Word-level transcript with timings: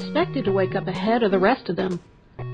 expected 0.00 0.44
to 0.46 0.52
wake 0.52 0.74
up 0.74 0.88
ahead 0.88 1.22
of 1.22 1.30
the 1.30 1.38
rest 1.38 1.68
of 1.68 1.76
them. 1.76 2.00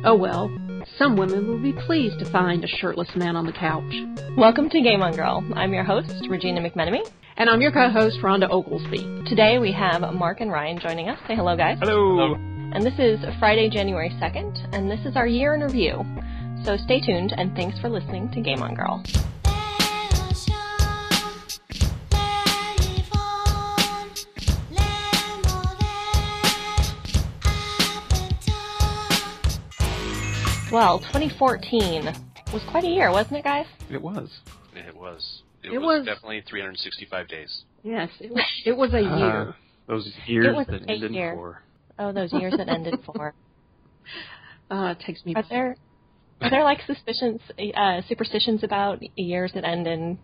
Oh 0.04 0.16
well, 0.16 0.50
some 0.98 1.16
women 1.16 1.46
will 1.46 1.62
be 1.62 1.72
pleased 1.72 2.18
to 2.18 2.30
find 2.32 2.64
a 2.64 2.66
shirtless 2.66 3.08
man 3.14 3.36
on 3.36 3.46
the 3.46 3.52
couch. 3.52 3.94
Welcome 4.36 4.68
to 4.70 4.82
Game 4.82 5.00
On 5.00 5.14
Girl. 5.14 5.44
I'm 5.54 5.72
your 5.72 5.84
host, 5.84 6.12
Regina 6.28 6.60
McMenemy. 6.60 7.08
And 7.36 7.48
I'm 7.48 7.60
your 7.60 7.70
co-host, 7.70 8.18
Rhonda 8.20 8.50
Oglesby. 8.50 9.28
Today 9.28 9.58
we 9.58 9.70
have 9.72 10.00
Mark 10.14 10.40
and 10.40 10.50
Ryan 10.50 10.80
joining 10.80 11.08
us. 11.08 11.20
Say 11.28 11.36
hello, 11.36 11.56
guys. 11.56 11.78
Hello. 11.80 12.34
And 12.34 12.84
this 12.84 12.98
is 12.98 13.20
Friday, 13.38 13.70
January 13.70 14.10
2nd, 14.20 14.74
and 14.74 14.90
this 14.90 15.00
is 15.06 15.14
our 15.14 15.26
year 15.26 15.54
in 15.54 15.60
review. 15.60 16.04
So 16.64 16.76
stay 16.76 17.00
tuned, 17.00 17.32
and 17.36 17.54
thanks 17.54 17.78
for 17.78 17.88
listening 17.88 18.28
to 18.32 18.40
Game 18.40 18.60
On 18.60 18.74
Girl. 18.74 19.04
Well, 30.76 30.98
2014 30.98 32.04
was 32.52 32.62
quite 32.70 32.84
a 32.84 32.88
year, 32.88 33.10
wasn't 33.10 33.38
it, 33.38 33.44
guys? 33.44 33.64
It 33.90 34.02
was. 34.02 34.28
It 34.74 34.94
was. 34.94 35.40
It, 35.64 35.72
It 35.72 35.78
was, 35.78 36.00
was- 36.00 36.06
definitely 36.06 36.42
365 36.46 37.28
days. 37.28 37.62
Yes, 37.82 38.10
it 38.20 38.30
was, 38.30 38.44
it 38.66 38.76
was 38.76 38.92
a 38.92 39.00
year. 39.00 39.48
Uh, 39.48 39.52
those 39.88 40.12
years 40.26 40.54
was 40.54 40.66
that 40.66 40.82
ended 40.86 41.14
year. 41.14 41.32
for. 41.34 41.62
Oh, 41.98 42.12
those 42.12 42.30
years 42.34 42.52
that 42.58 42.68
ended 42.68 43.00
for. 43.06 43.32
Uh, 44.70 44.94
it 44.98 44.98
takes 45.06 45.24
me. 45.24 45.32
Are 45.36 45.44
there 45.48 45.76
are 46.40 46.50
there 46.50 46.64
like 46.64 46.80
suspicions, 46.88 47.40
uh, 47.76 48.00
superstitions 48.08 48.64
about 48.64 49.00
years 49.16 49.52
that 49.54 49.64
end 49.64 49.86
in 49.86 50.18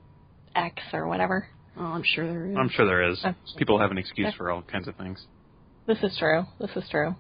X 0.56 0.83
or 0.92 1.06
whatever? 1.06 1.47
Oh, 1.78 1.84
I'm 1.84 2.03
sure 2.03 2.27
there 2.27 2.50
is. 2.50 2.56
I'm 2.58 2.69
sure 2.69 2.84
there 2.84 3.08
is. 3.08 3.20
Okay. 3.25 3.36
People 3.56 3.78
have 3.78 3.92
an 3.92 3.98
excuse 3.98 4.34
for 4.34 4.50
all 4.50 4.62
kinds 4.62 4.89
of 4.89 4.97
things. 4.97 5.25
This 5.86 5.98
is 6.03 6.17
true. 6.19 6.45
This 6.58 6.70
is 6.75 6.83
true. 6.91 7.14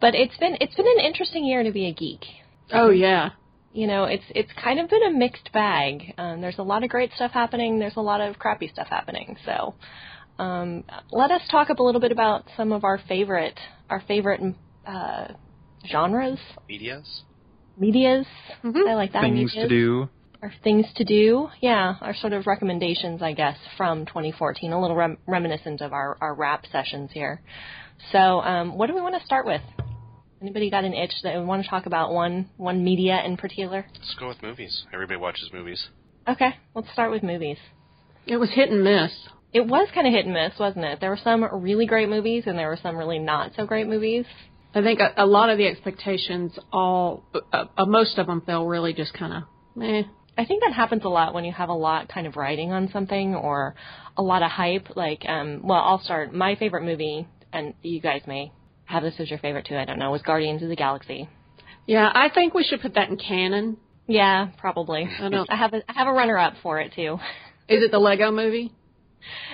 But 0.00 0.16
it's 0.16 0.36
been 0.38 0.56
it's 0.60 0.74
been 0.74 0.86
an 0.98 1.04
interesting 1.04 1.44
year 1.44 1.62
to 1.62 1.70
be 1.70 1.86
a 1.86 1.94
geek. 1.94 2.24
Oh 2.72 2.90
yeah. 2.90 3.30
You 3.72 3.86
know, 3.86 4.04
it's 4.04 4.24
it's 4.30 4.50
kind 4.62 4.80
of 4.80 4.88
been 4.88 5.02
a 5.02 5.12
mixed 5.12 5.52
bag. 5.52 6.14
Um, 6.16 6.40
there's 6.40 6.58
a 6.58 6.62
lot 6.62 6.82
of 6.82 6.90
great 6.90 7.12
stuff 7.14 7.32
happening. 7.32 7.78
There's 7.78 7.96
a 7.96 8.00
lot 8.00 8.20
of 8.20 8.38
crappy 8.38 8.68
stuff 8.68 8.86
happening. 8.88 9.36
So, 9.44 9.74
um, 10.38 10.84
let 11.10 11.30
us 11.30 11.42
talk 11.50 11.68
up 11.68 11.78
a 11.78 11.82
little 11.82 12.00
bit 12.00 12.12
about 12.12 12.44
some 12.56 12.72
of 12.72 12.84
our 12.84 12.98
favorite 13.06 13.58
our 13.90 14.02
favorite 14.08 14.40
uh, 14.86 15.28
genres, 15.86 16.38
Medias? 16.68 17.22
medias. 17.76 18.26
Mhm. 18.64 18.88
I 18.88 18.94
like 18.94 19.12
that. 19.12 19.22
things 19.22 19.52
to 19.52 19.68
do. 19.68 20.08
Our 20.42 20.52
things 20.62 20.86
to 20.96 21.04
do, 21.04 21.48
yeah, 21.60 21.94
our 22.00 22.14
sort 22.14 22.32
of 22.34 22.46
recommendations, 22.46 23.22
I 23.22 23.32
guess, 23.32 23.56
from 23.76 24.04
2014, 24.06 24.70
a 24.72 24.80
little 24.80 24.94
rem- 24.94 25.18
reminiscent 25.26 25.80
of 25.80 25.92
our, 25.94 26.18
our 26.20 26.34
rap 26.34 26.64
sessions 26.70 27.10
here. 27.12 27.40
So, 28.12 28.42
um, 28.42 28.76
what 28.76 28.86
do 28.88 28.94
we 28.94 29.00
want 29.00 29.18
to 29.18 29.24
start 29.24 29.46
with? 29.46 29.62
Anybody 30.40 30.70
got 30.70 30.84
an 30.84 30.92
itch 30.92 31.14
that 31.22 31.38
we 31.38 31.44
want 31.44 31.64
to 31.64 31.68
talk 31.68 31.86
about 31.86 32.12
one 32.12 32.50
one 32.56 32.84
media 32.84 33.22
in 33.24 33.36
particular? 33.36 33.86
Let's 33.94 34.14
go 34.18 34.28
with 34.28 34.42
movies. 34.42 34.84
Everybody 34.92 35.18
watches 35.18 35.50
movies. 35.52 35.88
Okay, 36.28 36.50
let's 36.74 36.90
start 36.92 37.10
with 37.10 37.22
movies. 37.22 37.56
It 38.26 38.36
was 38.36 38.50
hit 38.50 38.70
and 38.70 38.84
miss. 38.84 39.12
It 39.52 39.66
was 39.66 39.88
kind 39.94 40.06
of 40.06 40.12
hit 40.12 40.26
and 40.26 40.34
miss, 40.34 40.52
wasn't 40.58 40.84
it? 40.84 41.00
There 41.00 41.08
were 41.08 41.18
some 41.22 41.42
really 41.62 41.86
great 41.86 42.08
movies, 42.08 42.44
and 42.46 42.58
there 42.58 42.68
were 42.68 42.78
some 42.82 42.96
really 42.96 43.18
not 43.18 43.52
so 43.56 43.64
great 43.64 43.86
movies. 43.86 44.26
I 44.74 44.82
think 44.82 45.00
a, 45.00 45.14
a 45.16 45.24
lot 45.24 45.48
of 45.48 45.56
the 45.56 45.66
expectations, 45.66 46.52
all 46.70 47.24
uh, 47.52 47.64
uh, 47.78 47.86
most 47.86 48.18
of 48.18 48.26
them, 48.26 48.42
fell 48.42 48.66
really 48.66 48.92
just 48.92 49.14
kind 49.14 49.32
of 49.32 49.42
meh. 49.74 50.02
I 50.36 50.44
think 50.44 50.62
that 50.62 50.74
happens 50.74 51.02
a 51.04 51.08
lot 51.08 51.32
when 51.32 51.46
you 51.46 51.52
have 51.52 51.70
a 51.70 51.74
lot 51.74 52.10
kind 52.10 52.26
of 52.26 52.36
riding 52.36 52.72
on 52.72 52.90
something 52.92 53.34
or 53.34 53.74
a 54.18 54.22
lot 54.22 54.42
of 54.42 54.50
hype. 54.50 54.94
Like, 54.94 55.24
um, 55.26 55.62
well, 55.64 55.80
I'll 55.80 56.02
start. 56.02 56.34
My 56.34 56.56
favorite 56.56 56.84
movie, 56.84 57.26
and 57.54 57.72
you 57.80 58.02
guys 58.02 58.20
may 58.26 58.52
have 58.86 59.02
this 59.02 59.14
as 59.18 59.30
your 59.30 59.38
favorite 59.38 59.66
too. 59.66 59.76
I 59.76 59.84
don't 59.84 59.98
know. 59.98 60.10
Was 60.10 60.22
Guardians 60.22 60.62
of 60.62 60.68
the 60.68 60.76
Galaxy. 60.76 61.28
Yeah, 61.86 62.10
I 62.12 62.28
think 62.34 62.54
we 62.54 62.64
should 62.64 62.80
put 62.80 62.94
that 62.94 63.08
in 63.10 63.16
canon. 63.16 63.76
Yeah, 64.08 64.48
probably. 64.58 65.08
I 65.20 65.28
don't. 65.28 65.50
I 65.50 65.56
have 65.56 65.72
a 65.74 65.82
I 65.88 65.92
have 65.94 66.08
a 66.08 66.12
runner 66.12 66.38
up 66.38 66.54
for 66.62 66.80
it 66.80 66.92
too. 66.94 67.18
Is 67.68 67.82
it 67.82 67.90
the 67.90 67.98
Lego 67.98 68.30
movie? 68.30 68.72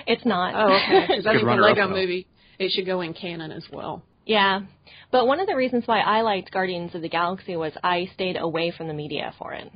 It's 0.05 0.25
not. 0.25 0.53
Oh, 0.55 0.73
okay. 0.75 1.07
Because 1.07 1.25
I 1.25 1.33
Good 1.33 1.39
think 1.39 1.41
the 1.41 1.45
runner-up, 1.47 1.77
Lego 1.77 1.89
movie 1.89 2.27
it 2.59 2.71
should 2.71 2.85
go 2.85 3.01
in 3.01 3.13
canon 3.13 3.51
as 3.51 3.63
well. 3.71 4.03
yeah, 4.25 4.61
but 5.11 5.25
one 5.25 5.39
of 5.39 5.47
the 5.47 5.55
reasons 5.55 5.83
why 5.87 5.99
I 6.01 6.21
liked 6.21 6.51
Guardians 6.51 6.93
of 6.95 7.01
the 7.01 7.09
Galaxy 7.09 7.55
was 7.55 7.73
I 7.83 8.09
stayed 8.13 8.37
away 8.39 8.71
from 8.75 8.87
the 8.87 8.93
media 8.93 9.33
for 9.39 9.53
it. 9.53 9.71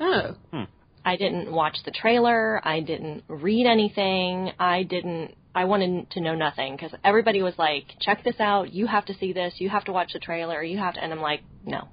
Oh, 0.00 0.34
hmm. 0.52 0.62
I 1.04 1.16
didn't 1.16 1.50
watch 1.52 1.76
the 1.84 1.90
trailer. 1.90 2.60
I 2.66 2.80
didn't 2.80 3.24
read 3.28 3.66
anything. 3.66 4.52
I 4.58 4.84
didn't. 4.84 5.34
I 5.54 5.64
wanted 5.66 6.10
to 6.12 6.20
know 6.20 6.34
nothing 6.34 6.76
because 6.76 6.92
everybody 7.04 7.42
was 7.42 7.54
like, 7.58 7.84
"Check 8.00 8.24
this 8.24 8.40
out. 8.40 8.72
You 8.72 8.86
have 8.86 9.04
to 9.06 9.14
see 9.14 9.32
this. 9.32 9.54
You 9.58 9.68
have 9.68 9.84
to 9.84 9.92
watch 9.92 10.12
the 10.12 10.18
trailer. 10.18 10.62
You 10.62 10.78
have 10.78 10.94
to." 10.94 11.02
And 11.02 11.12
I'm 11.12 11.20
like, 11.20 11.42
"No." 11.64 11.88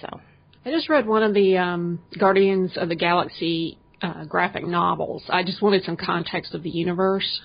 So 0.00 0.20
I 0.64 0.70
just 0.70 0.88
read 0.88 1.06
one 1.06 1.22
of 1.22 1.34
the 1.34 1.56
um, 1.58 2.00
Guardians 2.18 2.72
of 2.76 2.88
the 2.88 2.94
Galaxy 2.96 3.78
uh, 4.02 4.24
graphic 4.24 4.66
novels. 4.66 5.22
I 5.28 5.42
just 5.42 5.62
wanted 5.62 5.84
some 5.84 5.96
context 5.96 6.54
of 6.54 6.62
the 6.62 6.70
universe, 6.70 7.40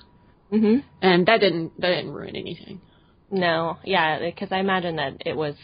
hmm 0.50 0.76
and 1.02 1.26
that 1.26 1.40
didn't 1.40 1.80
that 1.80 1.88
didn't 1.88 2.12
ruin 2.12 2.36
anything. 2.36 2.80
no, 3.30 3.78
yeah, 3.84 4.18
because 4.20 4.48
I 4.52 4.58
imagine 4.58 4.96
that 4.96 5.22
it 5.26 5.36
was. 5.36 5.54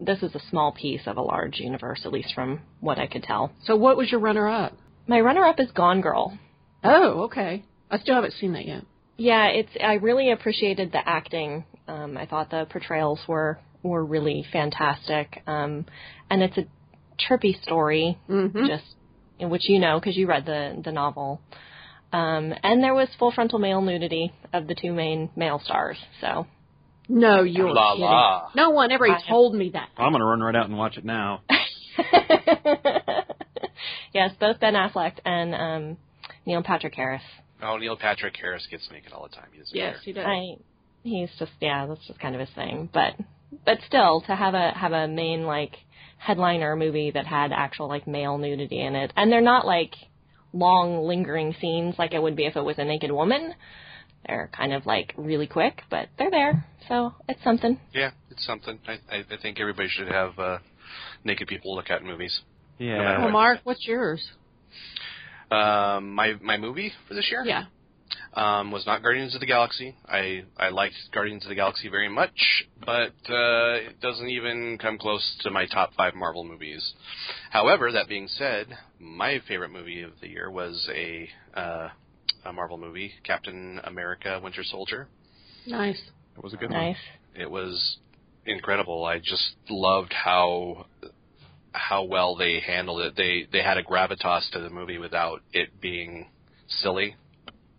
This 0.00 0.20
is 0.24 0.34
a 0.34 0.40
small 0.50 0.72
piece 0.72 1.02
of 1.06 1.16
a 1.16 1.22
large 1.22 1.60
universe, 1.60 2.02
at 2.04 2.12
least 2.12 2.34
from 2.34 2.60
what 2.80 2.98
I 2.98 3.06
could 3.06 3.22
tell. 3.22 3.52
So, 3.64 3.76
what 3.76 3.96
was 3.96 4.10
your 4.10 4.18
runner 4.18 4.48
up? 4.48 4.72
My 5.06 5.20
runner-up 5.20 5.60
is 5.60 5.70
Gone 5.70 6.00
Girl. 6.00 6.36
Oh, 6.82 7.24
okay. 7.24 7.64
I 7.88 7.98
still 7.98 8.16
haven't 8.16 8.32
seen 8.34 8.52
that 8.54 8.66
yet. 8.66 8.82
Yeah, 9.22 9.46
it's. 9.48 9.70
I 9.82 9.94
really 9.94 10.32
appreciated 10.32 10.90
the 10.92 11.06
acting. 11.08 11.64
Um, 11.86 12.16
I 12.16 12.26
thought 12.26 12.50
the 12.50 12.66
portrayals 12.70 13.20
were 13.28 13.58
were 13.82 14.04
really 14.04 14.44
fantastic. 14.52 15.42
Um, 15.46 15.86
and 16.30 16.42
it's 16.42 16.56
a 16.58 16.64
trippy 17.24 17.60
story, 17.62 18.18
Mm-hmm. 18.28 18.66
just 18.66 18.84
in 19.38 19.48
which 19.50 19.68
you 19.68 19.78
know 19.78 20.00
because 20.00 20.16
you 20.16 20.26
read 20.26 20.44
the 20.46 20.80
the 20.84 20.90
novel. 20.92 21.40
Um, 22.12 22.52
and 22.62 22.82
there 22.82 22.94
was 22.94 23.08
full 23.18 23.30
frontal 23.32 23.58
male 23.58 23.80
nudity 23.80 24.32
of 24.52 24.66
the 24.66 24.74
two 24.74 24.92
main 24.92 25.30
male 25.36 25.60
stars. 25.64 25.98
So 26.20 26.46
No, 27.08 27.42
you're 27.42 27.72
La 27.72 27.92
kidding. 27.92 28.04
la. 28.06 28.48
No 28.56 28.70
one 28.70 28.90
ever 28.92 29.08
I 29.08 29.18
have- 29.18 29.26
told 29.28 29.54
me 29.54 29.70
that. 29.74 29.88
I'm 29.96 30.12
gonna 30.12 30.24
run 30.26 30.40
right 30.42 30.56
out 30.56 30.66
and 30.68 30.76
watch 30.76 30.96
it 30.98 31.04
now. 31.04 31.42
yes, 34.12 34.30
both 34.40 34.58
Ben 34.60 34.74
Affleck 34.74 35.18
and 35.24 35.54
um, 35.54 35.96
Neil 36.46 36.62
Patrick 36.62 36.94
Harris. 36.94 37.22
Oh, 37.62 37.76
Neil 37.76 37.96
Patrick 37.96 38.36
Harris 38.40 38.66
gets 38.70 38.88
naked 38.90 39.12
all 39.12 39.22
the 39.22 39.34
time. 39.34 39.46
He 39.52 39.58
doesn't 39.60 39.76
Yes, 39.76 39.94
care. 39.94 40.02
he 40.04 40.12
does. 40.12 40.26
I 40.26 40.56
he's 41.04 41.30
just 41.38 41.52
yeah, 41.60 41.86
that's 41.86 42.06
just 42.06 42.18
kind 42.20 42.34
of 42.34 42.40
his 42.40 42.50
thing. 42.54 42.88
But 42.92 43.14
but 43.64 43.78
still 43.86 44.20
to 44.26 44.34
have 44.34 44.54
a 44.54 44.72
have 44.72 44.92
a 44.92 45.06
main 45.08 45.44
like 45.44 45.74
headliner 46.18 46.76
movie 46.76 47.10
that 47.10 47.26
had 47.26 47.52
actual 47.52 47.88
like 47.88 48.06
male 48.06 48.38
nudity 48.38 48.80
in 48.80 48.94
it. 48.94 49.12
And 49.16 49.30
they're 49.30 49.40
not 49.40 49.66
like 49.66 49.94
long 50.52 51.04
lingering 51.06 51.54
scenes 51.60 51.94
like 51.98 52.14
it 52.14 52.22
would 52.22 52.36
be 52.36 52.46
if 52.46 52.56
it 52.56 52.62
was 52.62 52.78
a 52.78 52.84
naked 52.84 53.10
woman. 53.10 53.54
They're 54.26 54.50
kind 54.56 54.72
of 54.72 54.86
like 54.86 55.14
really 55.16 55.48
quick, 55.48 55.82
but 55.90 56.08
they're 56.16 56.30
there. 56.30 56.64
So 56.88 57.12
it's 57.28 57.42
something. 57.42 57.80
Yeah, 57.92 58.10
it's 58.30 58.46
something. 58.46 58.78
I, 58.86 58.92
I, 59.10 59.18
I 59.30 59.36
think 59.40 59.58
everybody 59.60 59.88
should 59.88 60.08
have 60.08 60.38
uh, 60.38 60.58
naked 61.24 61.48
people 61.48 61.74
look 61.74 61.90
at 61.90 62.00
in 62.02 62.06
movies. 62.06 62.40
Yeah. 62.78 62.98
matter 62.98 63.20
Well, 63.20 63.30
Mark, 63.30 63.60
what's 63.64 63.84
yours? 63.86 64.22
Um, 65.52 66.12
my 66.14 66.34
my 66.40 66.56
movie 66.56 66.92
for 67.08 67.14
this 67.14 67.28
year 67.30 67.42
Yeah. 67.44 67.64
um, 68.34 68.70
was 68.70 68.86
not 68.86 69.02
Guardians 69.02 69.34
of 69.34 69.40
the 69.40 69.46
Galaxy. 69.46 69.94
I 70.08 70.44
I 70.56 70.68
liked 70.70 70.94
Guardians 71.12 71.44
of 71.44 71.48
the 71.50 71.54
Galaxy 71.54 71.88
very 71.88 72.08
much, 72.08 72.64
but 72.84 73.14
uh, 73.28 73.74
it 73.88 74.00
doesn't 74.00 74.28
even 74.28 74.78
come 74.80 74.98
close 74.98 75.36
to 75.42 75.50
my 75.50 75.66
top 75.66 75.92
five 75.94 76.14
Marvel 76.14 76.44
movies. 76.44 76.94
However, 77.50 77.92
that 77.92 78.08
being 78.08 78.28
said, 78.28 78.66
my 78.98 79.40
favorite 79.46 79.70
movie 79.70 80.02
of 80.02 80.12
the 80.20 80.28
year 80.28 80.50
was 80.50 80.88
a 80.94 81.28
uh, 81.54 81.88
a 82.44 82.52
Marvel 82.52 82.78
movie, 82.78 83.12
Captain 83.24 83.80
America: 83.84 84.40
Winter 84.42 84.64
Soldier. 84.64 85.08
Nice. 85.66 86.00
It 86.36 86.42
was 86.42 86.54
a 86.54 86.56
good 86.56 86.70
Nice. 86.70 86.96
It 87.34 87.50
was 87.50 87.98
incredible. 88.46 89.04
I 89.04 89.18
just 89.18 89.54
loved 89.68 90.12
how 90.12 90.86
how 91.72 92.04
well 92.04 92.36
they 92.36 92.60
handled 92.60 93.00
it. 93.02 93.16
They 93.16 93.46
they 93.50 93.62
had 93.62 93.78
a 93.78 93.82
gravitas 93.82 94.50
to 94.52 94.60
the 94.60 94.70
movie 94.70 94.98
without 94.98 95.40
it 95.52 95.80
being 95.80 96.28
silly. 96.68 97.16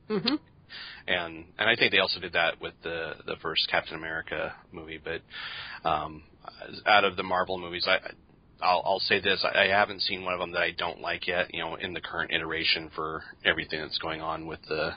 Mm-hmm. 0.10 0.36
and 1.08 1.46
and 1.58 1.70
I 1.70 1.76
think 1.76 1.92
they 1.92 2.00
also 2.00 2.20
did 2.20 2.34
that 2.34 2.60
with 2.62 2.74
the 2.84 3.14
the 3.26 3.36
first 3.42 3.68
Captain 3.70 3.96
America 3.96 4.54
movie. 4.72 5.00
But 5.04 5.22
um, 5.90 6.24
out 6.86 7.04
of 7.06 7.16
the 7.16 7.24
Marvel 7.24 7.58
movies, 7.58 7.88
I 7.88 8.00
I'll, 8.62 8.82
I'll 8.86 9.00
say 9.00 9.20
this: 9.20 9.44
I, 9.46 9.64
I 9.64 9.68
haven't 9.68 10.02
seen 10.02 10.24
one 10.24 10.34
of 10.34 10.40
them 10.40 10.52
that 10.54 10.62
I 10.62 10.72
don't 10.78 11.02
like 11.02 11.28
yet. 11.28 11.54
You 11.54 11.62
know, 11.64 11.76
in 11.76 11.94
the 11.94 12.02
current 12.02 12.32
iteration 12.32 12.90
for 12.96 13.24
everything 13.46 13.82
that's 13.82 13.98
going 14.00 14.22
on 14.22 14.46
with 14.48 14.60
the 14.68 14.92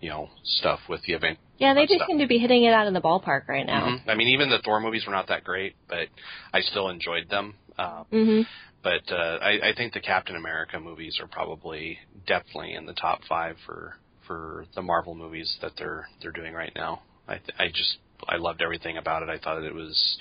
you 0.00 0.10
know 0.10 0.28
stuff 0.44 0.80
with 0.88 1.02
the 1.02 1.12
event. 1.14 1.38
Yeah, 1.58 1.72
they 1.74 1.86
Stuff. 1.86 1.98
just 1.98 2.08
seem 2.08 2.18
to 2.18 2.26
be 2.26 2.38
hitting 2.38 2.64
it 2.64 2.72
out 2.72 2.88
of 2.88 2.94
the 2.94 3.00
ballpark 3.00 3.46
right 3.48 3.64
now. 3.64 3.86
Mhm. 3.86 4.08
I 4.08 4.14
mean, 4.16 4.28
even 4.28 4.50
the 4.50 4.58
Thor 4.64 4.80
movies 4.80 5.06
were 5.06 5.12
not 5.12 5.28
that 5.28 5.44
great, 5.44 5.76
but 5.88 6.08
I 6.52 6.60
still 6.62 6.88
enjoyed 6.88 7.28
them. 7.30 7.54
Um, 7.78 8.06
Mm-hmm. 8.12 8.42
but 8.82 9.10
uh, 9.12 9.38
I, 9.40 9.70
I 9.70 9.74
think 9.76 9.92
the 9.94 10.00
Captain 10.00 10.36
America 10.36 10.78
movies 10.78 11.18
are 11.20 11.26
probably 11.26 11.98
definitely 12.26 12.74
in 12.74 12.86
the 12.86 12.92
top 12.94 13.20
five 13.28 13.56
for 13.66 13.96
for 14.26 14.66
the 14.74 14.82
Marvel 14.82 15.14
movies 15.14 15.56
that 15.62 15.72
they're 15.78 16.06
they're 16.22 16.32
doing 16.32 16.54
right 16.54 16.72
now. 16.74 17.02
I 17.28 17.34
th- 17.36 17.54
I 17.58 17.68
just 17.68 17.96
I 18.28 18.36
loved 18.36 18.62
everything 18.62 18.98
about 18.98 19.22
it. 19.22 19.28
I 19.28 19.38
thought 19.38 19.62
it 19.62 19.74
was 19.74 20.16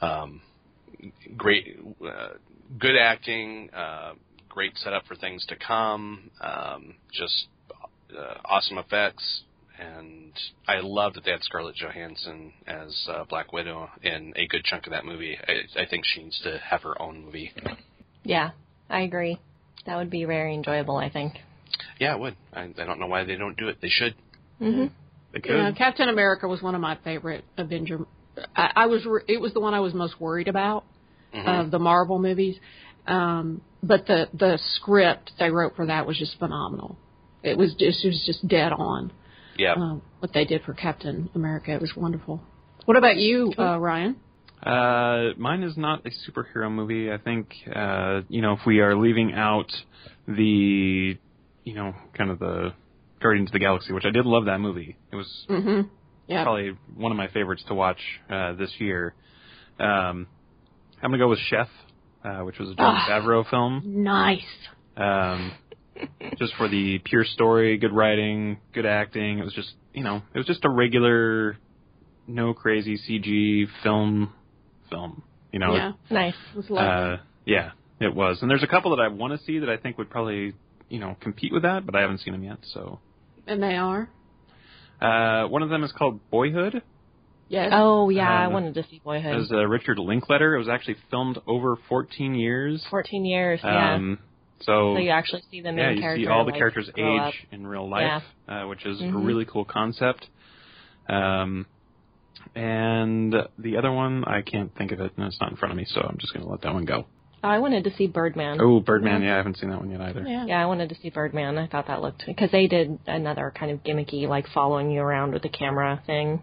um, 0.00 0.40
great, 1.36 1.78
uh, 2.04 2.28
good 2.78 2.96
acting, 2.96 3.70
uh, 3.70 4.12
great 4.48 4.76
setup 4.78 5.06
for 5.06 5.16
things 5.16 5.44
to 5.46 5.56
come, 5.56 6.30
um, 6.40 6.94
just 7.12 7.46
uh, 8.16 8.34
awesome 8.44 8.78
effects. 8.78 9.42
And 9.78 10.32
I 10.66 10.80
love 10.80 11.14
that 11.14 11.24
they 11.24 11.30
had 11.32 11.42
Scarlett 11.42 11.76
Johansson 11.76 12.52
as 12.66 13.06
uh, 13.10 13.24
Black 13.28 13.52
Widow 13.52 13.90
in 14.02 14.32
a 14.36 14.46
good 14.46 14.64
chunk 14.64 14.86
of 14.86 14.92
that 14.92 15.04
movie. 15.04 15.36
I, 15.46 15.82
I 15.82 15.86
think 15.86 16.04
she 16.06 16.22
needs 16.22 16.40
to 16.44 16.58
have 16.58 16.82
her 16.82 17.00
own 17.00 17.24
movie. 17.24 17.52
Yeah, 18.24 18.50
I 18.88 19.00
agree. 19.02 19.38
That 19.84 19.96
would 19.96 20.10
be 20.10 20.24
very 20.24 20.54
enjoyable. 20.54 20.96
I 20.96 21.10
think. 21.10 21.34
Yeah, 22.00 22.14
it 22.14 22.20
would. 22.20 22.36
I, 22.54 22.62
I 22.78 22.84
don't 22.84 22.98
know 22.98 23.06
why 23.06 23.24
they 23.24 23.36
don't 23.36 23.56
do 23.56 23.68
it. 23.68 23.78
They 23.82 23.88
should. 23.88 24.14
Mm-hmm. 24.60 24.86
They 25.32 25.40
could. 25.40 25.52
Yeah, 25.56 25.72
Captain 25.72 26.08
America 26.08 26.48
was 26.48 26.62
one 26.62 26.74
of 26.74 26.80
my 26.80 26.96
favorite 27.04 27.44
Avenger. 27.58 28.00
I, 28.54 28.70
I 28.76 28.86
was 28.86 29.04
re- 29.04 29.22
it 29.28 29.40
was 29.40 29.52
the 29.52 29.60
one 29.60 29.74
I 29.74 29.80
was 29.80 29.94
most 29.94 30.20
worried 30.20 30.48
about 30.48 30.84
Mhm. 31.34 31.64
of 31.66 31.70
the 31.70 31.78
Marvel 31.78 32.18
movies. 32.18 32.56
Um, 33.06 33.60
but 33.82 34.06
the 34.06 34.28
the 34.32 34.58
script 34.74 35.32
they 35.38 35.50
wrote 35.50 35.76
for 35.76 35.86
that 35.86 36.06
was 36.06 36.18
just 36.18 36.38
phenomenal. 36.38 36.96
It 37.42 37.56
was 37.56 37.74
just 37.78 38.04
it 38.04 38.08
was 38.08 38.22
just 38.26 38.46
dead 38.48 38.72
on. 38.72 39.12
Yeah. 39.58 39.74
Um, 39.74 40.02
what 40.20 40.32
they 40.32 40.44
did 40.44 40.62
for 40.62 40.74
Captain 40.74 41.28
America, 41.34 41.72
it 41.72 41.80
was 41.80 41.92
wonderful. 41.96 42.42
What 42.84 42.96
about 42.96 43.16
you, 43.16 43.52
uh, 43.58 43.78
Ryan? 43.78 44.16
Uh, 44.62 45.34
mine 45.36 45.62
is 45.62 45.76
not 45.76 46.04
a 46.06 46.10
superhero 46.10 46.70
movie. 46.70 47.12
I 47.12 47.18
think, 47.18 47.48
uh, 47.74 48.22
you 48.28 48.42
know, 48.42 48.52
if 48.54 48.60
we 48.66 48.80
are 48.80 48.96
leaving 48.96 49.32
out 49.34 49.70
the, 50.26 51.16
you 51.64 51.74
know, 51.74 51.94
kind 52.16 52.30
of 52.30 52.38
the 52.38 52.72
Guardians 53.20 53.48
of 53.50 53.52
the 53.52 53.58
Galaxy, 53.58 53.92
which 53.92 54.04
I 54.04 54.10
did 54.10 54.24
love 54.26 54.46
that 54.46 54.58
movie. 54.58 54.96
It 55.12 55.16
was 55.16 55.46
Mm-hmm. 55.48 55.88
Yeah. 56.28 56.42
probably 56.42 56.76
one 56.96 57.12
of 57.12 57.18
my 57.18 57.28
favorites 57.28 57.62
to 57.68 57.74
watch 57.74 58.00
uh, 58.28 58.54
this 58.54 58.72
year. 58.78 59.14
Um, 59.78 60.26
I'm 61.02 61.10
gonna 61.10 61.18
go 61.18 61.28
with 61.28 61.38
Chef, 61.50 61.68
uh, 62.24 62.38
which 62.40 62.58
was 62.58 62.70
a 62.70 62.74
John 62.74 62.96
Ah. 62.96 63.06
Favreau 63.08 63.48
film. 63.48 63.82
Nice. 64.02 64.40
Um, 64.96 65.52
just 66.38 66.54
for 66.56 66.68
the 66.68 66.98
pure 67.04 67.24
story, 67.24 67.76
good 67.78 67.92
writing, 67.92 68.58
good 68.74 68.86
acting. 68.86 69.38
It 69.38 69.44
was 69.44 69.52
just, 69.54 69.72
you 69.94 70.02
know, 70.02 70.22
it 70.34 70.38
was 70.38 70.46
just 70.46 70.64
a 70.64 70.68
regular, 70.70 71.56
no 72.26 72.54
crazy 72.54 72.96
CG 72.98 73.66
film, 73.82 74.32
film. 74.90 75.22
You 75.52 75.58
know, 75.60 75.74
yeah, 75.74 75.92
Nice. 76.10 76.34
it 76.52 76.56
was 76.56 76.68
lovely. 76.70 77.14
uh, 77.14 77.16
yeah, 77.46 77.70
it 78.00 78.14
was. 78.14 78.38
And 78.42 78.50
there's 78.50 78.62
a 78.62 78.66
couple 78.66 78.94
that 78.96 79.02
I 79.02 79.08
want 79.08 79.38
to 79.38 79.44
see 79.46 79.60
that 79.60 79.70
I 79.70 79.76
think 79.78 79.96
would 79.98 80.10
probably, 80.10 80.52
you 80.88 80.98
know, 80.98 81.16
compete 81.20 81.52
with 81.52 81.62
that, 81.62 81.86
but 81.86 81.94
I 81.94 82.00
haven't 82.02 82.18
seen 82.18 82.32
them 82.32 82.44
yet. 82.44 82.58
So, 82.74 82.98
and 83.46 83.62
they 83.62 83.76
are. 83.76 84.10
uh, 85.00 85.48
one 85.48 85.62
of 85.62 85.68
them 85.70 85.82
is 85.84 85.92
called 85.92 86.20
Boyhood. 86.30 86.82
Yes. 87.48 87.70
Oh 87.72 88.08
yeah, 88.10 88.28
I 88.28 88.46
Uh, 88.46 88.50
wanted 88.50 88.74
to 88.74 88.82
see 88.90 88.96
It 88.96 89.04
Boyhood. 89.04 89.36
was 89.36 89.52
uh, 89.52 89.64
Richard 89.68 89.98
Linklater. 90.00 90.56
It 90.56 90.58
was 90.58 90.68
actually 90.68 90.96
filmed 91.10 91.38
over 91.46 91.76
14 91.88 92.34
years. 92.34 92.84
Fourteen 92.90 93.24
years. 93.24 93.60
Yeah. 93.62 93.96
So, 94.60 94.94
so 94.94 94.98
you 94.98 95.10
actually 95.10 95.42
see 95.50 95.60
the 95.60 95.70
main 95.72 95.78
yeah, 95.78 95.90
you 95.90 96.00
character. 96.00 96.24
see 96.24 96.28
all 96.28 96.44
the 96.44 96.50
like, 96.52 96.58
characters 96.58 96.88
age 96.96 97.20
up. 97.20 97.34
in 97.52 97.66
real 97.66 97.88
life, 97.88 98.22
uh, 98.48 98.64
which 98.64 98.86
is 98.86 99.00
a 99.00 99.04
Mhm. 99.04 99.26
really 99.26 99.44
cool 99.44 99.64
concept. 99.64 100.28
Um, 101.08 101.66
and 102.54 103.34
the 103.58 103.76
other 103.76 103.92
one, 103.92 104.24
I 104.24 104.42
can't 104.42 104.74
think 104.76 104.92
of 104.92 105.00
it, 105.00 105.12
and 105.16 105.26
it's 105.26 105.40
not 105.40 105.50
in 105.50 105.56
front 105.56 105.72
of 105.72 105.76
me, 105.76 105.84
so 105.86 106.00
I'm 106.00 106.16
just 106.18 106.32
going 106.32 106.44
to 106.44 106.50
let 106.50 106.62
that 106.62 106.72
one 106.72 106.84
go. 106.84 107.06
Oh, 107.44 107.48
I 107.48 107.58
wanted 107.58 107.84
to 107.84 107.90
see 107.92 108.06
Birdman. 108.06 108.58
Oh, 108.60 108.80
Birdman, 108.80 109.22
yeah, 109.22 109.34
I 109.34 109.36
haven't 109.36 109.58
seen 109.58 109.70
that 109.70 109.78
one 109.78 109.90
yet 109.90 110.00
either. 110.00 110.22
yeah. 110.26 110.46
Yeah, 110.46 110.62
I 110.62 110.66
wanted 110.66 110.88
to 110.88 110.94
see 110.96 111.10
Birdman. 111.10 111.58
I 111.58 111.66
thought 111.66 111.86
that 111.88 112.00
looked 112.00 112.24
because 112.26 112.50
they 112.50 112.66
did 112.66 112.98
another 113.06 113.52
kind 113.54 113.70
of 113.70 113.84
gimmicky, 113.84 114.26
like 114.26 114.46
following 114.48 114.90
you 114.90 115.00
around 115.02 115.32
with 115.32 115.42
the 115.42 115.48
camera 115.50 116.02
thing. 116.06 116.40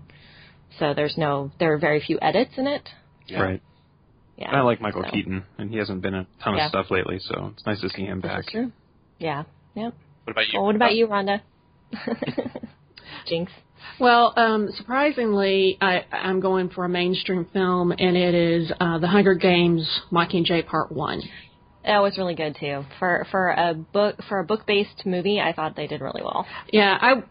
So 0.80 0.94
there's 0.94 1.18
no, 1.18 1.52
there 1.60 1.74
are 1.74 1.78
very 1.80 2.00
few 2.00 2.20
edits 2.22 2.52
in 2.58 2.68
it. 2.68 2.88
Yeah. 3.28 3.42
Right. 3.42 3.62
Yeah, 4.38 4.52
I 4.52 4.62
like 4.62 4.82
Michael 4.82 5.04
so. 5.04 5.12
Keaton, 5.12 5.44
and 5.58 5.70
he 5.70 5.78
hasn't 5.78 6.02
been 6.02 6.14
in 6.16 6.22
a 6.22 6.44
ton 6.44 6.56
Yeah. 6.56 6.66
of 6.66 6.70
stuff 6.70 6.90
lately, 6.90 7.20
so 7.20 7.52
it's 7.54 7.66
nice 7.66 7.80
to 7.82 7.90
see 7.90 8.04
him 8.06 8.20
back. 8.20 8.40
is 8.42 8.46
true. 8.52 8.72
Yeah. 9.20 9.44
Yep. 9.76 9.94
What 10.24 10.32
about 10.32 10.48
you? 10.48 10.60
Well, 10.60 10.66
what 10.66 10.76
about 10.76 10.96
you, 10.96 11.08
Rhonda? 11.08 11.42
Jinx. 13.28 13.52
Well, 14.00 14.34
um, 14.38 14.70
surprisingly, 14.76 15.78
I, 15.82 16.06
I'm 16.12 16.40
going 16.40 16.70
for 16.70 16.86
a 16.86 16.90
mainstream 16.90 17.46
film, 17.54 17.92
and 17.92 18.18
it 18.18 18.34
is 18.34 18.72
uh, 18.80 18.98
The 19.00 19.08
Hunger 19.08 19.36
Games: 19.36 19.88
Mockingjay 20.12 20.66
Part 20.66 20.92
One. 20.92 21.22
That 21.86 22.00
was 22.02 22.18
really 22.18 22.34
good 22.36 22.56
too. 22.60 22.86
For 22.98 23.28
for 23.30 23.50
a 23.50 23.74
book 23.74 24.16
for 24.30 24.40
a 24.40 24.44
book 24.44 24.66
based 24.66 25.06
movie, 25.06 25.40
I 25.42 25.52
thought 25.54 25.76
they 25.76 25.88
did 25.88 26.02
really 26.02 26.22
well. 26.24 26.46
Yeah, 26.72 26.98
I 27.00 27.24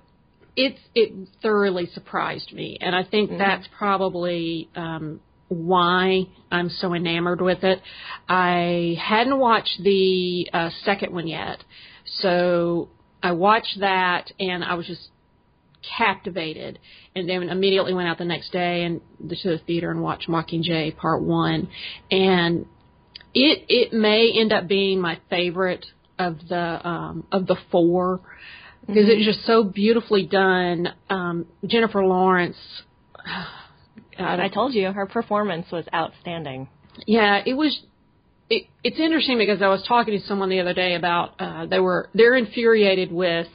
it's 0.54 0.78
it 0.94 1.28
thoroughly 1.42 1.86
surprised 1.94 2.52
me, 2.52 2.76
and 2.80 2.94
I 2.94 3.02
think 3.02 3.30
Mhm. 3.30 3.38
that's 3.38 3.66
probably 3.78 4.68
um, 4.76 5.20
why 5.52 6.26
I'm 6.50 6.68
so 6.68 6.94
enamored 6.94 7.40
with 7.40 7.64
it. 7.64 7.80
I 8.28 8.96
hadn't 9.00 9.38
watched 9.38 9.82
the 9.82 10.48
uh, 10.52 10.70
second 10.84 11.12
one 11.12 11.26
yet, 11.26 11.62
so 12.20 12.88
I 13.22 13.32
watched 13.32 13.80
that, 13.80 14.32
and 14.38 14.64
I 14.64 14.74
was 14.74 14.86
just 14.86 15.08
captivated, 15.98 16.78
and 17.14 17.28
then 17.28 17.48
immediately 17.48 17.94
went 17.94 18.08
out 18.08 18.18
the 18.18 18.24
next 18.24 18.52
day 18.52 18.84
and 18.84 19.00
to 19.18 19.50
the 19.50 19.58
theater 19.66 19.90
and 19.90 20.02
watched 20.02 20.28
Mockingjay 20.28 20.96
Part 20.96 21.22
One, 21.22 21.68
and 22.10 22.66
it 23.34 23.64
it 23.68 23.92
may 23.92 24.32
end 24.34 24.52
up 24.52 24.68
being 24.68 25.00
my 25.00 25.18
favorite 25.30 25.86
of 26.18 26.36
the 26.48 26.88
um, 26.88 27.26
of 27.32 27.46
the 27.46 27.56
four 27.70 28.20
because 28.86 29.04
it's 29.08 29.24
just 29.24 29.46
so 29.46 29.62
beautifully 29.64 30.26
done. 30.26 30.88
Um, 31.08 31.46
Jennifer 31.66 32.04
Lawrence. 32.04 32.56
God, 34.22 34.40
I 34.40 34.48
told 34.48 34.74
you 34.74 34.90
her 34.92 35.06
performance 35.06 35.66
was 35.72 35.84
outstanding. 35.94 36.68
yeah, 37.06 37.40
it 37.44 37.54
was. 37.54 37.78
It, 38.50 38.64
it's 38.84 38.98
interesting 38.98 39.38
because 39.38 39.62
I 39.62 39.68
was 39.68 39.82
talking 39.88 40.18
to 40.18 40.26
someone 40.26 40.50
the 40.50 40.60
other 40.60 40.74
day 40.74 40.94
about 40.94 41.40
uh, 41.40 41.66
they 41.66 41.78
were 41.80 42.10
they're 42.14 42.36
infuriated 42.36 43.10
with 43.10 43.46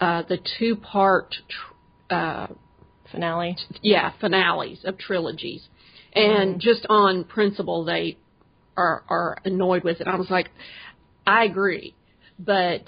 uh, 0.00 0.22
the 0.28 0.38
two 0.58 0.76
part 0.76 1.34
tr- 1.48 2.14
uh, 2.14 2.46
Finale. 3.10 3.56
yeah 3.80 4.12
finales 4.20 4.80
of 4.84 4.98
trilogies, 4.98 5.62
and 6.14 6.60
just 6.60 6.84
on 6.90 7.24
principle 7.24 7.84
they 7.84 8.18
are 8.76 9.04
are 9.08 9.38
annoyed 9.44 9.84
with 9.84 10.00
it. 10.00 10.06
I 10.08 10.16
was 10.16 10.28
like, 10.30 10.50
I 11.26 11.44
agree, 11.44 11.94
but 12.38 12.82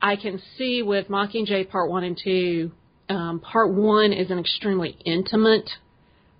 I 0.00 0.16
can 0.16 0.40
see 0.56 0.82
with 0.82 1.08
Mockingjay 1.08 1.68
Part 1.70 1.90
One 1.90 2.04
and 2.04 2.18
Two. 2.22 2.70
Um, 3.08 3.40
part 3.40 3.70
one 3.74 4.14
is 4.14 4.30
an 4.30 4.38
extremely 4.38 4.96
intimate 5.04 5.68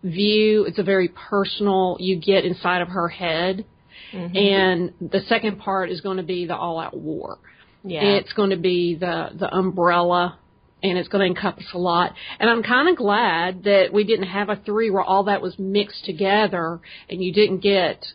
view. 0.05 0.65
It's 0.67 0.79
a 0.79 0.83
very 0.85 1.09
personal. 1.09 1.97
You 1.99 2.17
get 2.17 2.45
inside 2.45 2.83
of 2.83 2.89
her 2.89 3.09
head, 3.09 3.65
Mhm. 4.13 4.37
and 4.37 4.93
the 5.01 5.21
second 5.21 5.59
part 5.59 5.91
is 5.91 6.01
going 6.01 6.19
to 6.19 6.23
be 6.23 6.47
the 6.47 6.57
all-out 6.57 6.97
war. 6.97 7.39
yeah. 7.87 8.03
It's 8.03 8.33
going 8.33 8.51
to 8.51 8.57
be 8.57 8.95
the 8.95 9.31
the 9.35 9.53
umbrella, 9.55 10.39
and 10.83 10.97
it's 10.97 11.09
going 11.09 11.21
to 11.21 11.27
encompass 11.37 11.67
a 11.75 11.79
lot. 11.79 12.15
And 12.41 12.49
I'm 12.49 12.63
kind 12.63 12.89
of 12.89 12.97
glad 12.97 13.65
that 13.65 13.93
we 13.93 14.05
didn't 14.05 14.27
have 14.29 14.49
a 14.49 14.57
three 14.57 14.89
where 14.91 15.03
all 15.03 15.25
that 15.25 15.43
was 15.43 15.59
mixed 15.59 16.05
together, 16.07 16.81
and 17.11 17.23
you 17.23 17.33
didn't 17.33 17.59
get. 17.59 18.07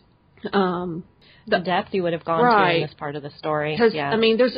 Um, 0.52 1.04
the 1.46 1.58
depth 1.58 1.92
you 1.94 2.02
would 2.04 2.12
have 2.12 2.24
gone 2.24 2.38
to 2.38 2.44
Right. 2.44 2.76
in 2.76 2.82
this 2.82 2.94
part 2.94 3.14
of 3.16 3.22
the 3.22 3.30
story. 3.30 3.72
because 3.72 3.92
Yeah. 3.94 4.10
I 4.10 4.16
mean, 4.16 4.36
there's 4.38 4.56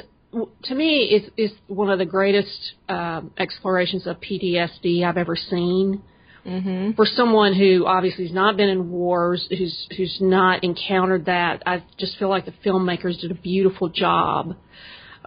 to 0.62 0.74
me 0.74 1.04
is 1.04 1.30
is 1.36 1.52
one 1.68 1.90
of 1.90 1.98
the 1.98 2.04
greatest 2.06 2.74
um, 2.88 3.32
explorations 3.38 4.06
of 4.06 4.18
PTSD 4.20 5.04
I've 5.04 5.18
ever 5.18 5.36
seen. 5.36 6.02
Mhm. 6.46 6.96
For 6.96 7.06
someone 7.06 7.54
who 7.54 7.86
obviously 7.86 8.24
has 8.26 8.34
not 8.34 8.56
been 8.56 8.68
in 8.68 8.90
wars, 8.90 9.46
who's 9.50 9.86
who's 9.96 10.18
not 10.20 10.64
encountered 10.64 11.26
that, 11.26 11.62
I 11.66 11.82
just 11.98 12.18
feel 12.18 12.28
like 12.28 12.44
the 12.44 12.54
filmmakers 12.64 13.20
did 13.20 13.30
a 13.30 13.34
beautiful 13.34 13.88
job 13.88 14.56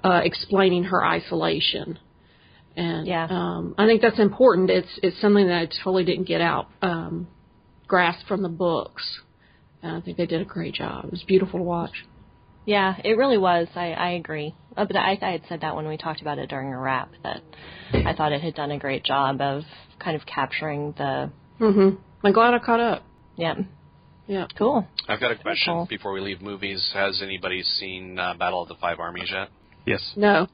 uh, 0.03 0.21
explaining 0.23 0.85
her 0.85 1.05
isolation. 1.05 1.99
And 2.75 3.07
Yeah. 3.07 3.27
um, 3.29 3.75
I 3.77 3.85
think 3.85 4.01
that's 4.01 4.19
important. 4.19 4.69
It's 4.69 4.99
it's 5.01 5.19
something 5.21 5.47
that 5.47 5.57
I 5.57 5.65
totally 5.83 6.03
didn't 6.03 6.27
get 6.27 6.41
out 6.41 6.67
um, 6.81 7.27
grasp 7.87 8.27
from 8.27 8.41
the 8.41 8.49
books. 8.49 9.03
And 9.81 9.95
I 9.95 10.01
think 10.01 10.17
they 10.17 10.25
did 10.25 10.41
a 10.41 10.45
great 10.45 10.73
job. 10.73 11.05
It 11.05 11.11
was 11.11 11.23
beautiful 11.23 11.59
to 11.59 11.63
watch. 11.63 12.05
Yeah, 12.65 12.95
it 13.03 13.17
really 13.17 13.37
was. 13.37 13.67
I, 13.75 13.91
I 13.93 14.09
agree. 14.11 14.55
Uh, 14.77 14.85
but 14.85 14.95
I, 14.97 15.17
I 15.21 15.31
had 15.31 15.41
said 15.47 15.61
that 15.61 15.75
when 15.75 15.87
we 15.87 15.97
talked 15.97 16.21
about 16.21 16.37
it 16.37 16.49
during 16.49 16.73
a 16.73 16.77
wrap 16.79 17.09
that 17.23 17.41
I 17.93 18.13
thought 18.13 18.31
it 18.31 18.41
had 18.41 18.55
done 18.55 18.71
a 18.71 18.79
great 18.79 19.03
job 19.03 19.39
of 19.41 19.63
kind 19.99 20.15
of 20.15 20.25
capturing 20.25 20.93
the. 20.97 21.31
Mm-hmm. 21.59 21.95
I'm 22.25 22.33
glad 22.33 22.53
I 22.53 22.59
caught 22.59 22.79
up. 22.81 23.03
Yeah, 23.37 23.55
Yeah. 24.27 24.47
cool. 24.57 24.85
I've 25.07 25.19
got 25.19 25.31
a 25.31 25.35
question 25.35 25.73
Cool. 25.73 25.87
before 25.89 26.11
we 26.13 26.19
leave 26.21 26.41
movies. 26.41 26.91
Has 26.93 27.21
anybody 27.21 27.63
seen 27.63 28.17
uh, 28.19 28.33
Battle 28.33 28.61
of 28.63 28.67
the 28.69 28.75
Five 28.75 28.99
Armies 28.99 29.29
yet? 29.31 29.49
Yes. 29.85 30.01
No. 30.15 30.47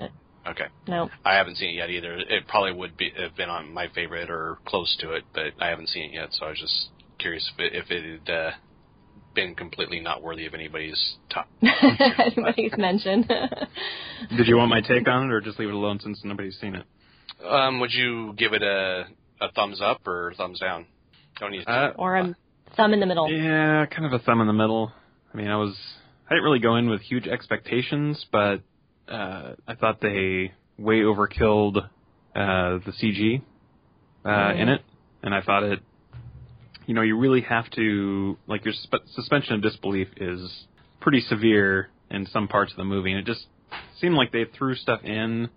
Okay, 0.48 0.66
No, 0.88 1.08
I 1.24 1.36
haven't 1.36 1.58
seen 1.58 1.70
it 1.70 1.74
yet 1.76 1.92
either. 1.92 2.18
It 2.18 2.48
probably 2.48 2.74
would 2.74 2.98
be 2.98 3.12
have 3.16 3.36
been 3.38 3.50
on 3.50 3.72
my 3.72 3.88
favorite 3.94 4.32
or 4.32 4.58
close 4.66 4.96
to 5.02 5.14
it, 5.14 5.24
but 5.36 5.54
I 5.60 5.68
haven't 5.68 5.90
seen 5.90 6.06
it 6.06 6.14
yet. 6.16 6.30
So 6.32 6.48
I 6.48 6.50
was 6.50 6.60
just 6.60 6.90
curious 7.20 7.48
if 7.56 7.60
it, 7.60 7.76
if 7.76 7.92
it 7.92 8.22
had 8.28 8.34
uh, 8.34 8.52
been 9.34 9.56
completely 9.56 10.00
not 10.00 10.22
worthy 10.22 10.46
of 10.46 10.54
anybody's 10.54 11.16
top. 11.30 11.48
anybody's 11.62 12.74
mentioned. 12.78 13.28
Did 14.38 14.48
you 14.48 14.58
want 14.58 14.70
my 14.70 14.82
take 14.82 15.08
on 15.08 15.30
it, 15.30 15.34
or 15.34 15.42
just 15.42 15.60
leave 15.60 15.70
it 15.70 15.74
alone 15.76 16.00
since 16.02 16.20
nobody's 16.24 16.58
seen 16.60 16.76
it? 16.76 16.86
Um, 17.46 17.80
would 17.80 17.92
you 17.94 18.34
give 18.38 18.54
it 18.54 18.62
a 18.62 19.06
a 19.40 19.52
thumbs 19.54 19.82
up 19.82 20.06
or 20.08 20.34
thumbs 20.38 20.60
down? 20.60 20.86
Don't 21.40 21.54
you? 21.54 21.62
Uh, 21.62 21.92
or 21.98 22.18
a 22.18 22.36
thumb 22.76 22.94
in 22.94 23.00
the 23.00 23.06
middle? 23.06 23.30
Yeah, 23.32 23.86
kind 23.88 24.06
of 24.06 24.14
a 24.14 24.20
thumb 24.24 24.42
in 24.42 24.48
the 24.48 24.54
middle. 24.54 24.92
I 25.34 25.38
mean, 25.38 25.48
I 25.48 25.56
was 25.58 25.76
I 26.30 26.34
didn't 26.34 26.44
really 26.44 26.60
go 26.60 26.76
in 26.76 26.90
with 26.90 27.02
huge 27.02 27.28
expectations, 27.28 28.26
but 28.32 28.62
uh, 29.08 29.54
I 29.68 29.76
thought 29.76 30.02
they 30.02 30.52
way 30.78 30.98
overkilled 31.00 31.78
uh, 31.78 32.80
the 32.86 32.94
CG 33.02 33.42
uh, 34.24 34.30
Mhm. 34.30 34.60
in 34.60 34.70
it, 34.70 34.82
and 35.24 35.34
I 35.34 35.42
thought 35.42 35.64
it. 35.64 35.80
You 36.92 36.96
know, 36.96 37.04
you 37.04 37.18
really 37.18 37.40
have 37.44 37.70
to 37.78 38.38
like 38.48 38.66
your 38.66 38.74
sp- 38.76 39.08
suspension 39.16 39.56
of 39.56 39.62
disbelief 39.62 40.10
is 40.18 40.66
pretty 41.00 41.22
severe 41.22 41.88
in 42.10 42.26
some 42.26 42.50
parts 42.50 42.74
of 42.74 42.78
the 42.78 42.84
movie, 42.84 43.12
and 43.12 43.20
it 43.22 43.26
just 43.26 43.46
seemed 44.02 44.16
like 44.16 44.34
they 44.34 44.44
threw 44.58 44.76
stuff 44.76 45.00
in 45.06 45.48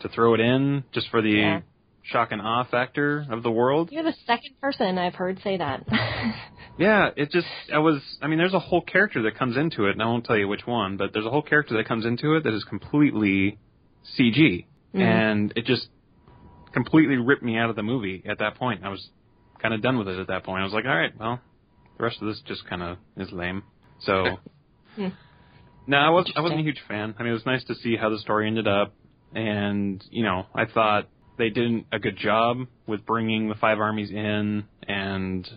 to 0.00 0.08
throw 0.08 0.32
it 0.32 0.40
in 0.40 0.84
just 0.92 1.10
for 1.10 1.20
the 1.20 1.32
Yeah. 1.32 1.60
shock 2.02 2.32
and 2.32 2.40
awe 2.40 2.64
factor 2.64 3.26
of 3.30 3.42
the 3.42 3.50
world. 3.50 3.90
You're 3.92 4.04
the 4.04 4.14
second 4.26 4.58
person 4.62 4.96
I've 4.96 5.14
heard 5.16 5.38
say 5.44 5.58
that. 5.58 5.84
Yeah, 6.78 7.10
it 7.14 7.30
just 7.30 7.46
I 7.70 7.78
was 7.80 8.00
I 8.22 8.26
mean 8.26 8.38
there's 8.38 8.54
a 8.54 8.58
whole 8.58 8.80
character 8.80 9.20
that 9.24 9.34
comes 9.38 9.58
into 9.58 9.84
it 9.88 9.90
and 9.92 10.02
I 10.02 10.06
won't 10.06 10.24
tell 10.24 10.38
you 10.38 10.48
which 10.48 10.66
one, 10.66 10.96
but 10.96 11.12
there's 11.12 11.26
a 11.26 11.30
whole 11.30 11.42
character 11.42 11.76
that 11.76 11.86
comes 11.86 12.06
into 12.06 12.36
it 12.36 12.44
that 12.44 12.54
is 12.54 12.64
completely 12.64 13.58
CG 14.18 14.64
Mhm. 14.94 15.00
and 15.02 15.52
it 15.56 15.66
just 15.66 15.88
completely 16.72 17.18
ripped 17.18 17.42
me 17.42 17.58
out 17.58 17.68
of 17.68 17.76
the 17.76 17.82
movie 17.82 18.22
at 18.26 18.38
that 18.38 18.54
point. 18.54 18.80
I 18.82 18.88
was 18.88 19.10
kind 19.60 19.74
of 19.74 19.82
done 19.82 19.98
with 19.98 20.08
it 20.08 20.18
at 20.18 20.28
that 20.28 20.44
point. 20.44 20.60
I 20.62 20.64
was 20.64 20.72
like, 20.72 20.84
all 20.84 20.96
right, 20.96 21.12
well, 21.18 21.40
the 21.98 22.04
rest 22.04 22.18
of 22.20 22.28
this 22.28 22.40
just 22.46 22.66
kind 22.68 22.82
of 22.82 22.98
is 23.16 23.30
lame. 23.32 23.62
So 24.00 24.38
Hmm. 24.96 25.08
No, 25.86 25.96
I 25.96 26.10
was 26.10 26.30
I 26.36 26.40
wasn't 26.40 26.60
a 26.60 26.62
huge 26.62 26.80
fan. 26.86 27.14
I 27.18 27.22
mean, 27.22 27.30
it 27.30 27.34
was 27.34 27.46
nice 27.46 27.64
to 27.64 27.74
see 27.74 27.96
how 27.96 28.10
the 28.10 28.18
story 28.18 28.46
ended 28.46 28.68
up 28.68 28.94
and, 29.34 30.04
you 30.10 30.22
know, 30.22 30.46
I 30.54 30.66
thought 30.66 31.08
they 31.36 31.48
did 31.50 31.84
a 31.90 31.98
good 31.98 32.16
job 32.16 32.58
with 32.86 33.04
bringing 33.06 33.48
the 33.48 33.54
five 33.56 33.80
armies 33.80 34.10
in 34.10 34.64
and 34.86 35.48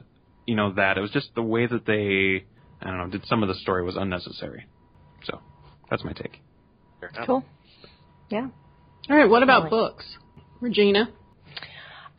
you 0.48 0.56
know 0.56 0.74
that 0.74 0.98
it 0.98 1.02
was 1.02 1.12
just 1.12 1.30
the 1.36 1.44
way 1.44 1.68
that 1.68 1.86
they 1.86 2.46
I 2.82 2.90
don't 2.90 2.98
know 2.98 3.08
did 3.10 3.26
some 3.28 3.44
of 3.44 3.50
the 3.50 3.56
story 3.56 3.84
was 3.84 3.96
unnecessary. 3.96 4.66
So 5.26 5.40
that's 5.90 6.04
my 6.04 6.14
take. 6.14 6.40
Cool. 7.26 7.44
Yeah. 8.30 8.48
All 9.10 9.18
right, 9.18 9.30
what 9.30 9.44
about 9.44 9.70
books? 9.70 10.06
Regina? 10.62 11.10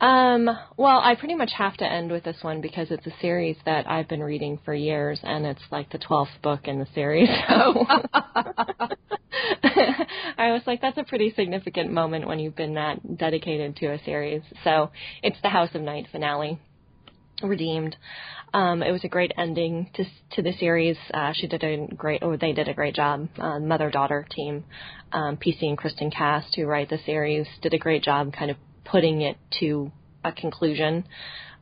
Um, 0.05 0.47
well, 0.77 0.99
I 0.99 1.15
pretty 1.15 1.33
much 1.33 1.49
have 1.57 1.75
to 1.77 1.83
end 1.83 2.11
with 2.11 2.23
this 2.23 2.37
one 2.43 2.61
because 2.61 2.91
it's 2.91 3.07
a 3.07 3.13
series 3.21 3.57
that 3.65 3.89
I've 3.89 4.07
been 4.07 4.21
reading 4.21 4.59
for 4.63 4.71
years, 4.71 5.19
and 5.23 5.47
it's 5.47 5.63
like 5.71 5.89
the 5.91 5.97
twelfth 5.97 6.43
book 6.43 6.67
in 6.67 6.77
the 6.77 6.87
series. 6.93 7.29
So 7.49 7.87
I 10.37 10.51
was 10.51 10.61
like, 10.67 10.81
that's 10.81 10.97
a 10.97 11.03
pretty 11.03 11.33
significant 11.35 11.91
moment 11.91 12.27
when 12.27 12.37
you've 12.39 12.55
been 12.55 12.75
that 12.75 13.17
dedicated 13.17 13.75
to 13.77 13.87
a 13.87 14.03
series. 14.03 14.41
So 14.63 14.91
it's 15.23 15.37
the 15.41 15.49
House 15.49 15.69
of 15.73 15.81
Night 15.81 16.07
finale, 16.11 16.59
redeemed. 17.41 17.95
Um, 18.53 18.83
it 18.83 18.91
was 18.91 19.03
a 19.03 19.09
great 19.09 19.31
ending 19.37 19.89
to 19.95 20.05
to 20.35 20.43
the 20.43 20.53
series. 20.59 20.97
Uh, 21.13 21.33
she 21.33 21.47
did 21.47 21.63
a 21.63 21.87
great, 21.95 22.21
or 22.21 22.37
they 22.37 22.53
did 22.53 22.67
a 22.67 22.75
great 22.75 22.93
job. 22.93 23.27
Uh, 23.39 23.59
Mother 23.59 23.89
daughter 23.89 24.25
team, 24.29 24.65
um, 25.11 25.37
PC 25.37 25.63
and 25.63 25.77
Kristin 25.77 26.13
Cast, 26.15 26.55
who 26.55 26.65
write 26.65 26.89
the 26.89 26.99
series, 27.07 27.47
did 27.63 27.73
a 27.73 27.79
great 27.79 28.03
job, 28.03 28.31
kind 28.31 28.51
of 28.51 28.57
putting 28.85 29.21
it 29.21 29.37
to 29.59 29.91
a 30.23 30.31
conclusion. 30.31 31.05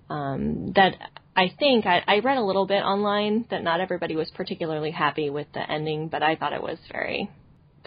Um, 0.10 0.74
that 0.76 0.96
I 1.36 1.52
think 1.58 1.86
I, 1.86 2.04
I 2.08 2.20
read 2.20 2.38
a 2.38 2.44
little 2.44 2.68
bit 2.68 2.84
online 2.84 3.46
that 3.50 3.64
not 3.64 3.80
everybody 3.80 4.16
was 4.16 4.30
particularly 4.36 4.92
happy 4.92 5.30
with 5.30 5.48
the 5.54 5.70
ending, 5.70 6.10
but 6.10 6.22
I 6.22 6.36
thought 6.36 6.54
it 6.54 6.62
was 6.62 6.78
very 6.92 7.30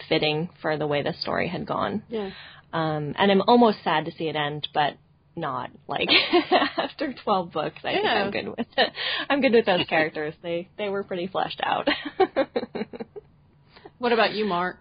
fitting 0.09 0.49
for 0.61 0.77
the 0.77 0.87
way 0.87 1.03
the 1.03 1.13
story 1.21 1.47
had 1.47 1.65
gone. 1.65 2.03
Yeah. 2.09 2.31
Um, 2.73 3.15
and 3.17 3.31
I'm 3.31 3.41
almost 3.41 3.77
sad 3.83 4.05
to 4.05 4.11
see 4.11 4.27
it 4.27 4.35
end, 4.35 4.67
but 4.73 4.93
not 5.35 5.69
like 5.87 6.09
after 6.77 7.13
12 7.23 7.51
books. 7.51 7.77
I 7.83 7.93
think 7.93 8.05
I'm 8.05 8.31
good 8.31 8.47
with 8.49 8.67
it. 8.75 8.93
I'm 9.29 9.39
good 9.39 9.53
with 9.53 9.65
those 9.65 9.85
characters. 9.87 10.33
They 10.41 10.67
they 10.77 10.89
were 10.89 11.03
pretty 11.03 11.27
fleshed 11.27 11.61
out. 11.63 11.87
What 13.99 14.11
about 14.11 14.33
you, 14.33 14.45
Mark? 14.45 14.77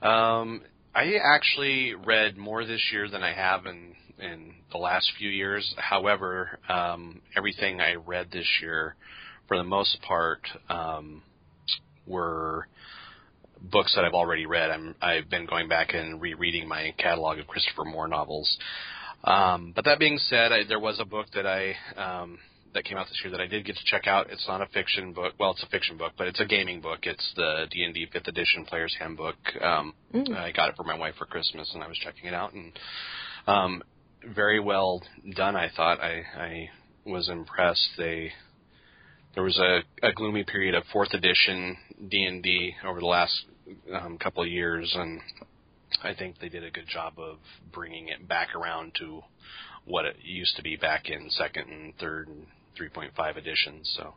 Um, 0.00 0.62
I 0.94 1.14
actually 1.24 1.94
read 1.94 2.36
more 2.36 2.66
this 2.66 2.90
year 2.92 3.08
than 3.08 3.22
I 3.22 3.32
have 3.32 3.66
in 3.66 3.94
in 4.18 4.54
the 4.70 4.78
last 4.78 5.10
few 5.18 5.30
years. 5.30 5.74
However, 5.78 6.58
um, 6.68 7.22
everything 7.36 7.80
I 7.80 7.94
read 7.94 8.30
this 8.30 8.46
year, 8.60 8.94
for 9.48 9.56
the 9.56 9.64
most 9.64 9.98
part, 10.02 10.46
um, 10.68 11.22
were 12.06 12.68
books 13.60 13.94
that 13.94 14.04
I've 14.04 14.12
already 14.12 14.44
read. 14.44 14.70
I'm 14.70 14.94
I've 15.00 15.30
been 15.30 15.46
going 15.46 15.66
back 15.66 15.94
and 15.94 16.20
rereading 16.20 16.68
my 16.68 16.94
catalog 16.98 17.38
of 17.38 17.46
Christopher 17.46 17.84
Moore 17.84 18.08
novels. 18.08 18.58
Um, 19.24 19.72
but 19.74 19.86
that 19.86 19.98
being 19.98 20.18
said, 20.18 20.52
I, 20.52 20.64
there 20.68 20.80
was 20.80 20.98
a 21.00 21.04
book 21.04 21.26
that 21.34 21.46
I 21.46 21.74
um, 21.96 22.38
that 22.74 22.84
came 22.84 22.96
out 22.96 23.06
this 23.08 23.20
year 23.22 23.30
that 23.30 23.40
I 23.40 23.46
did 23.46 23.64
get 23.64 23.76
to 23.76 23.84
check 23.84 24.06
out. 24.06 24.28
It's 24.30 24.46
not 24.48 24.62
a 24.62 24.66
fiction 24.66 25.12
book. 25.12 25.34
Well, 25.38 25.50
it's 25.50 25.62
a 25.62 25.68
fiction 25.68 25.96
book, 25.98 26.12
but 26.16 26.26
it's 26.26 26.40
a 26.40 26.46
gaming 26.46 26.80
book. 26.80 27.00
It's 27.02 27.32
the 27.36 27.66
D 27.70 27.82
and 27.84 27.94
D 27.94 28.06
Fifth 28.12 28.28
Edition 28.28 28.64
Player's 28.64 28.94
Handbook. 28.98 29.36
Um, 29.60 29.94
Mm. 30.14 30.36
I 30.36 30.52
got 30.52 30.68
it 30.68 30.76
for 30.76 30.84
my 30.84 30.94
wife 30.94 31.14
for 31.16 31.24
Christmas, 31.24 31.70
and 31.72 31.82
I 31.82 31.88
was 31.88 31.96
checking 31.98 32.26
it 32.26 32.34
out, 32.34 32.52
and 32.52 32.78
um, 33.46 33.82
very 34.34 34.60
well 34.60 35.02
done. 35.34 35.56
I 35.56 35.70
thought 35.74 36.00
I, 36.00 36.22
I 36.38 36.70
was 37.06 37.28
impressed. 37.30 37.88
They 37.96 38.30
there 39.34 39.42
was 39.42 39.58
a, 39.58 39.80
a 40.06 40.12
gloomy 40.12 40.44
period 40.44 40.74
of 40.74 40.84
fourth 40.92 41.14
edition 41.14 41.76
D 42.10 42.24
and 42.24 42.42
D 42.42 42.74
over 42.86 43.00
the 43.00 43.06
last 43.06 43.32
um, 43.94 44.18
couple 44.18 44.42
of 44.42 44.50
years, 44.50 44.94
and 44.94 45.20
I 46.02 46.12
think 46.14 46.38
they 46.38 46.50
did 46.50 46.62
a 46.64 46.70
good 46.70 46.88
job 46.88 47.14
of 47.18 47.38
bringing 47.72 48.08
it 48.08 48.28
back 48.28 48.54
around 48.54 48.92
to 48.98 49.22
what 49.86 50.04
it 50.04 50.16
used 50.22 50.56
to 50.56 50.62
be 50.62 50.76
back 50.76 51.08
in 51.08 51.30
second 51.30 51.68
and 51.70 51.96
third 51.98 52.28
and 52.28 52.46
3.5 52.80 53.36
editions. 53.36 53.92
So 53.96 54.14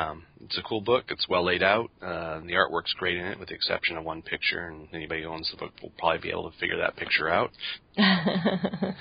um, 0.00 0.24
it's 0.44 0.56
a 0.58 0.62
cool 0.62 0.80
book. 0.80 1.04
It's 1.08 1.28
well 1.28 1.44
laid 1.44 1.62
out. 1.62 1.90
Uh, 2.00 2.40
the 2.40 2.52
artwork's 2.54 2.92
great 2.94 3.16
in 3.18 3.24
it, 3.26 3.38
with 3.38 3.48
the 3.48 3.54
exception 3.54 3.96
of 3.96 4.04
one 4.04 4.22
picture. 4.22 4.66
And 4.68 4.88
anybody 4.92 5.22
who 5.22 5.28
owns 5.28 5.50
the 5.50 5.56
book 5.58 5.72
will 5.82 5.92
probably 5.98 6.18
be 6.20 6.30
able 6.30 6.50
to 6.50 6.56
figure 6.58 6.78
that 6.78 6.96
picture 6.96 7.28
out. 7.28 7.50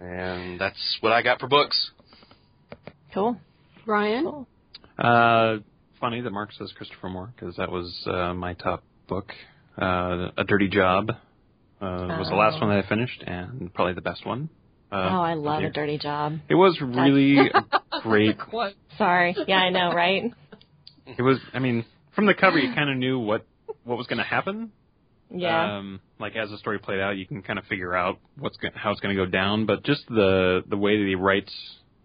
And 0.00 0.58
that's 0.60 0.96
what 1.00 1.12
I 1.12 1.22
got 1.22 1.38
for 1.38 1.46
books. 1.46 1.90
cool. 3.14 3.36
Ryan? 3.86 4.24
Cool. 4.24 4.48
Uh, 4.98 5.58
funny 6.00 6.20
that 6.20 6.30
Mark 6.32 6.50
says 6.58 6.72
Christopher 6.76 7.08
Moore 7.08 7.32
because 7.36 7.54
that 7.56 7.70
was 7.70 8.02
uh, 8.06 8.34
my 8.34 8.54
top 8.54 8.82
book. 9.08 9.32
Uh, 9.80 10.28
a 10.36 10.44
Dirty 10.44 10.68
Job 10.68 11.10
uh, 11.10 11.14
was 11.80 12.28
the 12.28 12.34
last 12.34 12.56
Oh. 12.56 12.66
one 12.66 12.70
that 12.76 12.84
I 12.84 12.88
finished 12.88 13.22
and 13.26 13.72
probably 13.74 13.94
the 13.94 14.00
best 14.02 14.26
one. 14.26 14.48
Uh, 14.92 15.08
oh, 15.10 15.22
I 15.22 15.34
love 15.34 15.62
the 15.62 15.68
a 15.68 15.70
dirty 15.72 15.96
job. 15.98 16.38
It 16.50 16.54
was 16.54 16.78
really 16.80 17.38
a 17.48 17.64
great. 18.02 18.38
Quote. 18.38 18.74
Sorry. 18.98 19.34
Yeah, 19.48 19.56
I 19.56 19.70
know, 19.70 19.92
right? 19.94 20.32
It 21.06 21.22
was. 21.22 21.38
I 21.54 21.58
mean, 21.60 21.84
from 22.14 22.26
the 22.26 22.34
cover, 22.34 22.58
you 22.58 22.74
kind 22.74 22.90
of 22.90 22.96
knew 22.98 23.18
what 23.18 23.46
what 23.84 23.96
was 23.96 24.06
going 24.06 24.18
to 24.18 24.24
happen. 24.24 24.70
Yeah. 25.34 25.78
Um, 25.78 26.00
like 26.20 26.36
as 26.36 26.50
the 26.50 26.58
story 26.58 26.78
played 26.78 27.00
out, 27.00 27.16
you 27.16 27.26
can 27.26 27.40
kind 27.42 27.58
of 27.58 27.64
figure 27.64 27.96
out 27.96 28.18
what's 28.38 28.56
go- 28.58 28.68
how 28.74 28.90
it's 28.90 29.00
going 29.00 29.16
to 29.16 29.24
go 29.24 29.30
down. 29.30 29.64
But 29.64 29.82
just 29.82 30.06
the 30.08 30.62
the 30.68 30.76
way 30.76 30.98
that 30.98 31.06
he 31.08 31.14
writes, 31.14 31.52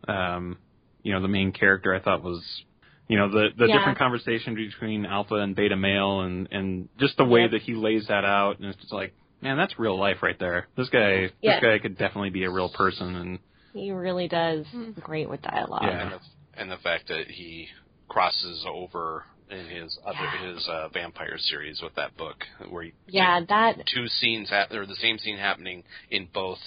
um, 0.08 0.58
you 1.04 1.12
know, 1.14 1.22
the 1.22 1.28
main 1.28 1.52
character, 1.52 1.94
I 1.94 2.00
thought 2.00 2.24
was, 2.24 2.42
you 3.10 3.18
know, 3.18 3.30
the 3.30 3.50
the 3.58 3.66
Yeah. 3.68 3.78
different 3.80 3.98
conversation 3.98 4.56
between 4.56 5.06
alpha 5.06 5.36
and 5.36 5.56
beta 5.58 5.76
male, 5.76 6.22
and 6.22 6.48
and 6.52 6.88
just 7.00 7.18
the 7.18 7.26
way 7.26 7.42
Yep. 7.42 7.52
that 7.52 7.62
he 7.64 7.74
lays 7.76 8.08
that 8.08 8.24
out, 8.24 8.60
and 8.60 8.68
it's 8.70 8.80
just 8.80 8.94
like, 8.94 9.14
man, 9.42 9.58
that's 9.58 9.78
real 9.80 9.98
life 10.00 10.18
right 10.22 10.38
there. 10.40 10.68
This 10.76 10.90
guy, 10.90 11.30
Yeah. 11.42 11.60
this 11.60 11.64
guy 11.64 11.80
could 11.80 11.98
definitely 11.98 12.30
be 12.32 12.44
a 12.44 12.50
real 12.50 12.70
person, 12.70 13.16
and 13.16 13.40
he 13.74 13.92
really 13.92 14.28
does 14.28 14.66
Mm. 14.68 15.00
great 15.02 15.30
with 15.30 15.42
dialogue. 15.42 15.84
Yeah. 15.84 16.02
And, 16.02 16.12
the, 16.12 16.20
and 16.62 16.72
the 16.72 16.78
fact 16.78 17.08
that 17.10 17.28
he 17.30 17.68
crosses 18.08 18.66
over 18.68 19.26
in 19.50 19.66
his 19.68 19.98
other 20.06 20.18
Yeah. 20.20 20.54
his 20.54 20.68
uh, 20.68 20.90
vampire 20.90 21.38
series 21.38 21.82
with 21.82 21.96
that 21.96 22.16
book, 22.18 22.44
where 22.70 22.84
you 22.84 22.92
Yeah, 23.08 23.40
that 23.48 23.86
two 23.88 24.08
scenes 24.08 24.50
ha- 24.50 24.68
or 24.72 24.86
the 24.86 24.96
same 24.96 25.18
scene 25.20 25.38
happening 25.38 25.84
in 26.10 26.26
both 26.34 26.60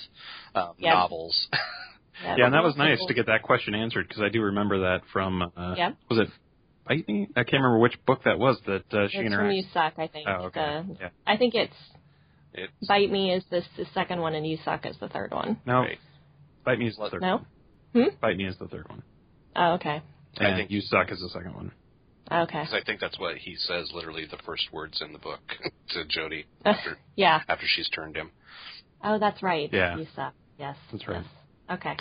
um, 0.54 0.74
Yeah. 0.78 0.94
novels. 0.94 1.48
yeah, 2.22 2.36
yeah, 2.38 2.44
and 2.46 2.54
that 2.54 2.62
was 2.62 2.72
also- 2.74 2.84
nice 2.84 3.04
to 3.06 3.14
get 3.14 3.26
that 3.26 3.42
question 3.42 3.74
answered 3.74 4.08
because 4.08 4.22
I 4.22 4.28
do 4.30 4.42
remember 4.42 4.78
that 4.80 5.02
from. 5.12 5.42
Uh, 5.56 5.74
Yep. 5.76 5.96
Was 6.08 6.18
it 6.20 6.28
Bite 6.86 7.06
Me? 7.08 7.28
I 7.36 7.44
can't 7.44 7.52
remember 7.62 7.78
which 7.78 8.02
book 8.06 8.22
that 8.24 8.38
was 8.38 8.58
that 8.66 8.92
uh, 8.94 9.08
she 9.08 9.18
It's 9.18 9.34
from 9.34 9.44
interacted. 9.44 9.56
You 9.56 9.62
Suck, 9.74 9.94
I 9.98 10.06
think. 10.06 10.26
Oh, 10.28 10.44
okay. 10.46 10.82
The- 10.88 10.96
yeah. 11.00 11.08
I 11.26 11.36
think 11.36 11.54
it's 11.54 11.76
It's 12.54 12.72
Bite 12.88 13.10
Me 13.10 13.32
is 13.32 13.44
this 13.50 13.64
the 13.76 13.84
second 13.94 14.20
one 14.20 14.34
and 14.34 14.46
You 14.46 14.58
Suck 14.64 14.86
is 14.86 14.96
the 15.00 15.08
third 15.08 15.32
one. 15.32 15.58
No, 15.66 15.80
Right. 15.80 15.98
Bite 16.64 16.78
Me 16.78 16.86
is 16.88 16.96
the 16.96 17.08
third. 17.10 17.22
No? 17.22 17.36
one. 17.36 17.46
Hmm? 17.94 18.16
Bite 18.20 18.36
Me 18.36 18.44
is 18.46 18.56
the 18.58 18.68
third 18.68 18.88
one. 18.88 19.02
Oh, 19.56 19.72
okay. 19.74 20.02
I 20.38 20.56
think- 20.56 20.70
You 20.70 20.80
Suck 20.80 21.10
is 21.10 21.20
the 21.20 21.28
second 21.30 21.54
one. 21.54 21.72
Okay. 22.32 22.60
because 22.60 22.72
I 22.74 22.84
think 22.84 23.00
that's 23.00 23.18
what 23.18 23.36
he 23.38 23.56
says. 23.56 23.90
Literally, 23.92 24.24
the 24.24 24.36
first 24.46 24.72
words 24.72 25.02
in 25.04 25.12
the 25.12 25.18
book 25.18 25.40
to 25.90 26.04
Jody 26.06 26.44
after 26.64 26.96
yeah. 27.16 27.40
after 27.48 27.66
she's 27.66 27.88
turned 27.88 28.16
him. 28.16 28.30
Oh, 29.02 29.18
that's 29.18 29.42
right. 29.42 29.68
Yeah. 29.72 29.96
You 29.96 30.06
Suck. 30.14 30.34
Yes. 30.58 30.76
That's 30.92 31.08
right. 31.08 31.22
Yes. 31.68 31.78
Okay. 31.78 31.96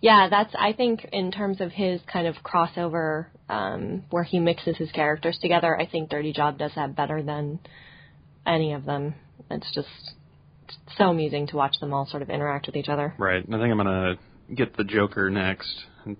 Yeah, 0.00 0.28
that's 0.30 0.54
I 0.56 0.72
think 0.74 1.08
in 1.12 1.32
terms 1.32 1.60
of 1.60 1.72
his 1.72 2.00
kind 2.12 2.26
of 2.28 2.36
crossover 2.44 3.26
um 3.48 4.04
where 4.10 4.22
he 4.22 4.38
mixes 4.38 4.76
his 4.76 4.92
characters 4.92 5.38
together, 5.42 5.76
I 5.76 5.86
think 5.86 6.08
Dirty 6.08 6.32
Job 6.32 6.56
does 6.58 6.72
that 6.76 6.94
better 6.94 7.20
than 7.22 7.58
any 8.46 8.74
of 8.74 8.84
them. 8.84 9.14
It's 9.50 9.72
just 9.74 9.88
so 10.96 11.06
amusing 11.06 11.46
to 11.48 11.56
watch 11.56 11.76
them 11.80 11.92
all 11.92 12.06
sort 12.06 12.22
of 12.22 12.30
interact 12.30 12.66
with 12.66 12.76
each 12.76 12.88
other. 12.88 13.14
Right. 13.18 13.42
I 13.42 13.50
think 13.50 13.62
I'm 13.62 13.76
gonna 13.76 14.16
get 14.54 14.76
the 14.76 14.84
Joker 14.84 15.30
next. 15.30 15.84
And 16.04 16.16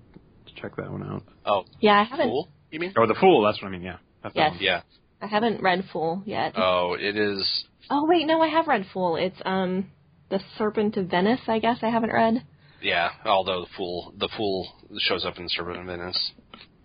check 0.57 0.77
that 0.77 0.91
one 0.91 1.03
out. 1.03 1.23
Oh, 1.45 1.65
Yeah, 1.81 2.01
I 2.01 2.05
haven't. 2.05 2.29
Fool? 2.29 2.49
You 2.71 2.81
mean? 2.81 2.93
Oh, 2.97 3.07
the 3.07 3.15
Fool. 3.15 3.43
That's 3.45 3.61
what 3.63 3.69
I 3.69 3.71
mean. 3.71 3.83
Yeah. 3.83 3.97
That's 4.23 4.35
Yes. 4.35 4.55
Yeah. 4.61 4.81
I 5.21 5.27
haven't 5.27 5.63
read 5.63 5.85
Fool 5.93 6.23
yet. 6.27 6.53
Oh, 6.57 6.97
it 6.99 7.17
is. 7.17 7.65
oh 7.91 8.07
wait, 8.07 8.27
no, 8.27 8.43
I 8.43 8.49
have 8.49 8.67
read 8.67 8.87
Fool. 8.93 9.17
It's 9.17 9.41
um, 9.45 9.91
the 10.31 10.41
Serpent 10.59 10.97
of 10.97 11.07
Venice. 11.07 11.41
I 11.49 11.59
guess 11.59 11.79
I 11.83 11.89
haven't 11.91 12.13
read. 12.13 12.45
Yeah. 12.83 13.11
Although 13.25 13.63
the 13.63 13.71
fool, 13.77 14.13
the 14.19 14.29
fool 14.37 14.69
shows 14.99 15.25
up 15.25 15.39
in 15.39 15.49
Serpent 15.49 15.79
of 15.79 15.87
Venice. 15.87 16.33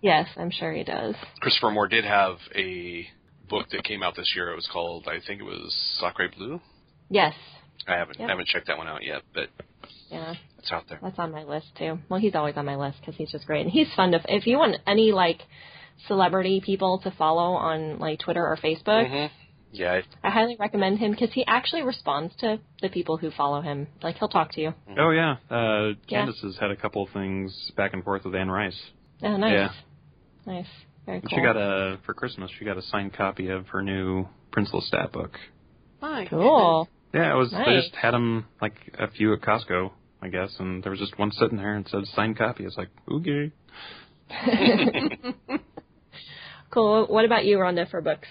Yes, 0.00 0.28
I'm 0.38 0.50
sure 0.50 0.72
he 0.72 0.82
does. 0.82 1.14
Christopher 1.40 1.70
Moore 1.70 1.88
did 1.88 2.04
have 2.04 2.36
a 2.54 3.06
book 3.50 3.68
that 3.70 3.84
came 3.84 4.02
out 4.02 4.14
this 4.16 4.32
year. 4.34 4.50
It 4.50 4.56
was 4.56 4.68
called, 4.72 5.06
I 5.08 5.18
think 5.26 5.40
it 5.40 5.44
was 5.44 5.74
Sacre 6.00 6.28
Bleu. 6.36 6.60
Yes. 7.10 7.34
I 7.86 7.94
haven't 7.96 8.18
Yep. 8.20 8.28
haven't 8.28 8.46
checked 8.48 8.66
that 8.68 8.78
one 8.78 8.86
out 8.88 9.02
yet, 9.02 9.22
but 9.34 9.48
Yeah. 10.10 10.34
it's 10.58 10.70
out 10.72 10.84
there. 10.88 10.98
That's 11.02 11.18
on 11.18 11.32
my 11.32 11.44
list 11.44 11.74
too. 11.76 11.98
Well, 12.08 12.20
he's 12.20 12.34
always 12.34 12.56
on 12.56 12.64
my 12.66 12.76
list 12.76 13.00
because 13.00 13.16
he's 13.16 13.30
just 13.32 13.46
great, 13.46 13.62
and 13.62 13.70
he's 13.70 13.92
fun 13.94 14.12
to. 14.12 14.20
If 14.28 14.46
you 14.46 14.58
want 14.58 14.76
any 14.86 15.12
like 15.12 15.42
celebrity 16.06 16.60
people 16.60 16.98
to 17.00 17.10
follow 17.10 17.54
on 17.54 17.98
like 17.98 18.20
Twitter 18.20 18.46
or 18.46 18.56
Facebook, 18.56 19.08
hmm 19.08 19.26
Yeah. 19.72 20.00
I- 20.22 20.28
I 20.28 20.30
highly 20.30 20.56
recommend 20.56 20.98
him 20.98 21.10
because 21.12 21.32
he 21.32 21.44
actually 21.46 21.82
responds 21.82 22.34
to 22.36 22.58
the 22.82 22.88
people 22.88 23.16
who 23.16 23.30
follow 23.30 23.60
him. 23.60 23.86
Like 24.02 24.18
he'll 24.18 24.28
talk 24.28 24.52
to 24.52 24.60
you. 24.60 24.74
Oh 24.98 25.10
yeah. 25.10 25.36
Uh, 25.50 25.94
Yeah. 26.08 26.26
Has 26.26 26.56
had 26.60 26.70
a 26.70 26.76
couple 26.76 27.02
of 27.02 27.10
things 27.10 27.70
back 27.76 27.92
and 27.94 28.04
forth 28.04 28.24
with 28.24 28.34
Anne 28.34 28.50
Rice. 28.50 28.80
Oh, 29.22 29.36
nice. 29.36 29.52
Yeah. 29.52 29.72
Nice. 30.46 30.66
Very 31.06 31.20
cool. 31.20 31.30
She 31.30 31.42
got 31.42 31.56
a 31.56 31.98
for 32.04 32.14
Christmas. 32.14 32.50
She 32.58 32.64
got 32.64 32.76
a 32.78 32.82
signed 32.82 33.14
copy 33.14 33.48
of 33.48 33.68
her 33.68 33.82
new 33.82 34.26
Prince 34.52 34.70
Lestat 34.70 35.12
book. 35.12 35.32
My 36.00 36.26
cool. 36.28 36.88
Yeah, 37.12 37.32
it 37.32 37.36
was. 37.36 37.50
They 37.50 37.80
just 37.80 37.94
had 37.94 38.12
them 38.12 38.46
like 38.62 38.74
a 38.98 39.10
few 39.10 39.32
at 39.32 39.40
Costco, 39.40 39.90
I 40.22 40.28
guess, 40.28 40.54
and 40.58 40.82
there 40.82 40.90
was 40.90 41.00
just 41.00 41.18
one 41.18 41.32
sitting 41.32 41.56
there 41.56 41.74
and 41.74 41.86
said 41.88 42.04
signed 42.14 42.38
copy. 42.38 42.64
It's 42.64 42.76
like 42.76 42.88
okay. 43.10 43.52
cool. 46.70 47.06
What 47.06 47.24
about 47.24 47.44
you, 47.44 47.58
Rhonda, 47.58 47.90
for 47.90 48.00
books? 48.00 48.28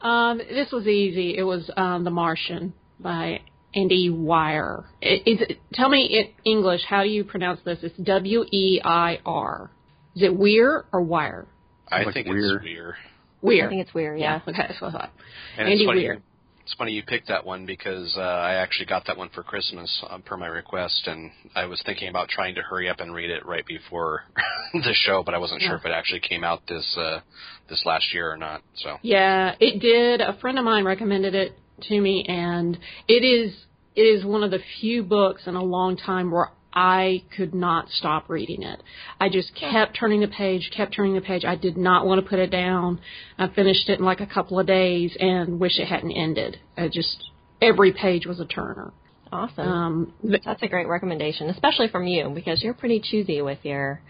Um, 0.00 0.38
this 0.38 0.72
was 0.72 0.86
easy. 0.86 1.36
It 1.36 1.44
was 1.44 1.70
um, 1.76 2.04
The 2.04 2.10
Martian 2.10 2.72
by 2.98 3.40
Andy 3.74 4.10
Weir. 4.10 4.84
It, 5.00 5.22
is, 5.26 5.56
tell 5.74 5.88
me 5.88 6.06
in 6.06 6.50
English, 6.50 6.82
how 6.88 7.02
do 7.02 7.08
you 7.08 7.24
pronounce 7.24 7.60
this? 7.64 7.78
It's 7.82 7.96
W 7.98 8.44
E 8.50 8.80
I 8.84 9.20
R. 9.24 9.70
Is 10.16 10.22
it 10.22 10.36
Weir 10.36 10.84
or 10.92 11.02
Wire? 11.02 11.46
I 11.92 12.02
like 12.04 12.14
think 12.14 12.28
Weir. 12.28 12.56
it's 12.56 12.64
Weir. 12.64 12.96
Weir. 13.42 13.66
I 13.66 13.68
think 13.68 13.82
it's 13.82 13.94
weird. 13.94 14.20
Yeah. 14.20 14.40
Okay, 14.46 14.64
that's 14.68 14.80
what 14.80 14.94
I 14.94 14.98
thought. 14.98 15.12
And 15.58 15.68
Andy 15.68 15.82
it's 15.82 15.88
funny, 15.88 16.00
Weir. 16.02 16.22
It's 16.64 16.74
funny 16.74 16.92
you 16.92 17.02
picked 17.02 17.28
that 17.28 17.44
one 17.44 17.66
because 17.66 18.14
uh, 18.16 18.20
I 18.20 18.54
actually 18.54 18.86
got 18.86 19.06
that 19.06 19.16
one 19.16 19.30
for 19.30 19.42
Christmas 19.42 20.02
uh, 20.08 20.18
per 20.18 20.36
my 20.36 20.46
request, 20.46 21.06
and 21.06 21.32
I 21.56 21.64
was 21.64 21.82
thinking 21.84 22.08
about 22.08 22.28
trying 22.28 22.54
to 22.54 22.62
hurry 22.62 22.88
up 22.88 23.00
and 23.00 23.12
read 23.12 23.30
it 23.30 23.44
right 23.44 23.66
before 23.66 24.22
the 24.72 24.94
show, 24.94 25.24
but 25.24 25.34
I 25.34 25.38
wasn't 25.38 25.60
sure 25.62 25.74
if 25.74 25.84
it 25.84 25.90
actually 25.90 26.20
came 26.20 26.44
out 26.44 26.62
this 26.68 26.96
uh, 26.96 27.20
this 27.68 27.82
last 27.84 28.14
year 28.14 28.30
or 28.30 28.36
not. 28.36 28.62
So 28.76 28.98
Yeah, 29.02 29.54
it 29.58 29.80
did. 29.80 30.20
A 30.20 30.38
friend 30.40 30.58
of 30.58 30.64
mine 30.64 30.84
recommended 30.84 31.34
it 31.34 31.58
to 31.88 32.00
me, 32.00 32.24
and 32.28 32.78
it 33.08 33.24
is 33.24 33.54
it 33.96 34.02
is 34.02 34.24
one 34.24 34.44
of 34.44 34.52
the 34.52 34.60
few 34.80 35.02
books 35.02 35.42
in 35.46 35.56
a 35.56 35.62
long 35.62 35.96
time 35.96 36.30
where 36.30 36.52
I 36.72 37.24
could 37.36 37.54
not 37.54 37.88
stop 37.90 38.28
reading 38.28 38.62
it. 38.62 38.82
I 39.20 39.28
just 39.28 39.54
kept 39.54 39.96
turning 39.98 40.20
the 40.20 40.28
page, 40.28 40.70
kept 40.74 40.94
turning 40.94 41.14
the 41.14 41.20
page. 41.20 41.44
I 41.44 41.56
did 41.56 41.76
not 41.76 42.06
want 42.06 42.22
to 42.22 42.28
put 42.28 42.38
it 42.38 42.50
down. 42.50 43.00
I 43.38 43.48
finished 43.48 43.88
it 43.88 43.98
in 43.98 44.04
like 44.04 44.20
a 44.20 44.26
couple 44.26 44.58
of 44.58 44.66
days 44.66 45.16
and 45.18 45.60
wish 45.60 45.78
it 45.78 45.86
hadn't 45.86 46.12
ended. 46.12 46.58
I 46.76 46.88
just 46.88 47.24
every 47.60 47.92
page 47.92 48.26
was 48.26 48.40
a 48.40 48.46
turner. 48.46 48.92
Awesome. 49.30 49.66
Um, 49.68 50.12
th- 50.22 50.42
That's 50.44 50.62
a 50.62 50.68
great 50.68 50.88
recommendation, 50.88 51.48
especially 51.48 51.88
from 51.88 52.06
you 52.06 52.30
because 52.34 52.62
you're 52.62 52.74
pretty 52.74 53.00
choosy 53.02 53.40
with 53.42 53.58
your 53.62 54.00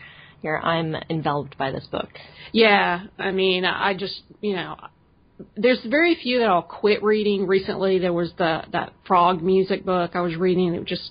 your 0.43 0.61
I'm 0.61 0.97
enveloped 1.09 1.57
by 1.57 1.71
this 1.71 1.87
book. 1.91 2.09
Yeah, 2.53 3.05
I 3.19 3.31
mean, 3.31 3.65
I 3.65 3.95
just, 3.95 4.23
you 4.41 4.55
know, 4.55 4.77
there's 5.57 5.81
very 5.89 6.15
few 6.21 6.39
that 6.41 6.49
I'll 6.49 6.63
quit 6.63 7.03
reading. 7.03 7.47
Recently, 7.47 7.99
there 7.99 8.13
was 8.13 8.33
the 8.39 8.63
that 8.73 8.93
frog 9.07 9.43
music 9.43 9.85
book 9.85 10.13
I 10.15 10.21
was 10.21 10.37
reading. 10.37 10.75
It 10.75 10.79
was 10.81 10.89
just 10.89 11.11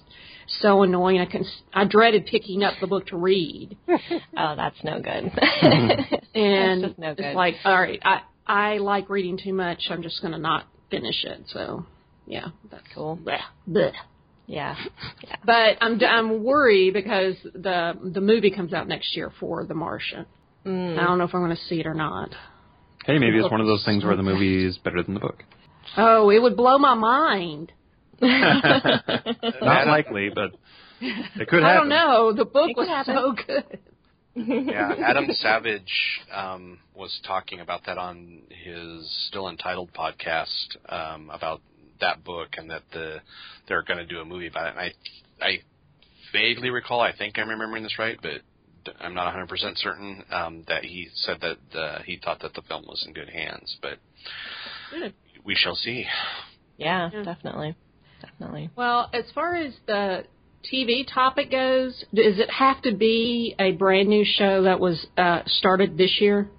so 0.62 0.84
annoying. 0.84 1.20
I 1.20 1.26
can 1.26 1.46
I 1.74 1.86
dreaded 1.86 2.26
picking 2.26 2.64
up 2.64 2.74
the 2.82 2.88
book 2.88 3.08
to 3.08 3.18
read, 3.18 3.78
Oh, 3.88 4.56
that's 4.56 4.84
no 4.84 5.02
good. 5.02 5.32
and 6.36 6.82
no 6.98 7.16
good. 7.16 7.26
it's 7.26 7.36
like, 7.36 7.56
all 7.64 7.80
right, 7.80 8.00
I 8.04 8.22
I 8.46 8.78
like 8.78 9.10
reading 9.10 9.40
too 9.42 9.54
much. 9.54 9.80
I'm 9.90 10.02
just 10.04 10.22
gonna 10.22 10.40
not 10.40 10.66
finish 10.90 11.24
it. 11.24 11.44
So, 11.48 11.86
yeah, 12.26 12.48
that's 12.70 12.84
cool. 12.94 13.18
bleh, 13.18 13.40
bleh. 13.70 13.94
Yeah. 14.48 14.76
But 15.44 15.78
I'm 15.82 16.00
I'm 16.04 16.44
worried 16.44 16.94
because 16.94 17.36
the 17.44 17.94
the 18.04 18.22
movie 18.22 18.52
comes 18.52 18.74
out 18.74 18.88
next 18.88 19.16
year 19.16 19.32
for 19.40 19.66
The 19.66 19.74
Martian. 19.74 20.26
Mm. 20.66 21.00
I 21.00 21.04
don't 21.04 21.18
know 21.18 21.24
if 21.24 21.34
I'm 21.34 21.42
going 21.42 21.56
to 21.56 21.62
see 21.64 21.80
it 21.80 21.88
or 21.88 21.96
not. 21.96 22.30
Hey, 23.06 23.18
maybe 23.20 23.40
it's 23.40 23.52
one 23.52 23.62
of 23.62 23.68
those 23.68 23.84
things 23.86 24.04
where 24.06 24.16
the 24.16 24.24
movie 24.24 24.66
is 24.66 24.78
better 24.78 25.02
than 25.04 25.14
the 25.16 25.20
book. 25.20 25.44
Oh, 25.98 26.30
it 26.30 26.40
would 26.42 26.56
blow 26.56 26.78
my 26.78 26.94
mind. 26.94 27.72
Not 28.22 29.88
likely, 29.88 30.30
but 30.34 30.52
it 31.02 31.48
could 31.48 31.64
happen. 31.64 31.66
I 31.66 31.74
don't 31.76 31.90
know. 31.90 32.34
The 32.34 32.46
book 32.46 32.70
It 32.70 32.78
was 32.78 32.88
happen. 32.88 33.16
so 33.16 33.36
good. 33.46 33.80
yeah, 34.36 34.94
Adam 35.04 35.26
Savage 35.32 36.22
um, 36.34 36.80
was 36.96 37.20
talking 37.26 37.60
about 37.60 37.86
that 37.88 37.98
on 37.98 38.42
his 38.64 39.12
Still 39.28 39.48
Untitled 39.48 39.90
podcast 39.94 40.78
um, 40.88 41.30
about 41.32 41.62
that 42.00 42.24
book 42.24 42.50
and 42.58 42.70
that 42.70 42.84
the 42.94 43.18
they're 43.68 43.84
going 43.84 43.98
to 44.00 44.06
do 44.06 44.20
a 44.20 44.26
movie 44.26 44.48
about 44.48 44.68
it. 44.68 44.76
And 44.78 44.80
I 45.42 45.46
I 45.46 45.60
vaguely 46.32 46.70
recall, 46.70 47.02
I 47.02 47.12
think 47.16 47.38
I'm 47.40 47.50
remembering 47.50 47.84
this 47.84 47.98
right, 48.00 48.18
but 48.22 48.42
I'm 49.00 49.14
not 49.14 49.34
100% 49.34 49.78
certain 49.78 50.24
um, 50.32 50.64
that 50.68 50.84
he 50.84 51.08
said 51.16 51.38
that 51.42 51.80
uh, 51.80 52.00
he 52.04 52.20
thought 52.24 52.40
that 52.42 52.54
the 52.54 52.62
film 52.64 52.84
was 52.88 53.04
in 53.08 53.14
good 53.14 53.30
hands, 53.30 53.78
but 53.82 54.00
Good. 54.92 55.14
we 55.44 55.56
shall 55.56 55.76
see. 55.76 56.06
yeah, 56.78 57.10
Yeah. 57.14 57.24
definitely. 57.24 57.76
Definitely. 58.22 58.70
Well, 58.76 59.10
as 59.14 59.26
far 59.34 59.56
as 59.56 59.74
the 59.88 60.26
TV 60.72 61.06
topic 61.12 61.50
goes, 61.50 61.94
does 62.14 62.38
it 62.38 62.50
have 62.52 62.82
to 62.84 62.94
be 62.94 63.56
a 63.60 63.72
brand 63.72 64.10
new 64.10 64.24
show 64.26 64.64
that 64.64 64.80
was 64.80 65.08
uh, 65.18 65.42
started 65.46 65.98
this 65.98 66.18
year? 66.22 66.50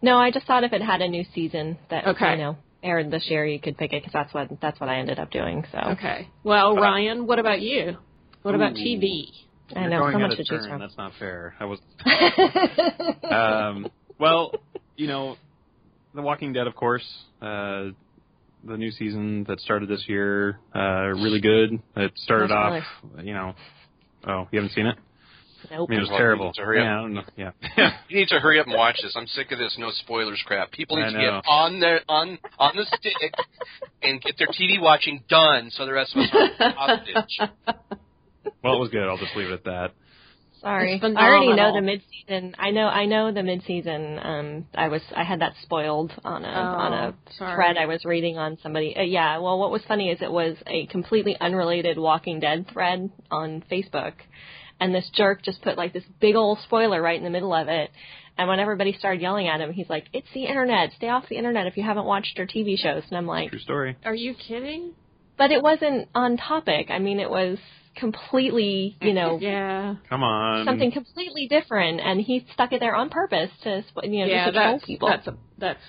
No, 0.00 0.16
I 0.18 0.30
just 0.30 0.46
thought 0.46 0.64
if 0.64 0.72
it 0.72 0.82
had 0.82 1.02
a 1.02 1.08
new 1.08 1.24
season 1.34 1.78
that 1.90 2.06
Okay. 2.06 2.32
you 2.32 2.36
know 2.38 2.56
aired 2.82 3.10
this 3.10 3.24
year, 3.28 3.44
you 3.46 3.58
could 3.60 3.76
pick 3.78 3.92
it 3.92 4.02
because 4.02 4.12
that's 4.12 4.32
what 4.34 4.48
that's 4.60 4.78
what 4.80 4.88
I 4.88 4.96
ended 4.98 5.18
up 5.18 5.30
doing. 5.30 5.64
So 5.72 5.78
Okay. 5.92 6.28
Well, 6.42 6.74
Ryan, 6.76 7.26
what 7.26 7.38
about 7.38 7.60
you? 7.60 7.96
What 8.42 8.54
about 8.54 8.72
Ooh. 8.72 8.76
TV? 8.76 9.26
I 9.74 9.80
You're 9.80 9.90
know 9.90 9.98
going 10.00 10.14
so 10.14 10.18
much 10.18 10.30
of 10.32 10.36
to 10.38 10.44
choose 10.44 10.60
turn. 10.62 10.68
from. 10.70 10.80
That's 10.80 10.96
not 10.96 11.12
fair. 11.18 11.54
I 11.58 11.64
was. 11.64 11.78
um, 13.30 13.88
well, 14.18 14.52
you 14.96 15.06
know, 15.06 15.36
The 16.14 16.22
Walking 16.22 16.52
Dead, 16.52 16.66
of 16.66 16.74
course. 16.74 17.04
Uh, 17.40 17.86
the 18.66 18.76
new 18.78 18.90
season 18.90 19.44
that 19.48 19.60
started 19.60 19.88
this 19.88 20.04
year, 20.08 20.58
uh, 20.74 21.08
really 21.08 21.40
good. 21.40 21.80
It 21.96 22.12
started 22.16 22.48
No 22.50 22.56
off, 22.56 22.84
you 23.22 23.34
know. 23.34 23.54
Oh, 24.26 24.48
you 24.50 24.58
haven't 24.60 24.72
seen 24.74 24.86
it? 24.86 24.96
Nope. 25.70 25.88
I 25.88 25.90
mean, 25.90 25.98
it 25.98 26.02
was 26.02 26.08
Well, 26.10 26.18
terrible. 26.18 26.52
so 26.54 26.62
hurry 26.62 26.80
up. 26.80 26.84
Yeah, 26.84 26.98
I 26.98 27.00
don't 27.02 27.14
know. 27.14 27.22
Yeah. 27.36 27.90
You 28.08 28.18
need 28.18 28.28
to 28.28 28.38
hurry 28.40 28.60
up 28.60 28.66
and 28.66 28.76
watch 28.76 28.96
this. 29.02 29.14
I'm 29.16 29.26
sick 29.26 29.50
of 29.52 29.58
this 29.58 29.76
no 29.78 29.90
spoilers 29.90 30.42
crap. 30.46 30.70
People 30.72 30.96
need 30.98 31.04
I 31.04 31.10
to 31.10 31.12
know. 31.12 31.40
get 31.42 31.48
on 31.48 31.80
their 31.80 32.00
on 32.08 32.38
on 32.58 32.76
the 32.76 32.84
stick 32.98 33.32
and 34.02 34.20
get 34.20 34.36
their 34.38 34.48
TV 34.48 34.80
watching 34.80 35.22
done, 35.28 35.70
so 35.70 35.84
the 35.86 35.92
rest 35.92 36.14
of 36.16 36.22
us 36.22 36.28
are 36.60 36.70
hostage. 36.76 37.50
well, 38.62 38.74
it 38.76 38.80
was 38.80 38.90
good. 38.90 39.08
I'll 39.08 39.18
just 39.18 39.36
leave 39.36 39.48
it 39.48 39.52
at 39.54 39.64
that. 39.64 39.92
Sorry, 40.60 40.98
I 41.02 41.06
already 41.28 41.52
know 41.52 41.74
the 41.74 41.82
mid 41.82 42.00
season. 42.10 42.54
I 42.58 42.70
know 42.70 42.86
I 42.86 43.04
know 43.04 43.30
the 43.30 43.42
mid 43.42 43.62
season. 43.66 44.18
Um, 44.22 44.66
I 44.74 44.88
was 44.88 45.02
I 45.14 45.22
had 45.22 45.40
that 45.42 45.52
spoiled 45.62 46.10
on 46.24 46.42
a 46.42 46.48
on 46.48 46.92
a 46.94 47.08
Oh, 47.08 47.14
sorry. 47.36 47.54
thread 47.56 47.76
I 47.76 47.84
was 47.84 48.02
reading 48.06 48.38
on 48.38 48.56
somebody. 48.62 48.96
Uh, 48.96 49.02
yeah, 49.02 49.36
well, 49.38 49.58
what 49.58 49.70
was 49.70 49.82
funny 49.86 50.08
is 50.10 50.22
it 50.22 50.32
was 50.32 50.56
a 50.66 50.86
completely 50.86 51.36
unrelated 51.38 51.98
Walking 51.98 52.40
Dead 52.40 52.66
thread 52.72 53.10
on 53.30 53.62
Facebook, 53.70 54.14
and 54.80 54.94
this 54.94 55.10
jerk 55.14 55.42
just 55.42 55.60
put 55.60 55.76
like 55.76 55.92
this 55.92 56.04
big 56.18 56.34
old 56.34 56.58
spoiler 56.64 57.02
right 57.02 57.18
in 57.18 57.24
the 57.24 57.30
middle 57.30 57.52
of 57.52 57.68
it. 57.68 57.90
And 58.38 58.48
when 58.48 58.58
everybody 58.58 58.94
started 58.98 59.20
yelling 59.20 59.46
at 59.48 59.60
him, 59.60 59.70
he's 59.70 59.90
like, 59.90 60.06
"It's 60.14 60.26
the 60.32 60.46
internet. 60.46 60.92
Stay 60.96 61.10
off 61.10 61.28
the 61.28 61.36
internet 61.36 61.66
if 61.66 61.76
you 61.76 61.82
haven't 61.82 62.06
watched 62.06 62.38
your 62.38 62.46
TV 62.46 62.78
shows." 62.78 63.02
And 63.10 63.18
I'm 63.18 63.26
like, 63.26 63.50
True 63.50 63.58
story. 63.58 63.96
Are 64.06 64.14
you 64.14 64.32
kidding? 64.34 64.92
"But 65.36 65.50
it 65.50 65.62
wasn't 65.62 66.08
on 66.14 66.38
topic. 66.38 66.86
I 66.90 67.00
mean, 67.00 67.20
it 67.20 67.28
was 67.28 67.58
completely, 67.96 68.96
you 69.00 69.12
know." 69.12 69.38
Yeah. 69.40 69.96
Come 70.08 70.22
on. 70.22 70.64
something 70.66 70.92
completely 70.92 71.46
different, 71.48 72.00
and 72.00 72.20
he 72.20 72.46
stuck 72.54 72.72
it 72.72 72.80
there 72.80 72.94
on 72.94 73.10
purpose 73.10 73.50
to, 73.62 73.82
sp- 73.88 74.04
you 74.04 74.20
know, 74.20 74.26
yeah, 74.26 74.44
just 74.46 74.54
to 74.54 74.60
troll 74.62 74.80
people. 74.80 75.08
that's 75.08 75.26
a, 75.26 75.36
that's 75.58 75.80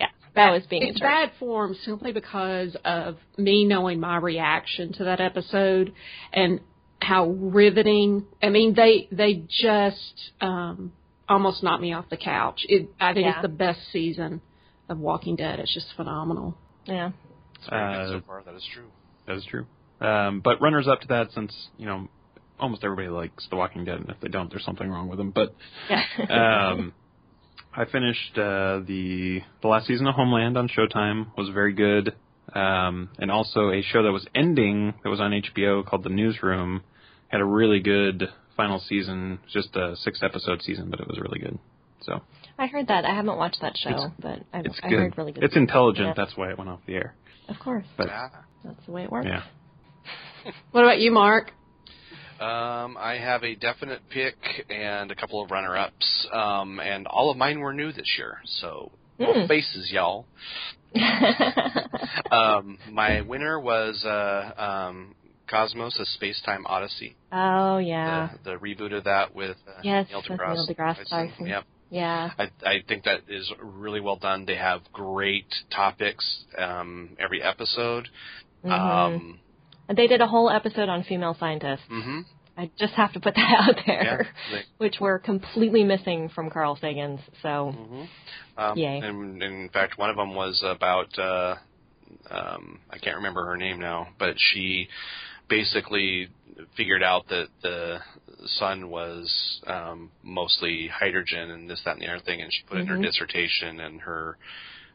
yeah, 0.00 0.06
that 0.34 0.50
was 0.50 0.62
being 0.68 0.82
a 0.82 0.86
it's 0.88 1.00
bad 1.00 1.30
form 1.38 1.74
simply 1.84 2.12
because 2.12 2.76
of 2.84 3.16
me 3.38 3.64
knowing 3.64 4.00
my 4.00 4.16
reaction 4.16 4.92
to 4.94 5.04
that 5.04 5.20
episode 5.20 5.92
and 6.32 6.60
how 7.00 7.28
riveting. 7.28 8.26
I 8.42 8.48
mean, 8.48 8.74
they 8.74 9.08
they 9.12 9.44
just 9.48 10.32
um, 10.40 10.92
almost 11.28 11.62
knocked 11.62 11.82
me 11.82 11.92
off 11.92 12.06
the 12.10 12.16
couch. 12.16 12.60
It, 12.68 12.88
I 13.00 13.12
think 13.14 13.26
Yeah. 13.26 13.32
it's 13.34 13.42
the 13.42 13.48
best 13.48 13.80
season 13.92 14.40
of 14.88 14.98
Walking 14.98 15.36
Dead. 15.36 15.60
It's 15.60 15.72
just 15.74 15.86
phenomenal. 15.96 16.56
Yeah, 16.86 17.10
It's 17.56 17.68
very 17.68 17.92
good 17.94 18.00
Uh, 18.16 18.20
so 18.20 18.26
far. 18.26 18.42
That 18.44 18.54
is 18.54 18.64
true. 18.72 18.86
That 19.26 19.36
is 19.36 19.44
true. 19.44 19.66
Um, 20.00 20.40
but 20.40 20.60
runners 20.60 20.86
up 20.88 21.00
to 21.02 21.08
that, 21.08 21.28
since 21.32 21.52
you 21.78 21.86
know 21.86 22.08
almost 22.58 22.84
everybody 22.84 23.08
likes 23.08 23.46
The 23.50 23.56
Walking 23.56 23.84
Dead, 23.84 23.98
and 24.00 24.08
if 24.10 24.20
they 24.20 24.28
don't, 24.28 24.50
there's 24.50 24.64
something 24.64 24.88
wrong 24.88 25.08
with 25.08 25.18
them. 25.18 25.30
But 25.30 25.54
Yeah. 25.90 26.72
um, 26.72 26.92
I 27.74 27.84
finished 27.86 28.36
uh, 28.38 28.80
the 28.86 29.40
the 29.62 29.68
last 29.68 29.86
season 29.86 30.06
of 30.06 30.14
Homeland 30.14 30.56
on 30.56 30.68
Showtime. 30.68 31.26
Was 31.36 31.48
very 31.50 31.72
good, 31.74 32.14
um, 32.54 33.08
and 33.18 33.30
also 33.30 33.70
a 33.70 33.82
show 33.82 34.02
that 34.02 34.12
was 34.12 34.26
ending 34.34 34.94
that 35.02 35.10
was 35.10 35.20
on 35.20 35.32
HBO 35.32 35.84
called 35.86 36.02
The 36.04 36.10
Newsroom 36.10 36.82
had 37.28 37.40
a 37.40 37.44
really 37.44 37.80
good 37.80 38.28
final 38.56 38.78
season. 38.80 39.38
Just 39.52 39.74
a 39.76 39.96
six 39.96 40.20
episode 40.22 40.62
season, 40.62 40.88
but 40.90 41.00
it 41.00 41.08
was 41.08 41.18
really 41.18 41.38
good. 41.40 41.58
So 42.02 42.20
I 42.58 42.66
heard 42.68 42.88
that. 42.88 43.04
I 43.04 43.14
haven't 43.14 43.36
watched 43.36 43.60
that 43.62 43.76
show, 43.76 43.90
It's- 43.90 44.10
but 44.20 44.38
I, 44.54 44.60
it's 44.60 44.78
I 44.82 44.88
good. 44.88 44.98
heard 44.98 45.18
really 45.18 45.32
good. 45.32 45.42
It's 45.44 45.54
things. 45.54 45.62
intelligent. 45.68 46.06
Yeah. 46.08 46.14
That's 46.16 46.36
why 46.36 46.50
it 46.50 46.56
went 46.58 46.70
off 46.70 46.80
the 46.86 46.94
air. 46.94 47.14
Of 47.48 47.58
course, 47.58 47.84
But 47.96 48.06
Yeah. 48.08 48.28
that's 48.64 48.84
the 48.86 48.92
way 48.92 49.02
it 49.04 49.10
works. 49.10 49.26
yeah, 49.28 49.42
What 50.72 50.84
about 50.84 50.98
you, 51.00 51.10
Mark? 51.10 51.52
Um, 52.40 52.96
I 53.00 53.16
have 53.18 53.42
a 53.44 53.54
definite 53.54 54.00
pick 54.10 54.36
and 54.68 55.10
a 55.10 55.14
couple 55.14 55.42
of 55.42 55.50
runner-ups, 55.50 56.28
um, 56.32 56.80
and 56.80 57.06
all 57.06 57.30
of 57.30 57.36
mine 57.38 57.60
were 57.60 57.72
new 57.72 57.92
this 57.92 58.14
year. 58.18 58.38
So, 58.60 58.92
Mm. 59.18 59.48
faces, 59.48 59.90
y'all. 59.90 60.26
Um, 62.30 62.78
my 62.90 63.20
winner 63.22 63.58
was 63.60 64.04
uh, 64.04 64.52
um, 64.60 65.14
Cosmos: 65.48 65.98
A 65.98 66.04
Space-Time 66.04 66.66
Odyssey. 66.66 67.16
oh 67.32 67.78
yeah, 67.78 68.30
The, 68.44 68.50
the 68.52 68.56
reboot 68.58 68.92
of 68.96 69.04
that 69.04 69.34
with 69.34 69.56
uh, 69.68 69.80
Yes, 69.82 70.06
Neil 70.10 70.22
with 70.28 70.38
deGrasse. 70.38 70.54
Neil 70.54 70.66
deGrasse 70.68 71.08
Tyson. 71.08 71.46
Yep. 71.46 71.64
yeah. 71.90 72.30
I, 72.38 72.50
I 72.64 72.82
think 72.86 73.04
that 73.04 73.20
is 73.28 73.50
really 73.62 74.00
well 74.00 74.16
done. 74.16 74.44
They 74.44 74.56
have 74.56 74.80
great 74.92 75.46
topics 75.74 76.44
um, 76.58 77.10
every 77.18 77.42
episode. 77.42 78.08
Mhm. 78.64 78.70
Um, 78.72 79.38
they 79.94 80.06
did 80.06 80.20
a 80.20 80.26
whole 80.26 80.50
episode 80.50 80.88
on 80.88 81.02
female 81.04 81.36
scientists. 81.38 81.82
hmm 81.88 82.20
I 82.58 82.70
just 82.78 82.94
have 82.94 83.12
to 83.12 83.20
put 83.20 83.34
that 83.34 83.54
out 83.68 83.76
Yeah. 83.86 84.02
there, 84.02 84.26
They, 84.50 84.62
which 84.78 84.96
were 84.98 85.18
completely 85.18 85.84
missing 85.84 86.30
from 86.30 86.48
Carl 86.50 86.76
Sagan's. 86.80 87.20
So 87.42 87.72
hmm 87.76 88.04
Um, 88.56 88.78
Yay. 88.78 88.98
And, 89.04 89.42
and 89.42 89.62
in 89.64 89.68
fact, 89.68 89.98
one 89.98 90.08
of 90.08 90.16
them 90.16 90.34
was 90.34 90.62
about 90.64 91.18
uh, 91.18 91.56
um, 92.30 92.80
I 92.90 92.98
can't 92.98 93.16
remember 93.16 93.44
her 93.46 93.56
name 93.56 93.78
now, 93.78 94.08
but 94.18 94.34
she 94.38 94.88
basically 95.48 96.28
figured 96.76 97.02
out 97.02 97.28
that 97.28 97.48
the 97.62 97.98
sun 98.58 98.88
was 98.90 99.60
um, 99.66 100.10
mostly 100.22 100.88
hydrogen 100.92 101.50
and 101.50 101.68
this, 101.68 101.80
that, 101.84 101.92
and 101.96 102.02
the 102.02 102.08
other 102.08 102.22
thing, 102.24 102.40
and 102.40 102.50
she 102.52 102.62
put 102.66 102.78
it 102.78 102.80
in 102.82 102.86
her 102.86 102.96
Mhm. 102.96 103.02
dissertation, 103.02 103.80
and 103.80 104.00
her 104.00 104.38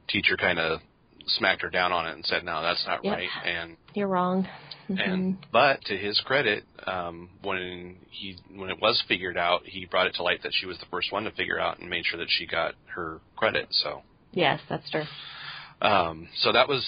teacher 0.08 0.36
kind 0.36 0.58
of 0.60 0.82
smacked 1.28 1.62
her 1.62 1.70
down 1.70 1.92
on 1.92 2.08
it 2.08 2.14
and 2.14 2.26
said, 2.26 2.44
"No, 2.44 2.62
that's 2.62 2.86
not 2.86 3.04
Yep. 3.04 3.14
right." 3.18 3.30
And 3.46 3.78
you're 3.94 4.08
wrong. 4.08 4.48
and 4.90 5.38
but 5.52 5.82
to 5.86 5.98
his 5.98 6.20
credit, 6.22 6.64
um, 6.86 7.30
when 7.42 7.98
he 8.10 8.38
when 8.56 8.70
it 8.70 8.80
was 8.82 9.02
figured 9.08 9.38
out, 9.38 9.62
he 9.66 9.86
brought 9.86 10.08
it 10.08 10.16
to 10.16 10.24
light 10.24 10.44
that 10.44 10.54
she 10.54 10.66
was 10.66 10.78
the 10.80 10.86
first 10.88 11.12
one 11.12 11.24
to 11.24 11.32
figure 11.32 11.60
out 11.60 11.80
and 11.80 11.90
made 11.90 12.06
sure 12.06 12.20
that 12.20 12.30
she 12.30 12.46
got 12.46 12.76
her 12.96 13.20
credit. 13.38 13.68
So, 13.72 14.02
yes, 14.34 14.60
that's 14.70 14.90
true. 14.90 15.06
um, 15.82 16.28
so 16.38 16.52
that 16.52 16.68
was 16.68 16.86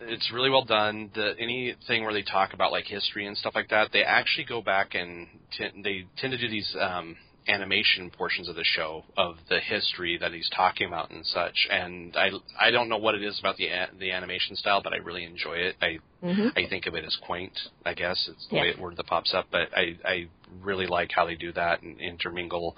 it's 0.00 0.30
really 0.32 0.50
well 0.50 0.64
done. 0.64 1.10
The 1.14 1.34
anything 1.38 2.04
where 2.04 2.12
they 2.12 2.22
talk 2.22 2.52
about 2.52 2.70
like 2.72 2.84
history 2.86 3.26
and 3.26 3.36
stuff 3.36 3.54
like 3.54 3.70
that, 3.70 3.90
they 3.92 4.02
actually 4.02 4.44
go 4.44 4.60
back 4.62 4.94
and 4.94 5.26
t- 5.56 5.82
they 5.82 6.06
tend 6.18 6.32
to 6.32 6.38
do 6.38 6.48
these 6.48 6.74
um, 6.80 7.16
animation 7.48 8.10
portions 8.10 8.48
of 8.48 8.56
the 8.56 8.64
show 8.64 9.04
of 9.16 9.36
the 9.48 9.60
history 9.60 10.18
that 10.18 10.32
he's 10.32 10.48
talking 10.54 10.86
about 10.86 11.10
and 11.10 11.24
such. 11.26 11.66
And 11.70 12.16
I 12.16 12.30
I 12.58 12.70
don't 12.70 12.88
know 12.88 12.98
what 12.98 13.14
it 13.14 13.22
is 13.22 13.38
about 13.38 13.56
the 13.56 13.68
a- 13.68 13.90
the 13.98 14.10
animation 14.12 14.56
style, 14.56 14.82
but 14.82 14.92
I 14.92 14.96
really 14.98 15.24
enjoy 15.24 15.54
it. 15.54 15.76
I 15.80 15.98
hmm 16.22 16.48
I 16.56 16.66
think 16.68 16.86
of 16.86 16.94
it 16.94 17.04
as 17.04 17.16
quaint. 17.22 17.52
I 17.84 17.94
guess 17.94 18.28
it's 18.28 18.46
the 18.48 18.56
Yeah. 18.56 18.62
way 18.62 18.68
it, 18.70 18.78
word 18.78 18.96
that 18.96 19.06
pops 19.06 19.32
up, 19.34 19.46
but 19.50 19.68
I 19.76 19.96
I 20.04 20.26
really 20.62 20.86
like 20.86 21.10
how 21.12 21.26
they 21.26 21.34
do 21.36 21.52
that 21.52 21.82
and 21.82 22.00
intermingle 22.00 22.76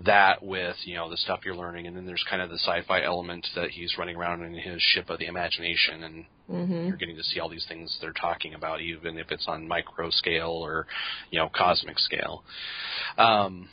that 0.00 0.42
with 0.42 0.76
you 0.84 0.94
know 0.94 1.08
the 1.10 1.16
stuff 1.16 1.40
you're 1.44 1.56
learning, 1.56 1.86
and 1.86 1.96
then 1.96 2.06
there's 2.06 2.24
kind 2.28 2.42
of 2.42 2.50
the 2.50 2.58
sci-fi 2.58 3.02
element 3.02 3.46
that 3.54 3.70
he's 3.70 3.96
running 3.98 4.16
around 4.16 4.42
in 4.42 4.54
his 4.54 4.80
ship 4.82 5.10
of 5.10 5.18
the 5.18 5.26
imagination, 5.26 6.04
and 6.04 6.24
hmm 6.46 6.86
you're 6.88 6.96
getting 6.98 7.16
to 7.16 7.22
see 7.24 7.40
all 7.40 7.48
these 7.48 7.66
things 7.66 7.96
they're 8.00 8.12
talking 8.12 8.54
about, 8.54 8.80
even 8.80 9.18
if 9.18 9.30
it's 9.32 9.46
on 9.48 9.66
micro 9.66 10.10
scale 10.10 10.50
or 10.50 10.86
you 11.30 11.38
know 11.38 11.48
cosmic 11.54 11.98
scale. 11.98 12.44
Um, 13.18 13.68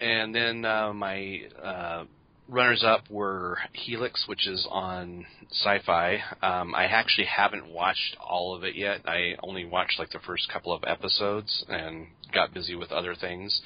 and 0.00 0.34
then 0.34 0.64
uh, 0.64 0.92
my 0.92 1.42
uh, 1.62 2.04
runners 2.48 2.82
up 2.84 3.08
were 3.10 3.58
Helix, 3.72 4.24
which 4.26 4.46
is 4.46 4.66
on 4.70 5.26
Sci-Fi. 5.50 6.18
Um, 6.42 6.74
I 6.74 6.84
actually 6.84 7.26
haven't 7.26 7.70
watched 7.70 8.16
all 8.20 8.54
of 8.54 8.64
it 8.64 8.74
yet. 8.74 9.00
I 9.06 9.36
only 9.42 9.64
watched 9.64 9.98
like 9.98 10.10
the 10.10 10.20
first 10.26 10.50
couple 10.52 10.72
of 10.72 10.82
episodes 10.86 11.64
and 11.68 12.08
got 12.34 12.52
busy 12.52 12.74
with 12.74 12.90
other 12.92 13.14
things. 13.14 13.60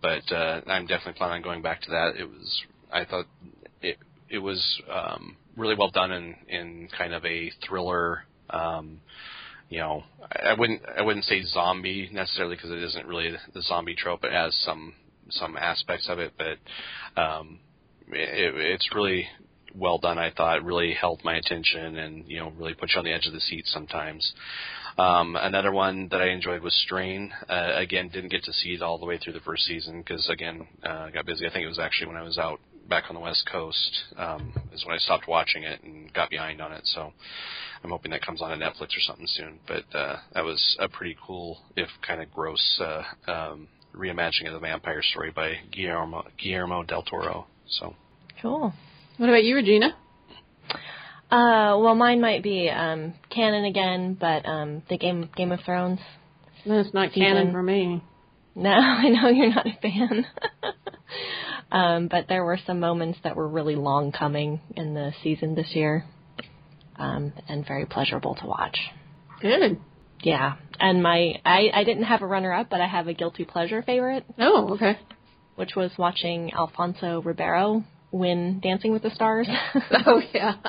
But 0.00 0.30
uh, 0.32 0.62
I'm 0.66 0.86
definitely 0.86 1.14
planning 1.14 1.36
on 1.36 1.42
going 1.42 1.62
back 1.62 1.82
to 1.82 1.90
that. 1.90 2.14
It 2.18 2.28
was 2.28 2.62
I 2.92 3.04
thought 3.04 3.26
it 3.80 3.98
it 4.28 4.38
was 4.38 4.80
um, 4.90 5.36
really 5.56 5.76
well 5.76 5.90
done 5.90 6.12
in 6.12 6.34
in 6.48 6.88
kind 6.96 7.14
of 7.14 7.24
a 7.24 7.50
thriller. 7.66 8.24
Um, 8.50 9.00
you 9.68 9.78
know, 9.78 10.02
I 10.20 10.50
I 10.50 10.54
wouldn't 10.58 10.82
I 10.98 11.02
wouldn't 11.02 11.24
say 11.24 11.42
zombie 11.44 12.08
necessarily 12.12 12.56
because 12.56 12.70
it 12.70 12.82
isn't 12.82 13.06
really 13.06 13.32
the 13.54 13.62
zombie 13.62 13.94
trope. 13.94 14.24
It 14.24 14.32
has 14.32 14.54
some 14.64 14.94
some 15.30 15.56
aspects 15.56 16.08
of 16.08 16.18
it, 16.18 16.32
but 16.36 17.20
um, 17.20 17.58
it, 18.08 18.54
it's 18.54 18.88
really 18.94 19.28
well 19.74 19.98
done. 19.98 20.18
I 20.18 20.30
thought 20.30 20.58
it 20.58 20.64
really 20.64 20.92
held 20.92 21.22
my 21.24 21.36
attention 21.36 21.98
and 21.98 22.24
you 22.28 22.38
know 22.38 22.52
really 22.56 22.74
put 22.74 22.90
you 22.92 22.98
on 22.98 23.04
the 23.04 23.12
edge 23.12 23.26
of 23.26 23.32
the 23.32 23.40
seat 23.40 23.64
sometimes. 23.66 24.32
Um, 24.98 25.36
another 25.36 25.72
one 25.72 26.08
that 26.10 26.20
I 26.20 26.28
enjoyed 26.28 26.62
was 26.62 26.74
Strain. 26.84 27.32
Uh, 27.48 27.72
again, 27.76 28.10
didn't 28.12 28.30
get 28.30 28.44
to 28.44 28.52
see 28.52 28.74
it 28.74 28.82
all 28.82 28.98
the 28.98 29.06
way 29.06 29.16
through 29.16 29.32
the 29.32 29.40
first 29.40 29.64
season 29.64 30.02
because 30.02 30.28
again 30.28 30.66
uh, 30.82 31.08
got 31.10 31.26
busy. 31.26 31.46
I 31.46 31.50
think 31.52 31.64
it 31.64 31.68
was 31.68 31.78
actually 31.78 32.08
when 32.08 32.16
I 32.16 32.22
was 32.22 32.38
out 32.38 32.60
back 32.88 33.04
on 33.08 33.14
the 33.14 33.20
West 33.20 33.48
Coast 33.50 34.02
um, 34.18 34.52
is 34.72 34.84
when 34.84 34.94
I 34.94 34.98
stopped 34.98 35.28
watching 35.28 35.62
it 35.62 35.82
and 35.82 36.12
got 36.12 36.30
behind 36.30 36.60
on 36.60 36.72
it. 36.72 36.82
So 36.84 37.12
I'm 37.82 37.90
hoping 37.90 38.10
that 38.10 38.22
comes 38.24 38.42
on 38.42 38.50
to 38.50 38.64
Netflix 38.64 38.88
or 38.88 39.00
something 39.00 39.26
soon. 39.28 39.58
But 39.66 39.96
uh, 39.96 40.16
that 40.34 40.44
was 40.44 40.76
a 40.78 40.88
pretty 40.88 41.16
cool, 41.24 41.58
if 41.76 41.88
kind 42.06 42.20
of 42.20 42.32
gross, 42.32 42.80
uh, 42.80 43.30
um, 43.30 43.68
reimagining 43.96 44.46
of 44.48 44.54
the 44.54 44.58
vampire 44.58 45.02
story 45.02 45.30
by 45.30 45.54
Guillermo 45.70 46.24
Guillermo 46.38 46.82
del 46.82 47.02
Toro. 47.02 47.46
So 47.68 47.94
Cool. 48.40 48.72
What 49.18 49.28
about 49.28 49.44
you, 49.44 49.54
Regina? 49.54 49.94
Uh, 51.30 51.78
well, 51.78 51.94
mine 51.94 52.20
might 52.20 52.42
be 52.42 52.68
um, 52.68 53.14
canon 53.30 53.64
again, 53.64 54.16
but 54.20 54.44
um, 54.44 54.82
the 54.90 54.98
Game 54.98 55.30
Game 55.36 55.52
of 55.52 55.60
Thrones. 55.64 56.00
No, 56.66 56.78
it's 56.78 56.92
not 56.92 57.10
Season. 57.10 57.22
canon 57.22 57.52
for 57.52 57.62
me. 57.62 58.02
No, 58.54 58.70
I 58.70 59.08
know 59.08 59.28
you're 59.28 59.54
not 59.54 59.66
a 59.66 59.78
fan. 59.80 60.26
um, 61.72 62.08
but 62.08 62.26
there 62.28 62.44
were 62.44 62.58
some 62.66 62.80
moments 62.80 63.18
that 63.24 63.36
were 63.36 63.48
really 63.48 63.76
long 63.76 64.12
coming 64.12 64.60
in 64.76 64.92
the 64.94 65.12
season 65.22 65.54
this 65.54 65.70
year, 65.74 66.04
um, 66.96 67.32
and 67.48 67.66
very 67.66 67.86
pleasurable 67.86 68.34
to 68.36 68.46
watch. 68.46 68.78
Good. 69.40 69.80
Yeah, 70.22 70.56
and 70.82 71.02
my 71.02 71.40
I, 71.46 71.70
I 71.72 71.84
didn't 71.84 72.04
have 72.04 72.20
a 72.20 72.26
runner 72.26 72.52
up, 72.52 72.68
but 72.68 72.80
I 72.82 72.86
have 72.86 73.08
a 73.08 73.14
guilty 73.14 73.44
pleasure 73.46 73.82
favorite, 73.82 74.24
Oh, 74.38 74.74
okay. 74.74 74.98
which 75.56 75.74
was 75.76 75.90
watching 75.96 76.52
Alfonso 76.52 77.22
Ribeiro 77.22 77.84
win 78.10 78.60
Dancing 78.60 78.92
with 78.92 79.02
the 79.02 79.10
Stars. 79.10 79.48
Oh, 80.06 80.20
yeah. 80.34 80.56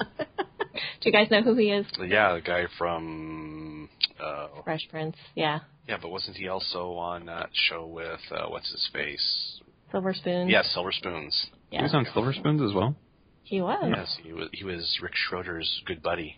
Do 1.02 1.10
you 1.10 1.12
guys 1.12 1.30
know 1.30 1.42
who 1.44 1.56
he 1.56 1.70
is? 1.72 1.86
yeah, 2.08 2.34
the 2.36 2.42
guy 2.42 2.64
from 2.78 3.90
uh, 4.24 4.48
Fresh 4.64 4.88
Prince. 4.90 5.18
Yeah, 5.36 5.60
yeah, 5.88 5.98
but 6.02 6.10
wasn't 6.10 6.38
he 6.38 6.48
also 6.48 6.94
on 6.94 7.26
that 7.26 7.50
show 7.70 7.86
with 7.86 8.20
uh, 8.32 8.46
what's 8.48 8.72
his 8.72 8.88
face? 8.94 9.60
Silver 9.92 10.14
Spoon. 10.14 10.50
Yes, 10.50 10.70
Silver 10.74 10.92
Spoons. 10.92 11.48
yeah. 11.72 11.80
He 11.80 11.84
was 11.84 11.94
on 11.94 12.06
Silver 12.14 12.34
Spoons 12.34 12.62
as 12.62 12.74
well. 12.74 12.96
He 13.44 13.62
was. 13.62 13.84
Yes, 13.96 14.18
he 14.24 14.34
was. 14.34 14.48
He 14.54 14.64
was 14.64 14.98
Rick 15.04 15.14
Schroder's 15.16 15.82
good 15.86 16.02
buddy. 16.02 16.38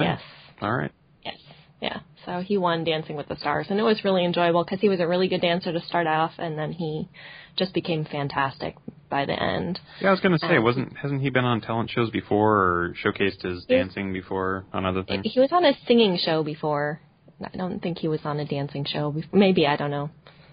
Yes. 0.00 0.20
All 0.62 0.72
right. 0.72 0.92
Yeah. 1.80 2.00
So 2.26 2.40
he 2.40 2.58
won 2.58 2.84
Dancing 2.84 3.16
with 3.16 3.28
the 3.28 3.36
Stars, 3.36 3.66
and 3.70 3.78
it 3.78 3.82
was 3.84 4.02
really 4.04 4.24
enjoyable 4.24 4.64
because 4.64 4.80
he 4.80 4.88
was 4.88 5.00
a 5.00 5.06
really 5.06 5.28
good 5.28 5.40
dancer 5.40 5.72
to 5.72 5.80
start 5.80 6.06
off, 6.06 6.32
and 6.38 6.58
then 6.58 6.72
he 6.72 7.08
just 7.56 7.72
became 7.72 8.04
fantastic 8.04 8.76
by 9.08 9.24
the 9.24 9.40
end. 9.40 9.78
Yeah, 10.00 10.08
I 10.08 10.10
was 10.10 10.20
gonna 10.20 10.38
say, 10.38 10.56
Um, 10.56 10.64
wasn't 10.64 10.96
hasn't 10.96 11.22
he 11.22 11.30
been 11.30 11.44
on 11.44 11.60
talent 11.60 11.90
shows 11.90 12.10
before 12.10 12.56
or 12.56 12.94
showcased 13.04 13.42
his 13.42 13.64
dancing 13.66 14.12
before 14.12 14.64
on 14.72 14.84
other 14.84 15.02
things? 15.04 15.24
He 15.32 15.40
was 15.40 15.50
on 15.52 15.64
a 15.64 15.72
singing 15.86 16.18
show 16.18 16.42
before. 16.42 17.00
I 17.42 17.56
don't 17.56 17.80
think 17.80 17.98
he 17.98 18.08
was 18.08 18.20
on 18.24 18.40
a 18.40 18.44
dancing 18.44 18.84
show. 18.84 19.12
Before. 19.12 19.38
Maybe 19.38 19.66
I 19.66 19.76
don't 19.76 19.92
know. 19.92 20.10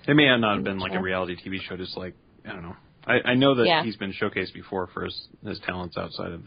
It 0.08 0.14
may 0.16 0.28
have 0.28 0.40
not 0.40 0.56
have 0.58 0.64
been 0.64 0.78
like 0.80 0.94
a 0.94 1.02
reality 1.02 1.36
TV 1.36 1.60
show, 1.60 1.76
just 1.76 1.98
like 1.98 2.14
I 2.48 2.50
don't 2.54 2.62
know. 2.64 2.76
I, 3.08 3.32
I 3.32 3.34
know 3.36 3.56
that 3.56 3.66
Yeah. 3.66 3.84
he's 3.84 3.98
been 3.98 4.14
showcased 4.14 4.54
before 4.54 4.88
for 4.94 5.06
his, 5.06 5.28
his 5.46 5.60
talents 5.62 5.98
outside 5.98 6.32
of 6.32 6.44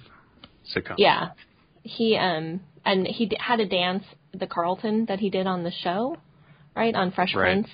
sitcoms. 0.74 0.94
Yeah. 0.98 1.30
He 1.82 2.16
um 2.16 2.60
and 2.84 3.06
he 3.06 3.26
d- 3.26 3.36
had 3.40 3.60
a 3.60 3.66
dance 3.66 4.04
the 4.32 4.46
Carlton 4.46 5.06
that 5.06 5.20
he 5.20 5.30
did 5.30 5.46
on 5.46 5.64
the 5.64 5.72
show, 5.72 6.16
right 6.74 6.94
on 6.94 7.12
Fresh 7.12 7.34
Right. 7.34 7.42
Prince, 7.42 7.68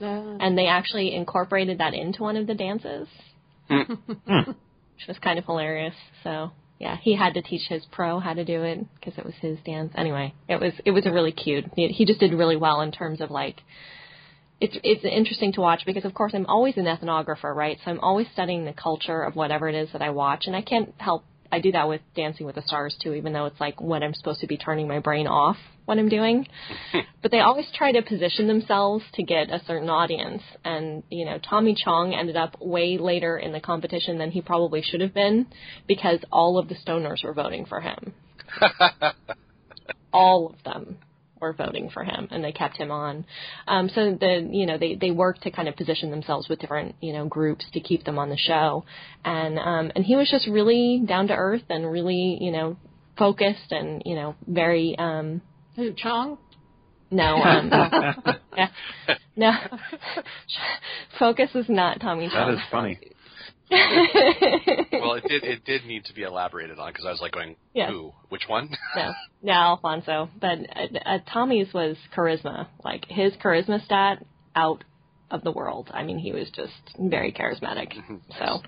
oh. 0.00 0.38
and 0.40 0.56
they 0.56 0.66
actually 0.66 1.14
incorporated 1.14 1.78
that 1.78 1.94
into 1.94 2.22
one 2.22 2.36
of 2.36 2.46
the 2.46 2.54
dances. 2.54 3.08
Hmm. 3.68 3.82
Hmm. 4.26 4.50
which 4.98 5.06
was 5.06 5.18
kind 5.18 5.38
of 5.38 5.44
hilarious. 5.44 5.94
So 6.24 6.50
yeah, 6.78 6.96
he 7.00 7.14
had 7.14 7.34
to 7.34 7.42
teach 7.42 7.68
his 7.68 7.84
pro 7.90 8.20
how 8.20 8.34
to 8.34 8.44
do 8.44 8.62
it 8.62 8.84
because 8.94 9.18
it 9.18 9.24
was 9.24 9.34
his 9.40 9.58
dance. 9.64 9.92
Anyway, 9.96 10.34
it 10.48 10.60
was 10.60 10.72
it 10.84 10.92
was 10.92 11.06
a 11.06 11.12
really 11.12 11.32
cute. 11.32 11.64
He, 11.76 11.88
he 11.88 12.04
just 12.04 12.20
did 12.20 12.32
really 12.32 12.56
well 12.56 12.80
in 12.80 12.92
terms 12.92 13.20
of 13.20 13.30
like 13.30 13.60
it's 14.60 14.76
it's 14.82 15.04
interesting 15.04 15.52
to 15.52 15.60
watch 15.60 15.82
because 15.86 16.04
of 16.04 16.14
course 16.14 16.32
I'm 16.34 16.46
always 16.46 16.76
an 16.76 16.84
ethnographer, 16.84 17.54
right? 17.54 17.78
So 17.84 17.90
I'm 17.90 18.00
always 18.00 18.26
studying 18.32 18.64
the 18.64 18.72
culture 18.72 19.22
of 19.22 19.36
whatever 19.36 19.68
it 19.68 19.74
is 19.74 19.90
that 19.92 20.02
I 20.02 20.10
watch, 20.10 20.44
and 20.46 20.54
I 20.54 20.62
can't 20.62 20.94
help. 20.98 21.24
I 21.50 21.60
do 21.60 21.72
that 21.72 21.88
with 21.88 22.00
Dancing 22.14 22.46
with 22.46 22.56
the 22.56 22.62
Stars 22.62 22.96
too, 23.02 23.14
even 23.14 23.32
though 23.32 23.46
it's 23.46 23.60
like 23.60 23.80
when 23.80 24.02
I'm 24.02 24.14
supposed 24.14 24.40
to 24.40 24.46
be 24.46 24.56
turning 24.56 24.86
my 24.86 24.98
brain 24.98 25.26
off 25.26 25.56
when 25.86 25.98
I'm 25.98 26.08
doing. 26.08 26.46
but 27.22 27.30
they 27.30 27.40
always 27.40 27.66
try 27.74 27.92
to 27.92 28.02
position 28.02 28.46
themselves 28.46 29.04
to 29.14 29.22
get 29.22 29.50
a 29.50 29.62
certain 29.66 29.88
audience, 29.88 30.42
and 30.64 31.02
you 31.10 31.24
know 31.24 31.38
Tommy 31.38 31.74
Chong 31.74 32.14
ended 32.14 32.36
up 32.36 32.60
way 32.60 32.98
later 32.98 33.38
in 33.38 33.52
the 33.52 33.60
competition 33.60 34.18
than 34.18 34.30
he 34.30 34.42
probably 34.42 34.82
should 34.82 35.00
have 35.00 35.14
been 35.14 35.46
because 35.86 36.20
all 36.30 36.58
of 36.58 36.68
the 36.68 36.74
stoners 36.74 37.24
were 37.24 37.34
voting 37.34 37.64
for 37.64 37.80
him. 37.80 38.12
all 40.12 40.54
of 40.54 40.64
them 40.64 40.98
were 41.40 41.52
voting 41.52 41.90
for 41.90 42.04
him, 42.04 42.28
and 42.30 42.42
they 42.42 42.52
kept 42.52 42.76
him 42.76 42.90
on. 42.90 43.24
Um, 43.66 43.88
so 43.94 44.16
the 44.18 44.48
you 44.50 44.66
know 44.66 44.78
they 44.78 44.94
they 44.94 45.10
worked 45.10 45.42
to 45.42 45.50
kind 45.50 45.68
of 45.68 45.76
position 45.76 46.10
themselves 46.10 46.48
with 46.48 46.58
different 46.60 46.94
you 47.00 47.12
know 47.12 47.26
groups 47.26 47.64
to 47.72 47.80
keep 47.80 48.04
them 48.04 48.18
on 48.18 48.28
the 48.30 48.36
show, 48.36 48.84
and 49.24 49.58
um, 49.58 49.92
and 49.94 50.04
he 50.04 50.16
was 50.16 50.30
just 50.30 50.46
really 50.48 51.02
down 51.06 51.28
to 51.28 51.34
earth 51.34 51.62
and 51.68 51.90
really 51.90 52.38
you 52.40 52.50
know 52.50 52.76
focused 53.18 53.70
and 53.72 54.02
you 54.04 54.14
know 54.14 54.34
very 54.46 54.94
um, 54.98 55.40
Who, 55.76 55.92
Chong? 55.92 56.38
no 57.10 57.36
um, 57.36 57.70
yeah, 58.56 58.68
no 59.36 59.50
focus 61.18 61.50
is 61.54 61.66
not 61.68 62.00
Tommy 62.00 62.26
That 62.28 62.34
Chong. 62.34 62.54
is 62.54 62.60
funny. 62.70 62.98
well, 63.70 65.14
it 65.14 65.24
did. 65.28 65.44
It 65.44 65.64
did 65.64 65.84
need 65.84 66.04
to 66.06 66.14
be 66.14 66.22
elaborated 66.22 66.78
on 66.78 66.90
because 66.90 67.04
I 67.06 67.10
was 67.10 67.20
like 67.20 67.32
going, 67.32 67.56
Yes. 67.74 67.90
"Who? 67.90 68.12
Which 68.28 68.42
one?" 68.48 68.70
no, 68.96 69.12
no, 69.42 69.52
Alfonso. 69.52 70.30
But 70.40 70.58
uh, 70.74 70.98
uh, 71.04 71.18
Tommy's 71.32 71.72
was 71.74 71.96
charisma. 72.16 72.68
Like 72.84 73.04
his 73.08 73.32
charisma 73.34 73.84
stat 73.84 74.24
out 74.56 74.84
of 75.30 75.44
the 75.44 75.52
world. 75.52 75.90
I 75.92 76.02
mean, 76.04 76.18
he 76.18 76.32
was 76.32 76.48
just 76.50 76.72
very 76.98 77.32
charismatic. 77.32 77.92
So. 78.38 78.62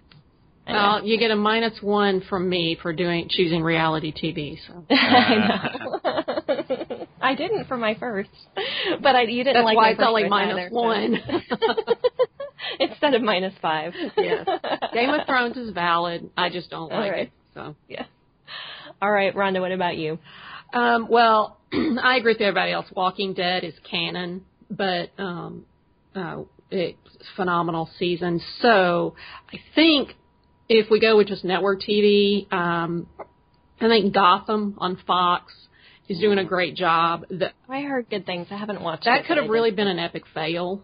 anyway. 0.66 0.82
Well, 0.82 1.04
you 1.06 1.18
get 1.18 1.30
a 1.30 1.36
minus 1.36 1.80
one 1.80 2.20
from 2.28 2.48
me 2.48 2.76
for 2.80 2.92
doing 2.92 3.28
choosing 3.30 3.62
reality 3.62 4.12
TV. 4.12 4.58
So 4.66 4.84
I 4.94 5.34
know. 5.48 7.06
I 7.22 7.34
didn't 7.34 7.66
for 7.66 7.76
my 7.76 7.94
first, 7.98 8.30
but 9.02 9.14
I 9.16 9.22
you 9.22 9.44
didn't 9.44 9.54
that's 9.54 9.64
like 9.64 9.76
why 9.76 9.82
my 9.82 9.90
it's 9.90 9.98
first 9.98 10.08
only 10.08 10.28
minus 10.28 10.56
either, 10.58 10.68
so- 10.70 10.74
one. 10.74 11.18
instead 12.80 13.14
of 13.14 13.22
minus 13.22 13.54
five. 13.60 13.92
yes, 14.16 14.46
Game 14.92 15.10
of 15.10 15.26
Thrones 15.26 15.56
is 15.56 15.72
valid. 15.72 16.30
I 16.36 16.50
just 16.50 16.70
don't 16.70 16.90
like 16.90 17.12
right. 17.12 17.26
it. 17.26 17.32
So. 17.54 17.74
Yeah. 17.88 18.04
All 19.02 19.10
right, 19.10 19.34
Rhonda. 19.34 19.60
What 19.60 19.72
about 19.72 19.96
you? 19.96 20.18
Um, 20.72 21.08
well, 21.10 21.58
I 21.72 22.16
agree 22.16 22.32
with 22.32 22.40
everybody 22.40 22.72
else. 22.72 22.86
Walking 22.94 23.34
Dead 23.34 23.64
is 23.64 23.74
canon, 23.90 24.44
but 24.70 25.10
um, 25.18 25.64
uh, 26.14 26.42
it's 26.70 26.98
a 27.16 27.36
phenomenal 27.36 27.90
season. 27.98 28.40
So 28.60 29.14
I 29.52 29.58
think 29.74 30.14
if 30.68 30.90
we 30.90 31.00
go 31.00 31.16
with 31.16 31.28
just 31.28 31.44
network 31.44 31.80
TV, 31.80 32.50
um, 32.52 33.08
I 33.80 33.88
think 33.88 34.14
Gotham 34.14 34.76
on 34.78 34.98
Fox 35.06 35.52
is 36.08 36.18
doing 36.18 36.38
a 36.38 36.44
great 36.44 36.76
job. 36.76 37.24
That 37.30 37.54
I 37.68 37.82
heard 37.82 38.10
good 38.10 38.26
things. 38.26 38.48
I 38.50 38.56
haven't 38.56 38.80
watched. 38.80 39.02
It. 39.02 39.10
That 39.10 39.20
it, 39.20 39.26
could 39.26 39.38
have 39.38 39.48
really 39.48 39.70
been 39.70 39.88
an 39.88 39.98
epic 39.98 40.24
fail. 40.34 40.82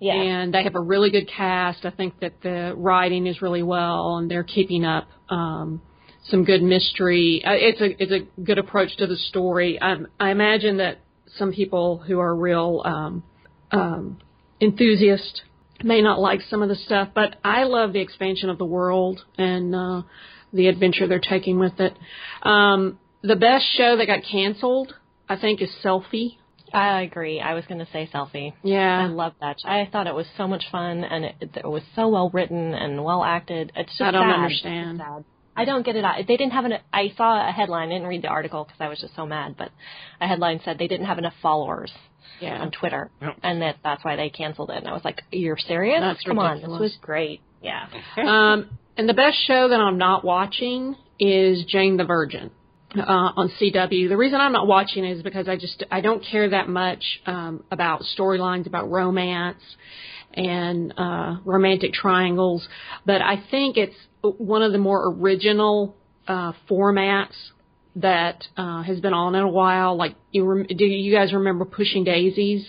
Yeah. 0.00 0.14
And 0.14 0.54
they 0.54 0.62
have 0.62 0.76
a 0.76 0.80
really 0.80 1.10
good 1.10 1.28
cast. 1.28 1.84
I 1.84 1.90
think 1.90 2.20
that 2.20 2.40
the 2.42 2.74
writing 2.76 3.26
is 3.26 3.42
really 3.42 3.62
well, 3.62 4.16
and 4.16 4.30
they're 4.30 4.44
keeping 4.44 4.84
up 4.84 5.08
um, 5.28 5.82
some 6.24 6.44
good 6.44 6.62
mystery. 6.62 7.42
Uh, 7.44 7.52
it's 7.52 7.80
a 7.80 8.02
it's 8.02 8.12
a 8.12 8.40
good 8.40 8.58
approach 8.58 8.96
to 8.98 9.06
the 9.06 9.16
story. 9.16 9.80
I, 9.80 9.96
I 10.20 10.30
imagine 10.30 10.76
that 10.76 10.98
some 11.36 11.52
people 11.52 11.98
who 11.98 12.20
are 12.20 12.34
real 12.34 12.82
um, 12.84 13.22
um, 13.72 14.18
enthusiasts 14.60 15.42
may 15.82 16.00
not 16.00 16.18
like 16.18 16.40
some 16.42 16.62
of 16.62 16.68
the 16.68 16.74
stuff, 16.76 17.08
but 17.14 17.36
I 17.44 17.64
love 17.64 17.92
the 17.92 18.00
expansion 18.00 18.50
of 18.50 18.58
the 18.58 18.64
world 18.64 19.24
and 19.36 19.74
uh, 19.74 20.02
the 20.52 20.68
adventure 20.68 21.06
they're 21.06 21.20
taking 21.20 21.58
with 21.58 21.78
it. 21.80 21.96
Um, 22.42 22.98
the 23.22 23.36
best 23.36 23.66
show 23.76 23.96
that 23.96 24.06
got 24.06 24.20
canceled, 24.30 24.94
I 25.28 25.36
think, 25.36 25.60
is 25.62 25.70
Selfie. 25.84 26.38
I 26.72 27.02
agree. 27.02 27.40
I 27.40 27.54
was 27.54 27.64
going 27.66 27.78
to 27.84 27.88
say 27.92 28.08
selfie. 28.12 28.52
Yeah, 28.62 29.02
I 29.02 29.06
love 29.06 29.34
that. 29.40 29.56
show. 29.60 29.68
I 29.68 29.88
thought 29.90 30.06
it 30.06 30.14
was 30.14 30.26
so 30.36 30.46
much 30.48 30.64
fun, 30.70 31.04
and 31.04 31.24
it, 31.24 31.36
it 31.56 31.66
was 31.68 31.82
so 31.96 32.08
well 32.08 32.30
written 32.30 32.74
and 32.74 33.04
well 33.04 33.22
acted. 33.24 33.72
It's 33.76 33.90
just 33.90 34.00
I 34.02 34.10
don't 34.10 34.28
sad. 34.28 34.34
understand. 34.34 35.00
It's 35.00 35.08
sad. 35.08 35.24
I 35.56 35.64
don't 35.64 35.84
get 35.84 35.96
it. 35.96 36.04
I- 36.04 36.22
They 36.22 36.36
didn't 36.36 36.52
have 36.52 36.64
an. 36.66 36.74
I 36.92 37.12
saw 37.16 37.48
a 37.48 37.50
headline. 37.52 37.88
I 37.88 37.92
didn't 37.94 38.06
read 38.08 38.22
the 38.22 38.28
article 38.28 38.64
because 38.64 38.80
I 38.80 38.88
was 38.88 39.00
just 39.00 39.14
so 39.16 39.26
mad. 39.26 39.56
But 39.58 39.70
a 40.20 40.26
headline 40.28 40.60
said 40.64 40.78
they 40.78 40.86
didn't 40.88 41.06
have 41.06 41.18
enough 41.18 41.34
followers 41.42 41.92
Yeah. 42.40 42.60
on 42.60 42.70
Twitter, 42.70 43.10
Yep. 43.20 43.36
and 43.42 43.62
that 43.62 43.76
that's 43.82 44.04
why 44.04 44.14
they 44.16 44.30
canceled 44.30 44.70
it. 44.70 44.76
And 44.76 44.88
I 44.88 44.92
was 44.92 45.04
like, 45.04 45.22
"You're 45.32 45.56
serious? 45.58 46.00
That's 46.00 46.22
Come 46.22 46.38
on, 46.38 46.52
ridiculous. 46.56 46.78
this 46.80 46.92
was 46.92 46.96
great." 47.00 47.40
Yeah. 47.62 47.86
Um, 48.16 48.68
and 48.96 49.08
the 49.08 49.14
best 49.14 49.36
show 49.46 49.68
that 49.68 49.80
I'm 49.80 49.98
not 49.98 50.24
watching 50.24 50.94
is 51.18 51.64
Jane 51.64 51.96
the 51.96 52.04
Virgin 52.04 52.50
uh, 52.96 53.02
on 53.36 53.50
CW. 53.60 54.08
The 54.08 54.16
reason 54.16 54.40
I'm 54.40 54.52
not 54.52 54.66
watching 54.66 55.04
it 55.04 55.16
is 55.18 55.22
because 55.22 55.48
I 55.48 55.56
just 55.56 55.84
I 55.90 56.00
don't 56.00 56.24
care 56.24 56.48
that 56.50 56.68
much 56.68 57.02
um, 57.26 57.64
about 57.70 58.02
storylines 58.16 58.66
about 58.66 58.90
romance 58.90 59.60
and 60.34 60.94
uh, 60.96 61.36
romantic 61.44 61.92
triangles, 61.92 62.66
but 63.04 63.20
I 63.22 63.42
think 63.50 63.76
it's 63.76 63.96
one 64.22 64.62
of 64.62 64.72
the 64.72 64.78
more 64.78 65.12
original 65.12 65.96
uh, 66.26 66.52
formats 66.70 67.34
that 67.96 68.44
uh, 68.56 68.82
has 68.82 69.00
been 69.00 69.14
on 69.14 69.34
in 69.34 69.42
a 69.42 69.48
while. 69.48 69.96
Like, 69.96 70.14
you 70.30 70.44
rem- 70.44 70.66
do 70.66 70.84
you 70.84 71.12
guys 71.12 71.32
remember 71.32 71.64
Pushing 71.64 72.04
Daisies? 72.04 72.66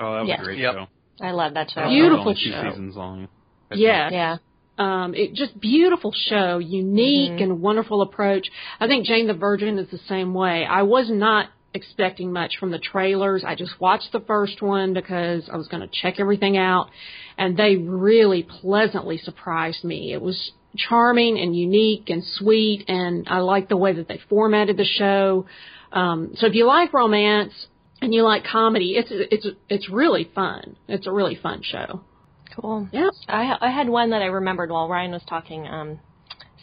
Oh, 0.00 0.14
that 0.14 0.20
was 0.20 0.28
Yes. 0.28 0.40
a 0.40 0.44
great 0.44 0.58
Yep. 0.58 0.74
show. 0.74 0.86
I 1.20 1.30
love 1.32 1.54
that 1.54 1.70
show. 1.70 1.80
That 1.82 1.86
was 1.86 1.94
Beautiful 1.94 2.20
only 2.28 2.34
two 2.34 2.50
show. 2.50 2.70
seasons 2.70 2.96
long. 2.96 3.28
Yes. 3.70 4.10
Yeah. 4.12 4.36
Um, 4.82 5.14
it 5.14 5.34
just 5.34 5.60
beautiful 5.60 6.12
show, 6.28 6.58
unique 6.58 7.40
and 7.40 7.60
wonderful 7.60 8.02
approach. 8.02 8.48
I 8.80 8.88
think 8.88 9.06
Jane 9.06 9.28
the 9.28 9.34
Virgin 9.34 9.78
is 9.78 9.88
the 9.90 10.00
same 10.08 10.34
way. 10.34 10.66
I 10.68 10.82
was 10.82 11.08
not 11.08 11.50
expecting 11.72 12.32
much 12.32 12.56
from 12.58 12.72
the 12.72 12.80
trailers. 12.80 13.44
I 13.46 13.54
just 13.54 13.80
watched 13.80 14.10
the 14.10 14.20
first 14.20 14.60
one 14.60 14.92
because 14.92 15.48
I 15.50 15.56
was 15.56 15.68
going 15.68 15.88
to 15.88 15.88
check 16.02 16.18
everything 16.18 16.56
out, 16.56 16.90
and 17.38 17.56
they 17.56 17.76
really 17.76 18.42
pleasantly 18.42 19.18
surprised 19.18 19.84
me. 19.84 20.12
It 20.12 20.20
was 20.20 20.50
charming 20.76 21.38
and 21.38 21.54
unique 21.56 22.10
and 22.10 22.24
sweet, 22.24 22.84
and 22.88 23.28
I 23.28 23.38
like 23.38 23.68
the 23.68 23.76
way 23.76 23.92
that 23.92 24.08
they 24.08 24.18
formatted 24.28 24.76
the 24.76 24.84
show. 24.84 25.46
Um, 25.92 26.32
so 26.34 26.46
if 26.48 26.54
you 26.54 26.66
like 26.66 26.92
romance 26.92 27.52
and 28.00 28.12
you 28.12 28.24
like 28.24 28.42
comedy, 28.44 28.96
it's 28.96 29.10
it's 29.12 29.46
it's 29.68 29.88
really 29.88 30.28
fun. 30.34 30.74
It's 30.88 31.06
a 31.06 31.12
really 31.12 31.36
fun 31.36 31.62
show. 31.62 32.02
Cool. 32.54 32.88
Yeah. 32.92 33.08
I 33.28 33.56
I 33.60 33.70
had 33.70 33.88
one 33.88 34.10
that 34.10 34.22
I 34.22 34.26
remembered 34.26 34.70
while 34.70 34.88
Ryan 34.88 35.12
was 35.12 35.22
talking. 35.28 35.66
Um, 35.66 36.00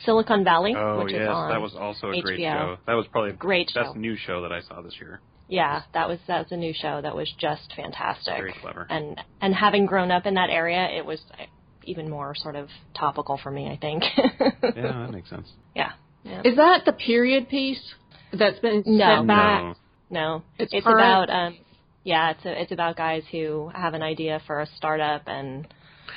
Silicon 0.06 0.44
Valley, 0.46 0.74
Oh 0.78 1.04
which 1.04 1.12
yes, 1.14 1.24
is 1.24 1.28
on. 1.28 1.50
that 1.52 1.60
was 1.62 1.74
also 1.76 2.12
a 2.12 2.22
great 2.22 2.40
HBO. 2.40 2.54
show. 2.54 2.78
That 2.88 2.94
was 2.94 3.06
probably 3.12 3.32
the 3.32 3.38
Great 3.38 3.68
best 3.76 3.94
show. 3.94 4.00
new 4.00 4.16
show 4.16 4.42
that 4.44 4.52
I 4.52 4.62
saw 4.62 4.82
this 4.82 4.94
year. 5.00 5.20
Yeah, 5.50 5.82
that 5.94 6.08
was 6.08 6.20
that 6.28 6.40
was 6.40 6.52
a 6.52 6.58
new 6.58 6.74
show 6.74 7.02
that 7.02 7.16
was 7.16 7.30
just 7.40 7.74
fantastic. 7.76 8.34
Very 8.38 8.54
clever. 8.62 8.88
And 8.90 9.20
and 9.42 9.54
having 9.54 9.86
grown 9.88 10.10
up 10.12 10.26
in 10.26 10.36
that 10.36 10.50
area, 10.50 10.88
it 10.98 11.06
was 11.06 11.20
even 11.84 12.10
more 12.10 12.34
sort 12.36 12.56
of 12.56 12.70
topical 12.98 13.38
for 13.42 13.52
me. 13.52 13.68
I 13.68 13.78
think. 13.78 14.04
Yeah, 14.76 15.00
that 15.06 15.12
makes 15.12 15.30
sense. 15.30 15.48
yeah. 15.76 15.92
Yeah. 16.24 16.42
Is 16.46 16.56
that 16.58 16.84
the 16.86 16.94
period 16.94 17.50
piece 17.50 17.82
that's 18.32 18.60
been 18.60 18.84
No. 18.86 19.20
set 19.22 19.28
back? 19.28 19.64
No. 19.64 19.74
No, 20.12 20.44
It's 20.58 20.74
it's 20.74 20.86
about 20.88 21.30
um, 21.30 21.58
yeah, 22.04 22.32
it's 22.32 22.46
a, 22.46 22.62
it's 22.62 22.72
about 22.72 22.96
guys 22.98 23.24
who 23.32 23.70
have 23.74 23.94
an 23.94 24.02
idea 24.02 24.42
for 24.48 24.62
a 24.62 24.68
startup 24.78 25.24
and 25.28 25.68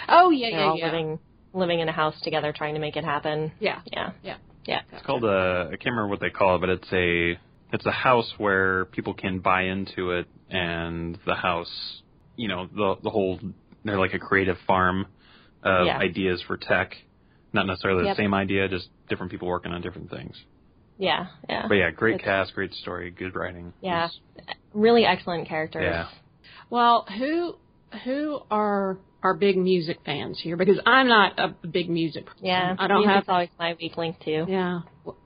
Oh 0.09 0.31
yeah, 0.31 0.50
they're 0.50 0.61
yeah, 0.61 0.66
all 0.66 0.78
yeah. 0.78 0.87
living 0.87 1.18
living 1.52 1.81
in 1.81 1.88
a 1.88 1.92
house 1.92 2.14
together 2.22 2.52
trying 2.57 2.74
to 2.74 2.81
make 2.81 2.96
it 2.96 3.05
happen. 3.05 3.52
Yeah. 3.61 3.81
Yeah. 3.92 4.12
Yeah. 4.22 4.37
Yeah. 4.64 4.81
It's 4.92 5.05
called 5.05 5.24
a. 5.24 5.66
I 5.68 5.76
can't 5.76 5.87
remember 5.94 6.09
what 6.09 6.20
they 6.20 6.31
call 6.31 6.57
it, 6.57 6.61
but 6.61 6.68
it's 6.70 6.92
a. 6.92 7.38
It's 7.74 7.87
a 7.87 7.90
house 7.90 8.31
where 8.38 8.85
people 8.87 9.14
can 9.14 9.38
buy 9.38 9.62
into 9.62 10.11
it, 10.12 10.26
and 10.50 11.18
the 11.26 11.35
house, 11.35 12.02
you 12.37 12.48
know, 12.48 12.66
the 12.74 12.96
the 13.02 13.11
whole. 13.11 13.38
They're 13.85 13.98
like 13.98 14.14
a 14.14 14.18
creative 14.18 14.57
farm 14.66 15.07
of 15.62 15.87
Yeah. 15.87 15.98
ideas 15.98 16.42
for 16.46 16.57
tech. 16.57 16.94
Not 17.52 17.66
necessarily 17.66 18.07
Yep. 18.07 18.16
the 18.16 18.22
same 18.22 18.33
idea, 18.35 18.68
just 18.68 18.88
different 19.09 19.31
people 19.31 19.48
working 19.48 19.72
on 19.72 19.83
different 19.83 20.11
things. 20.11 20.40
Yeah. 20.98 21.26
Yeah. 21.48 21.66
But 21.68 21.74
yeah, 21.74 21.90
great 21.90 22.14
It's- 22.14 22.24
cast, 22.24 22.55
great 22.55 22.72
story, 22.74 23.11
good 23.11 23.35
writing. 23.35 23.72
Yeah. 23.81 24.07
It's- 24.37 24.57
Really 24.72 25.05
excellent 25.05 25.48
characters. 25.48 25.83
Yeah. 25.85 26.07
Well, 26.70 27.05
who 27.18 27.57
who 28.05 28.40
are 28.50 28.98
our 29.22 29.35
big 29.35 29.57
music 29.57 29.98
fans 30.05 30.40
here? 30.40 30.57
Because 30.57 30.81
I'm 30.85 31.09
not 31.09 31.38
a 31.38 31.55
big 31.66 31.88
music. 31.90 32.26
person. 32.26 32.44
Yeah. 32.46 32.74
I 32.78 32.87
don't 32.88 33.07
music's 33.07 33.14
have. 33.26 33.28
always 33.28 33.48
my 33.59 33.76
weak 33.81 33.96
link 33.96 34.16
too. 34.24 34.46
Yeah, 34.48 34.81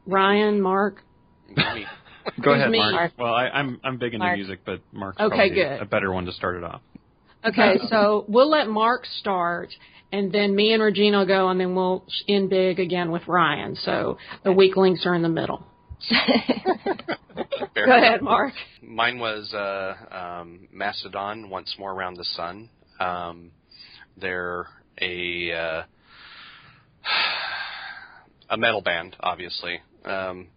Ryan, 0.07 0.61
Mark. 0.61 1.03
Go 2.43 2.53
ahead, 2.55 2.71
me? 2.71 2.79
Mark. 2.79 2.93
Mark. 2.93 3.13
Well, 3.19 3.33
I, 3.33 3.45
I'm 3.49 3.81
I'm 3.85 3.99
big 3.99 4.15
into 4.15 4.25
Mark. 4.27 4.37
music, 4.37 4.61
but 4.67 4.81
Mark's 4.93 5.21
Okay, 5.21 5.29
probably 5.37 5.51
good. 5.55 5.81
a 5.81 5.85
better 5.87 6.13
one 6.13 6.27
to 6.27 6.33
start 6.33 6.57
it 6.57 6.65
off. 6.65 6.81
Okay, 7.45 7.77
so 7.89 8.25
we'll 8.29 8.51
let 8.51 8.69
Mark 8.69 9.07
start, 9.21 9.69
and 10.13 10.33
then 10.33 10.55
me 10.57 10.73
and 10.73 10.83
Regina 10.83 11.19
will 11.19 11.27
go, 11.27 11.49
and 11.49 11.61
then 11.61 11.75
we'll 11.77 12.05
end 12.29 12.51
big 12.51 12.81
again 12.81 13.11
with 13.13 13.27
Ryan. 13.29 13.77
So 13.77 14.19
the 14.45 14.53
weak 14.53 14.77
links 14.77 15.07
are 15.07 15.15
in 15.15 15.23
the 15.23 15.29
middle. 15.29 15.65
Go 17.75 17.85
ahead, 17.85 18.23
Mark. 18.23 18.53
Mine 18.83 19.19
was 19.19 19.53
uh, 19.55 19.95
um, 20.15 20.69
Mastodon, 20.73 21.51
Once 21.51 21.75
More 21.79 21.93
Around 21.93 22.17
the 22.17 22.25
Sun. 22.25 22.71
Um, 23.01 23.51
they're 24.17 24.67
a 25.01 25.53
uh, 25.53 25.83
a 28.51 28.57
metal 28.57 28.81
band, 28.81 29.17
obviously, 29.21 29.81
um, 30.05 30.49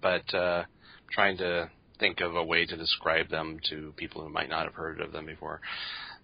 but 0.00 0.32
uh, 0.34 0.64
trying 1.10 1.36
to 1.38 1.70
think 1.98 2.20
of 2.20 2.34
a 2.34 2.44
way 2.44 2.66
to 2.66 2.76
describe 2.76 3.28
them 3.28 3.58
to 3.70 3.92
people 3.96 4.22
who 4.22 4.28
might 4.28 4.48
not 4.48 4.64
have 4.64 4.74
heard 4.74 5.00
of 5.00 5.12
them 5.12 5.26
before. 5.26 5.60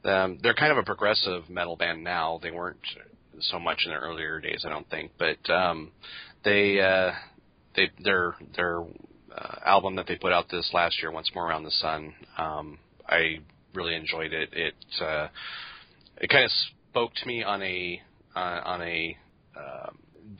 Um, 0.04 0.38
they're 0.42 0.54
kind 0.54 0.72
of 0.72 0.78
a 0.78 0.82
progressive 0.82 1.48
metal 1.48 1.76
band 1.76 2.02
now. 2.04 2.40
They 2.42 2.50
weren't 2.50 2.78
so 3.40 3.58
much 3.58 3.82
in 3.84 3.90
their 3.90 4.00
earlier 4.00 4.40
days, 4.40 4.64
I 4.66 4.70
don't 4.70 4.88
think, 4.90 5.12
but 5.18 5.50
um, 5.52 5.92
they 6.44 6.80
uh, 6.80 7.12
they 7.78 8.02
their 8.02 8.34
their 8.56 8.80
uh, 8.80 9.56
album 9.64 9.96
that 9.96 10.06
they 10.06 10.16
put 10.16 10.32
out 10.32 10.46
this 10.50 10.70
last 10.72 11.00
year, 11.00 11.10
Once 11.10 11.30
More 11.34 11.48
Around 11.48 11.64
the 11.64 11.70
Sun. 11.70 12.14
Um, 12.36 12.78
I 13.08 13.38
really 13.74 13.94
enjoyed 13.94 14.32
it. 14.32 14.50
It 14.52 14.74
uh, 15.00 15.28
it 16.18 16.28
kind 16.28 16.44
of 16.44 16.50
spoke 16.90 17.14
to 17.14 17.26
me 17.26 17.42
on 17.42 17.62
a 17.62 18.00
uh, 18.34 18.60
on 18.64 18.82
a 18.82 19.16
uh, 19.56 19.90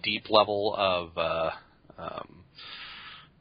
deep 0.02 0.30
level 0.30 0.74
of 0.76 1.16
uh, 1.16 1.50
um, 1.98 2.44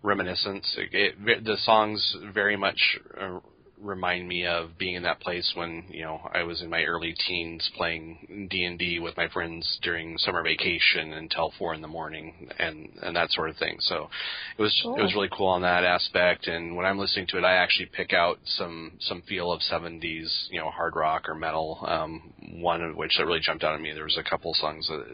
reminiscence. 0.03 0.75
It, 0.77 1.15
it, 1.25 1.43
the 1.43 1.57
songs 1.57 2.15
very 2.33 2.55
much 2.55 2.79
uh, 3.19 3.39
remind 3.79 4.27
me 4.27 4.45
of 4.45 4.77
being 4.77 4.95
in 4.95 5.03
that 5.03 5.19
place 5.19 5.51
when 5.55 5.83
you 5.89 6.03
know 6.03 6.19
I 6.33 6.43
was 6.43 6.61
in 6.61 6.69
my 6.69 6.83
early 6.83 7.13
teens 7.27 7.69
playing 7.75 8.47
D 8.49 8.63
and 8.63 8.77
D 8.79 8.99
with 8.99 9.15
my 9.17 9.27
friends 9.27 9.77
during 9.83 10.17
summer 10.17 10.43
vacation 10.43 11.13
until 11.13 11.53
four 11.57 11.73
in 11.73 11.81
the 11.81 11.87
morning 11.87 12.49
and 12.57 12.89
and 13.01 13.15
that 13.15 13.29
sort 13.31 13.49
of 13.49 13.57
thing. 13.57 13.77
So 13.81 14.09
it 14.57 14.61
was 14.61 14.77
Cool. 14.83 14.95
it 14.95 15.01
was 15.01 15.13
really 15.13 15.29
cool 15.31 15.47
on 15.47 15.61
that 15.61 15.83
aspect. 15.83 16.47
And 16.47 16.75
when 16.75 16.85
I'm 16.85 16.97
listening 16.99 17.27
to 17.27 17.37
it, 17.37 17.43
I 17.43 17.53
actually 17.55 17.87
pick 17.87 18.13
out 18.13 18.39
some 18.45 18.93
some 18.99 19.21
feel 19.23 19.51
of 19.51 19.61
70s 19.61 20.47
you 20.49 20.59
know 20.59 20.69
hard 20.71 20.95
rock 20.95 21.29
or 21.29 21.35
metal. 21.35 21.79
Um, 21.87 22.33
one 22.59 22.81
of 22.81 22.95
which 22.95 23.17
that 23.17 23.25
really 23.25 23.39
jumped 23.41 23.63
out 23.63 23.75
at 23.75 23.81
me. 23.81 23.93
There 23.93 24.03
was 24.03 24.17
a 24.17 24.27
couple 24.27 24.53
songs 24.55 24.87
that 24.87 25.05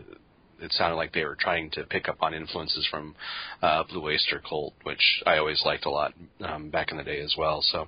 it 0.64 0.74
sounded 0.74 0.96
like 0.96 1.14
they 1.14 1.24
were 1.26 1.38
trying 1.40 1.70
to 1.72 1.84
pick 1.84 2.08
up 2.08 2.18
on 2.22 2.34
influences 2.34 2.88
from 2.90 3.16
uh, 3.62 3.84
Blue 3.84 4.04
Oyster 4.06 4.42
Cult, 4.48 4.74
which 4.84 5.22
I 5.26 5.38
always 5.38 5.62
liked 5.66 5.86
a 5.86 5.90
lot 5.90 6.14
um, 6.42 6.70
back 6.70 6.92
in 6.92 6.98
the 6.98 7.04
day 7.04 7.20
as 7.20 7.36
well. 7.38 7.62
So 7.62 7.88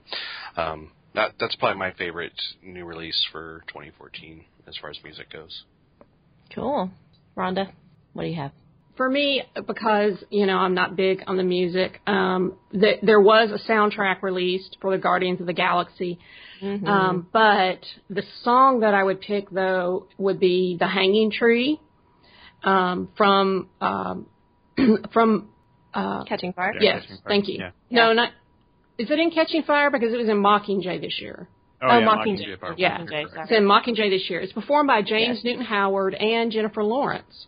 um, 0.58 0.92
that 1.14 1.34
that's 1.40 1.56
probably 1.56 1.80
my 1.80 1.92
favorite 1.94 2.34
new 2.64 2.86
release 2.86 3.26
for 3.32 3.64
2014 3.70 4.44
as 4.68 4.76
far 4.78 4.90
as 4.90 4.98
music 5.04 5.32
goes. 5.32 5.64
Cool. 6.54 6.92
Rhonda, 7.36 7.72
what 8.14 8.24
do 8.24 8.30
you 8.30 8.36
have? 8.36 8.52
For 8.98 9.10
me, 9.10 9.44
because 9.68 10.24
you 10.30 10.46
know 10.46 10.56
I'm 10.58 10.74
not 10.74 10.96
big 10.96 11.22
on 11.28 11.36
the 11.36 11.44
music, 11.44 12.00
um, 12.08 12.54
th- 12.72 13.00
there 13.04 13.20
was 13.20 13.50
a 13.52 13.70
soundtrack 13.70 14.22
released 14.22 14.78
for 14.80 14.92
the 14.92 14.98
Guardians 14.98 15.42
of 15.42 15.48
the 15.48 15.54
Galaxy, 15.54 16.20
Mm-hmm. 16.62 16.88
um, 16.88 17.28
but 17.34 17.82
the 18.10 18.24
song 18.44 18.80
that 18.80 18.94
I 18.94 19.04
would 19.04 19.20
pick 19.20 19.50
though 19.50 20.08
would 20.18 20.40
be 20.40 20.78
"The 20.80 20.88
Hanging 20.88 21.30
Tree" 21.30 21.82
um, 22.64 23.10
from 23.18 23.70
um, 23.82 24.26
from 25.14 25.50
uh, 25.94 26.24
Catching 26.26 26.54
Fire. 26.54 26.74
Yeah, 26.80 26.96
yes, 26.96 27.02
Catching 27.04 27.18
Fire. 27.18 27.24
thank 27.28 27.48
you. 27.48 27.58
Yeah. 27.60 27.72
No, 27.90 28.14
not 28.14 28.30
is 28.98 29.10
it 29.12 29.20
in 29.20 29.32
Catching 29.32 29.64
Fire 29.64 29.90
because 29.92 30.14
it 30.14 30.18
was 30.18 30.30
in 30.30 30.38
Mockingjay 30.38 31.02
this 31.02 31.20
year. 31.20 31.48
Oh, 31.82 32.00
yeah, 32.00 32.06
Mockingjay. 32.08 32.60
Fire. 32.60 32.74
Yeah. 32.78 32.98
Mockingjay, 33.00 33.30
Correct. 33.30 33.52
It's 33.52 33.58
in 33.58 33.64
Mockingjay 33.66 34.10
this 34.10 34.30
year. 34.30 34.40
It's 34.40 34.54
performed 34.54 34.88
by 34.88 35.02
James 35.02 35.38
Yes. 35.38 35.44
Newton 35.44 35.66
Howard 35.66 36.14
and 36.16 36.52
Jennifer 36.52 36.84
Lawrence. 36.84 37.48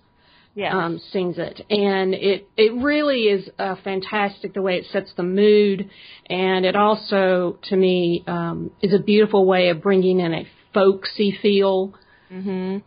Yeah. 0.56 0.76
um, 0.86 1.00
sings 1.12 1.36
it, 1.38 1.62
and 1.70 2.16
it 2.16 2.48
it 2.58 2.74
really 2.82 3.26
is 3.26 3.48
uh, 3.60 3.76
fantastic 3.84 4.56
the 4.56 4.62
way 4.64 4.78
it 4.78 4.86
sets 4.92 5.14
the 5.16 5.22
mood, 5.22 5.88
and 6.32 6.66
it 6.66 6.76
also 6.76 7.60
to 7.70 7.76
me 7.76 8.24
um, 8.26 8.72
is 8.82 8.92
a 8.92 8.98
beautiful 8.98 9.46
way 9.46 9.70
of 9.70 9.84
bringing 9.84 10.20
in 10.20 10.34
a 10.34 10.48
folksy 10.74 11.38
feel. 11.44 11.94
mhm. 12.34 12.82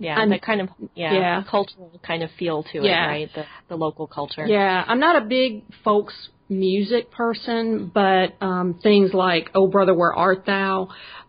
Yeah, 0.00 0.20
And- 0.20 0.32
that 0.32 0.42
kind 0.42 0.60
of 0.62 0.68
yeah, 0.94 1.12
yeah. 1.14 1.42
cultural 1.48 1.92
kind 2.02 2.22
of 2.24 2.30
feel 2.38 2.62
to 2.72 2.82
Yeah. 2.82 3.04
it, 3.04 3.08
right? 3.08 3.30
The 3.34 3.44
the 3.68 3.76
local 3.76 4.06
culture. 4.08 4.44
Yeah, 4.46 4.84
I'm 4.88 4.98
not 4.98 5.14
a 5.22 5.24
big 5.26 5.62
folks 5.84 6.14
music 6.48 7.10
person, 7.12 7.90
but 7.94 8.34
um, 8.40 8.74
things 8.82 9.12
like 9.14 9.50
"Oh 9.54 9.66
Brother, 9.68 9.94
Where 9.94 10.12
Art 10.14 10.44
Thou," 10.46 10.88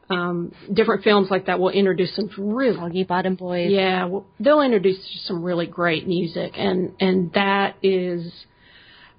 um, 0.09 0.51
different 0.73 1.03
films 1.03 1.29
like 1.29 1.45
that 1.47 1.59
will 1.59 1.69
introduce 1.69 2.15
some 2.15 2.29
really 2.37 2.75
Soggy 2.77 3.03
Bottom 3.03 3.35
Boys. 3.35 3.69
Yeah, 3.71 4.05
well, 4.05 4.25
they'll 4.39 4.61
introduce 4.61 4.97
some 5.27 5.43
really 5.43 5.67
great 5.67 6.07
music, 6.07 6.53
and 6.57 6.93
and 6.99 7.31
that 7.33 7.75
is 7.83 8.31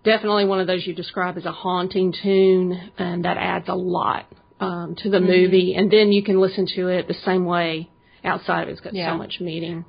definitely 0.05 0.45
one 0.47 0.61
of 0.61 0.67
those 0.67 0.85
you 0.87 0.95
describe 0.95 1.37
as 1.37 1.45
a 1.45 1.53
haunting 1.53 2.13
tune, 2.23 2.91
and 2.99 3.25
that 3.25 3.37
adds 3.37 3.69
a 3.69 3.75
lot 3.75 4.27
um, 4.61 4.95
to 4.97 5.11
the 5.11 5.19
Mm-hmm. 5.19 5.27
movie. 5.27 5.75
And 5.75 5.91
then 5.91 6.11
you 6.11 6.23
can 6.23 6.41
listen 6.41 6.67
to 6.77 6.89
it 6.89 7.07
the 7.07 7.15
same 7.15 7.45
way 7.45 7.89
outside 8.25 8.63
of 8.65 8.69
it. 8.69 8.73
It's 8.73 8.81
got 8.81 8.95
Yeah. 8.95 9.13
so 9.13 9.19
much 9.19 9.41
meaning. 9.41 9.85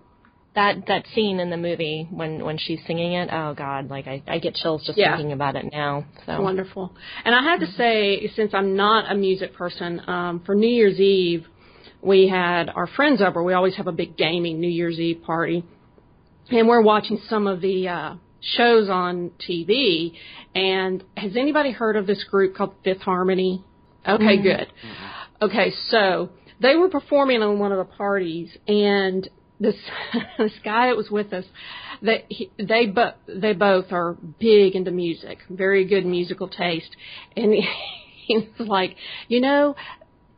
That 0.56 0.86
that 0.86 1.06
scene 1.16 1.40
in 1.40 1.50
the 1.50 1.58
movie 1.58 2.08
when 2.12 2.44
when 2.46 2.58
she's 2.60 2.80
singing 2.86 3.14
it, 3.14 3.30
oh 3.32 3.56
god, 3.56 3.90
like 3.90 4.08
I 4.08 4.22
I 4.28 4.38
get 4.38 4.54
chills 4.56 4.86
just 4.86 4.98
Yeah. 5.00 5.16
thinking 5.16 5.32
about 5.32 5.56
it 5.56 5.66
now. 5.72 6.06
So 6.28 6.42
Wonderful. 6.42 6.96
And 7.26 7.34
I 7.34 7.42
have 7.42 7.60
to 7.62 7.68
say, 7.72 8.28
since 8.36 8.54
I'm 8.54 8.76
not 8.76 9.12
a 9.12 9.16
music 9.16 9.54
person, 9.56 10.02
um, 10.08 10.42
for 10.46 10.54
New 10.54 10.68
Year's 10.68 11.00
Eve, 11.00 11.48
we 12.04 12.28
had 12.28 12.70
our 12.70 12.86
friends 12.86 13.20
over. 13.22 13.42
We 13.42 13.54
always 13.54 13.76
have 13.78 13.88
a 13.88 13.92
big 13.92 14.16
gaming 14.16 14.60
New 14.60 14.70
Year's 14.70 15.00
Eve 15.00 15.24
party. 15.24 15.64
And 16.52 16.68
we're 16.68 16.82
watching 16.82 17.18
some 17.30 17.48
of 17.48 17.62
the 17.62 17.88
uh, 17.88 18.16
shows 18.42 18.90
on 18.90 19.32
TV. 19.50 20.14
And 20.54 21.04
has 21.18 21.36
anybody 21.36 21.72
heard 21.72 21.96
of 21.96 22.06
this 22.06 22.24
group 22.26 22.56
called 22.56 22.76
Fifth 22.84 23.02
Harmony? 23.02 23.64
Okay, 24.08 24.38
good. 24.38 24.68
Okay, 25.42 25.72
so 25.88 26.30
they 26.64 26.76
were 26.76 26.90
performing 26.90 27.44
on 27.44 27.60
one 27.60 27.72
of 27.72 27.78
the 27.78 27.94
parties, 27.94 28.50
and 28.68 29.30
this 29.60 29.76
this 30.38 30.54
guy 30.64 30.88
that 30.88 30.98
was 30.98 31.10
with 31.12 31.34
us, 31.34 31.46
they 32.02 32.26
he, 32.30 32.50
they 32.58 32.88
bo- 32.88 33.14
they 33.28 33.54
both 33.54 33.92
are 33.92 34.18
big 34.40 34.76
into 34.76 34.92
music, 34.92 35.40
very 35.50 35.86
good 35.86 36.06
musical 36.06 36.48
taste, 36.48 36.96
and 37.36 37.54
he, 37.54 37.68
he 38.28 38.38
was 38.58 38.68
like, 38.68 38.96
you 39.28 39.42
know. 39.42 39.76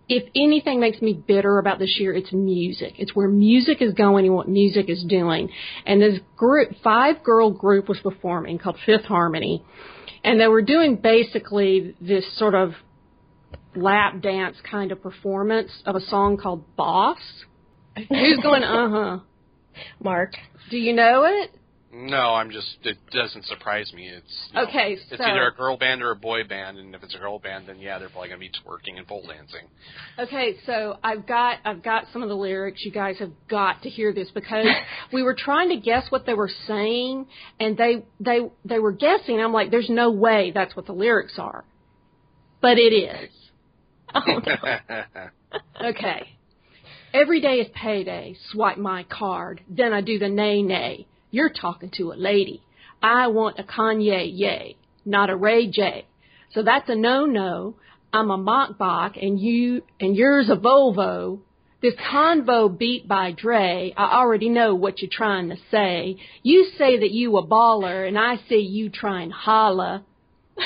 If 0.07 0.29
anything 0.35 0.79
makes 0.79 1.01
me 1.01 1.13
bitter 1.13 1.57
about 1.57 1.79
this 1.79 1.97
year, 1.99 2.13
it's 2.13 2.31
music. 2.31 2.93
It's 2.99 3.15
where 3.15 3.27
music 3.27 3.81
is 3.81 3.95
going 3.95 4.27
and 4.27 4.35
what 4.35 4.47
music 4.47 4.87
is 4.87 5.03
doing. 5.03 5.49
And 5.83 5.99
this 5.99 6.19
group, 6.37 6.73
five 6.83 7.23
girl 7.23 7.49
group 7.49 7.89
was 7.89 7.97
performing 8.03 8.59
called 8.59 8.77
Fifth 8.85 9.05
Harmony. 9.05 9.65
And 10.23 10.39
they 10.39 10.47
were 10.47 10.61
doing 10.61 10.97
basically 10.97 11.95
this 11.99 12.23
sort 12.37 12.53
of 12.53 12.73
lap 13.75 14.21
dance 14.21 14.57
kind 14.69 14.91
of 14.91 15.01
performance 15.01 15.71
of 15.85 15.95
a 15.95 16.01
song 16.01 16.37
called 16.37 16.75
Boss. 16.75 17.19
Who's 17.95 18.39
going, 18.41 18.63
uh 18.63 18.89
huh? 18.89 19.19
Mark. 20.01 20.33
Do 20.69 20.77
you 20.77 20.93
know 20.93 21.25
it? 21.25 21.51
No, 21.97 22.33
I'm 22.33 22.51
just. 22.51 22.77
It 22.83 22.97
doesn't 23.11 23.45
surprise 23.45 23.93
me. 23.93 24.09
It's 24.09 24.47
you 24.49 24.55
know, 24.55 24.67
Okay, 24.67 24.97
It's 25.09 25.17
so- 25.17 25.23
either 25.23 25.47
a 25.47 25.53
girl 25.53 25.77
band 25.77 26.01
or 26.01 26.11
a 26.11 26.15
boy 26.15 26.43
band, 26.43 26.77
and 26.77 26.93
if 26.93 27.01
it's 27.03 27.15
a 27.15 27.17
girl 27.17 27.39
band, 27.39 27.67
then 27.67 27.79
yeah, 27.79 27.99
they're 27.99 28.09
probably 28.09 28.27
gonna 28.27 28.39
be 28.39 28.49
twerking 28.49 28.97
and 28.97 29.07
pole 29.07 29.23
dancing. 29.25 29.65
Okay, 30.19 30.57
so 30.65 30.97
I've 31.01 31.25
got 31.25 31.59
I've 31.63 31.81
got 31.83 32.05
some 32.11 32.21
of 32.21 32.27
the 32.27 32.35
lyrics. 32.35 32.83
You 32.83 32.91
guys 32.91 33.17
have 33.19 33.31
got 33.49 33.83
to 33.83 33.89
hear 33.89 34.11
this 34.11 34.29
because 34.33 34.65
we 35.13 35.23
were 35.23 35.35
trying 35.35 35.69
to 35.69 35.77
guess 35.77 36.03
what 36.09 36.25
they 36.25 36.33
were 36.33 36.51
saying, 36.67 37.27
and 37.61 37.77
they 37.77 38.03
they 38.19 38.39
they 38.65 38.79
were 38.79 38.91
guessing. 38.91 39.39
I'm 39.39 39.53
like, 39.53 39.71
there's 39.71 39.89
no 39.89 40.11
way 40.11 40.51
that's 40.53 40.75
what 40.75 40.87
the 40.87 40.93
lyrics 40.93 41.35
are, 41.39 41.63
but 42.61 42.77
it 42.77 42.93
is. 42.93 43.29
Oh 44.15 44.41
no. 44.45 45.59
Okay. 45.89 46.37
Every 47.13 47.39
day 47.39 47.55
is 47.55 47.67
payday. 47.73 48.35
Swipe 48.51 48.77
my 48.77 49.03
card. 49.03 49.61
Then 49.69 49.93
I 49.93 50.01
do 50.01 50.19
the 50.19 50.29
nay 50.29 50.61
nay. 50.61 51.07
You're 51.31 51.49
talking 51.49 51.91
to 51.97 52.11
a 52.11 52.15
lady. 52.15 52.61
I 53.01 53.27
want 53.27 53.59
a 53.59 53.63
Kanye 53.63 54.29
yay, 54.33 54.77
not 55.05 55.29
a 55.29 55.35
Ray 55.35 55.67
J. 55.67 56.05
So 56.53 56.63
that's 56.63 56.89
a 56.89 56.95
no 56.95 57.25
no. 57.25 57.75
I'm 58.11 58.31
a 58.31 58.37
Maybach 58.37 59.21
and 59.21 59.39
you 59.39 59.83
and 59.99 60.15
yours 60.15 60.49
a 60.49 60.55
Volvo. 60.55 61.39
This 61.81 61.93
convo 61.95 62.75
beat 62.75 63.07
by 63.07 63.31
Dre. 63.31 63.93
I 63.95 64.17
already 64.17 64.49
know 64.49 64.73
what 64.73 65.01
you're 65.01 65.11
trying 65.11 65.49
to 65.49 65.57
say. 65.69 66.17
You 66.41 66.71
say 66.77 66.99
that 66.99 67.11
you 67.11 67.37
a 67.37 67.45
baller 67.45 68.07
and 68.07 68.17
I 68.17 68.37
see 68.49 68.59
you 68.59 68.89
trying 68.89 69.31
holla. 69.31 70.03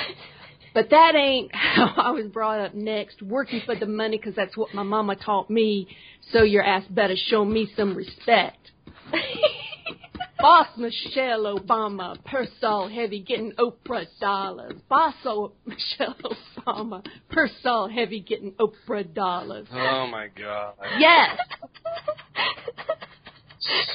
But 0.74 0.92
that 0.92 1.16
ain't 1.16 1.54
I 1.98 2.12
was 2.12 2.28
brought 2.28 2.60
up 2.60 2.74
next, 2.74 3.22
working 3.22 3.62
for 3.66 3.76
the 3.76 3.86
money 3.86 4.18
'cause 4.18 4.34
that's 4.36 4.56
what 4.58 4.74
my 4.74 4.84
mama 4.84 5.16
taught 5.16 5.50
me. 5.50 5.88
So 6.32 6.44
your 6.44 6.64
ass 6.64 6.84
better 6.90 7.16
show 7.16 7.44
me 7.46 7.72
some 7.76 7.96
respect. 7.96 8.72
Boss 10.40 10.68
Michelle 10.78 11.44
Obama, 11.60 12.24
purse 12.24 12.48
all 12.64 12.88
heavy, 12.88 13.20
getting 13.22 13.52
Oprah 13.54 14.06
dollars. 14.22 14.74
Boss 14.88 15.14
o- 15.26 15.52
Michelle 15.66 16.16
Obama, 16.24 17.06
purse 17.30 17.52
all 17.66 17.90
heavy, 17.90 18.22
getting 18.22 18.54
Oprah 18.54 19.14
dollars. 19.14 19.68
oh 19.74 20.08
my 20.08 20.28
god. 20.30 20.76
Yes. 20.98 21.38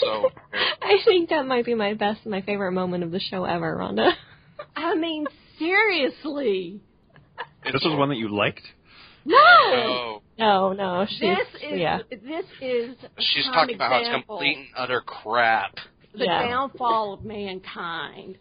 So. 0.01 0.29
I 0.83 0.99
think 1.05 1.31
that 1.31 1.47
might 1.47 1.65
be 1.65 1.75
my 1.75 1.95
best, 1.95 2.27
my 2.27 2.43
favorite 2.43 2.73
moment 2.73 3.03
of 3.05 3.11
the 3.11 3.21
show 3.21 3.45
ever, 3.45 3.77
Rhonda. 3.77 4.13
I 4.77 4.95
mean, 4.95 5.27
seriously. 5.59 6.81
This 7.65 7.83
was 7.85 7.97
one 7.99 8.09
that 8.11 8.17
you 8.17 8.29
liked? 8.35 8.63
No. 9.25 9.37
Oh, 9.39 10.23
No, 10.39 10.73
no, 10.73 11.07
she's 11.09 11.21
This 11.21 11.63
is 11.63 11.79
yeah. 11.81 11.99
this 12.11 12.45
is 12.61 12.97
She's 13.19 13.47
talking 13.47 13.77
about 13.77 13.91
how 13.93 13.99
it's 13.99 14.09
example. 14.09 14.37
complete 14.37 14.59
and 14.59 14.67
utter 14.77 15.01
crap. 15.01 15.77
the 16.13 16.25
Yeah. 16.27 16.43
downfall 16.49 17.15
of 17.15 17.25
mankind, 17.25 18.37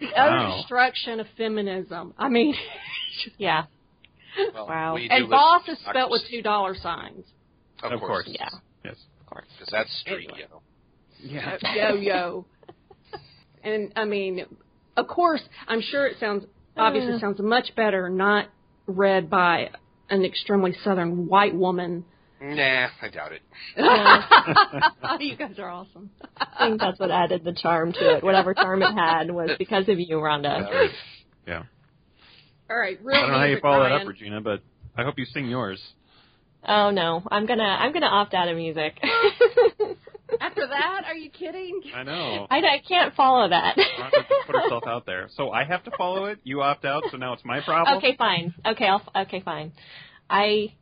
the 0.00 0.06
Wow. 0.06 0.12
utter 0.16 0.56
destruction 0.58 1.20
of 1.20 1.26
feminism. 1.36 2.14
I 2.18 2.28
mean, 2.28 2.54
Yeah. 3.38 3.64
Well, 4.54 4.66
Wow. 4.68 4.96
and 4.96 5.28
boss 5.28 5.68
is 5.68 5.78
spelled 5.80 6.10
with 6.12 6.22
two 6.30 6.40
dollar 6.42 6.74
signs. 6.76 7.26
Of, 7.82 7.92
Of 7.92 8.00
course. 8.00 8.24
course. 8.24 8.36
Yeah. 8.38 8.48
Yes. 8.84 8.96
Of 9.20 9.26
course. 9.26 9.46
Because 9.58 9.70
that's 9.72 9.92
street, 10.00 10.30
Anyway. 10.32 10.46
you. 11.20 11.38
Yeah. 11.38 11.56
yo 11.74 11.94
yo. 11.96 12.46
And 13.64 13.92
I 13.96 14.04
mean, 14.04 14.46
of 14.96 15.08
course, 15.08 15.42
I'm 15.68 15.80
sure 15.82 16.06
it 16.06 16.18
sounds 16.20 16.46
obviously 16.76 17.14
Uh. 17.14 17.18
sounds 17.18 17.40
much 17.40 17.74
better 17.74 18.08
not 18.08 18.46
read 18.90 19.30
by 19.30 19.70
an 20.08 20.24
extremely 20.24 20.74
southern 20.84 21.26
white 21.26 21.54
woman. 21.54 22.04
Nah, 22.40 22.88
I 23.02 23.08
doubt 23.12 23.32
it. 23.32 23.42
you 25.20 25.36
guys 25.36 25.58
are 25.58 25.68
awesome. 25.68 26.10
I 26.36 26.68
think 26.68 26.80
that's 26.80 26.98
what 26.98 27.10
added 27.10 27.44
the 27.44 27.52
charm 27.52 27.92
to 27.92 28.16
it. 28.16 28.24
Whatever 28.24 28.54
charm 28.54 28.82
it 28.82 28.92
had 28.94 29.30
was 29.30 29.50
because 29.58 29.88
of 29.88 29.98
you, 29.98 30.16
Rhonda. 30.16 30.88
Yeah. 31.46 31.64
All 32.70 32.78
right, 32.78 32.98
real 33.02 33.18
I 33.18 33.20
don't 33.20 33.30
know 33.32 33.38
how 33.38 33.44
you 33.44 33.48
music, 33.50 33.62
follow 33.62 33.82
that 33.82 33.92
up, 33.92 34.06
Regina, 34.06 34.40
but 34.40 34.62
I 34.96 35.02
hope 35.02 35.18
you 35.18 35.26
sing 35.26 35.48
yours. 35.48 35.82
Oh 36.66 36.90
no, 36.90 37.22
I'm 37.30 37.46
gonna 37.46 37.62
I'm 37.62 37.92
gonna 37.92 38.06
opt 38.06 38.32
out 38.32 38.48
of 38.48 38.56
music. 38.56 38.98
After 40.40 40.66
that, 40.66 41.02
are 41.06 41.14
you 41.14 41.30
kidding? 41.30 41.80
I 41.94 42.02
know. 42.02 42.46
I, 42.50 42.58
I 42.58 42.82
can't 42.86 43.14
follow 43.14 43.48
that. 43.48 43.76
Put 44.46 44.56
herself 44.56 44.84
out 44.86 45.06
there. 45.06 45.28
So 45.36 45.50
I 45.50 45.64
have 45.64 45.84
to 45.84 45.90
follow 45.96 46.26
it. 46.26 46.38
You 46.44 46.62
opt 46.62 46.84
out, 46.84 47.04
so 47.10 47.16
now 47.16 47.32
it's 47.32 47.44
my 47.44 47.60
problem. 47.60 47.98
okay, 47.98 48.16
fine. 48.16 48.54
Okay, 48.64 48.86
I'll 48.86 49.02
okay, 49.22 49.40
fine. 49.40 49.72
I 50.28 50.72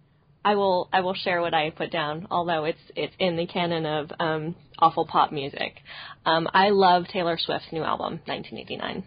I 0.45 0.55
will 0.55 0.89
I 0.93 1.01
will 1.01 1.15
share 1.15 1.41
what 1.41 1.55
I 1.55 1.71
put 1.71 1.91
down, 1.91 2.27
although 2.31 2.65
it's 2.65 2.79
it's 2.95 3.15
in 3.19 3.37
the 3.37 3.47
canon 3.47 3.87
of 3.87 4.11
um 4.21 4.55
awful 4.79 5.07
pop 5.07 5.33
music. 5.33 5.81
Um 6.25 6.49
I 6.53 6.71
love 6.71 7.07
Taylor 7.09 7.37
Swift's 7.39 7.73
new 7.73 7.83
album, 7.83 8.21
1989. 8.27 9.05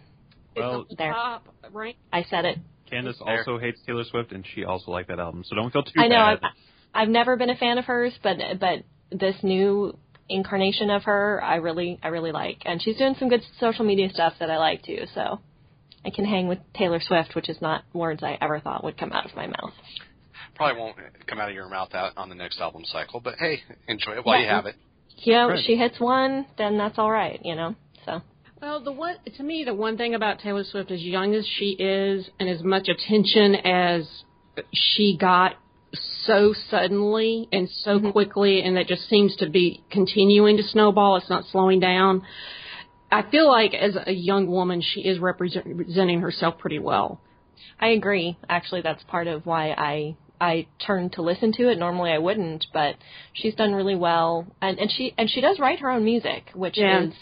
Well, 0.56 0.86
there. 0.96 1.12
top 1.12 1.48
rank. 1.72 1.96
I 2.12 2.24
said 2.24 2.44
it. 2.44 2.58
Candace 2.88 3.16
also 3.20 3.58
hates 3.58 3.80
Taylor 3.86 4.04
Swift, 4.04 4.32
and 4.32 4.46
she 4.54 4.64
also 4.64 4.90
liked 4.90 5.08
that 5.08 5.18
album. 5.18 5.44
So 5.46 5.56
don't 5.56 5.72
feel 5.72 5.82
too 5.82 5.92
I 5.96 6.08
know 6.08 6.16
bad. 6.16 6.40
I've, 6.42 6.50
I've 6.94 7.08
never 7.08 7.36
been 7.36 7.48
a 7.48 7.56
fan 7.56 7.78
of 7.78 7.86
hers, 7.86 8.12
but 8.22 8.36
but 8.60 8.84
this 9.10 9.36
new 9.42 9.96
incarnation 10.28 10.90
of 10.90 11.04
her, 11.04 11.42
I 11.42 11.56
really 11.56 11.98
I 12.02 12.08
really 12.08 12.32
like, 12.32 12.62
and 12.64 12.82
she's 12.82 12.96
doing 12.96 13.14
some 13.18 13.28
good 13.28 13.42
social 13.60 13.84
media 13.84 14.08
stuff 14.12 14.34
that 14.40 14.50
I 14.50 14.58
like 14.58 14.82
too. 14.82 15.04
So 15.14 15.40
I 16.04 16.10
can 16.10 16.24
hang 16.24 16.48
with 16.48 16.58
Taylor 16.74 17.00
Swift, 17.00 17.34
which 17.34 17.48
is 17.48 17.60
not 17.60 17.84
words 17.92 18.22
I 18.22 18.38
ever 18.40 18.60
thought 18.60 18.84
would 18.84 18.96
come 18.98 19.12
out 19.12 19.24
of 19.26 19.34
my 19.36 19.46
mouth. 19.46 19.72
Probably 20.54 20.80
won't 20.80 20.96
come 21.26 21.38
out 21.40 21.48
of 21.48 21.54
your 21.54 21.68
mouth 21.68 21.94
out 21.94 22.12
on 22.16 22.28
the 22.28 22.34
next 22.34 22.60
album 22.60 22.82
cycle, 22.84 23.20
but 23.20 23.34
hey, 23.38 23.60
enjoy 23.88 24.12
it 24.12 24.24
while 24.24 24.40
you 24.40 24.46
have 24.48 24.66
it. 24.66 24.76
You 25.18 25.34
know, 25.34 25.48
Right. 25.48 25.64
she 25.64 25.76
hits 25.76 26.00
one, 26.00 26.46
then 26.58 26.78
that's 26.78 26.98
all 26.98 27.10
right. 27.10 27.40
You 27.44 27.54
know, 27.54 27.74
so 28.04 28.22
Well, 28.60 28.80
the 28.80 28.92
one 28.92 29.16
to 29.36 29.42
me, 29.42 29.64
the 29.64 29.74
one 29.74 29.96
thing 29.96 30.14
about 30.14 30.40
Taylor 30.40 30.64
Swift, 30.64 30.90
as 30.90 31.02
young 31.02 31.34
as 31.34 31.46
she 31.46 31.70
is, 31.78 32.28
and 32.38 32.48
as 32.48 32.62
much 32.62 32.88
attention 32.88 33.56
as 33.56 34.24
she 34.72 35.16
got 35.18 35.56
so 36.24 36.54
suddenly 36.70 37.48
and 37.52 37.68
so 37.68 37.98
Mhm. 38.00 38.12
quickly, 38.12 38.62
and 38.62 38.76
that 38.76 38.86
just 38.86 39.08
seems 39.08 39.36
to 39.36 39.48
be 39.48 39.82
continuing 39.90 40.56
to 40.56 40.62
snowball. 40.62 41.16
It's 41.16 41.28
not 41.30 41.44
slowing 41.46 41.80
down. 41.80 42.22
I 43.10 43.22
feel 43.22 43.46
like 43.48 43.74
as 43.74 43.96
a 44.06 44.12
young 44.12 44.46
woman, 44.46 44.80
she 44.80 45.02
is 45.02 45.18
representing 45.18 46.20
herself 46.20 46.58
pretty 46.58 46.78
well. 46.78 47.20
I 47.78 47.88
agree. 47.88 48.36
Actually, 48.48 48.80
that's 48.80 49.02
part 49.04 49.26
of 49.26 49.44
why 49.46 49.74
I 49.76 50.16
I 50.40 50.66
turned 50.84 51.12
to 51.12 51.22
listen 51.22 51.52
to 51.52 51.68
it. 51.68 51.78
Normally, 51.78 52.10
I 52.10 52.18
wouldn't, 52.18 52.66
but 52.72 52.96
she's 53.32 53.54
done 53.54 53.74
really 53.74 53.94
well, 53.94 54.46
and 54.60 54.78
and 54.78 54.90
she 54.90 55.14
and 55.18 55.30
she 55.30 55.40
does 55.40 55.58
write 55.60 55.80
her 55.80 55.90
own 55.90 56.04
music, 56.04 56.50
which 56.54 56.78
Yeah. 56.78 57.02
is, 57.02 57.14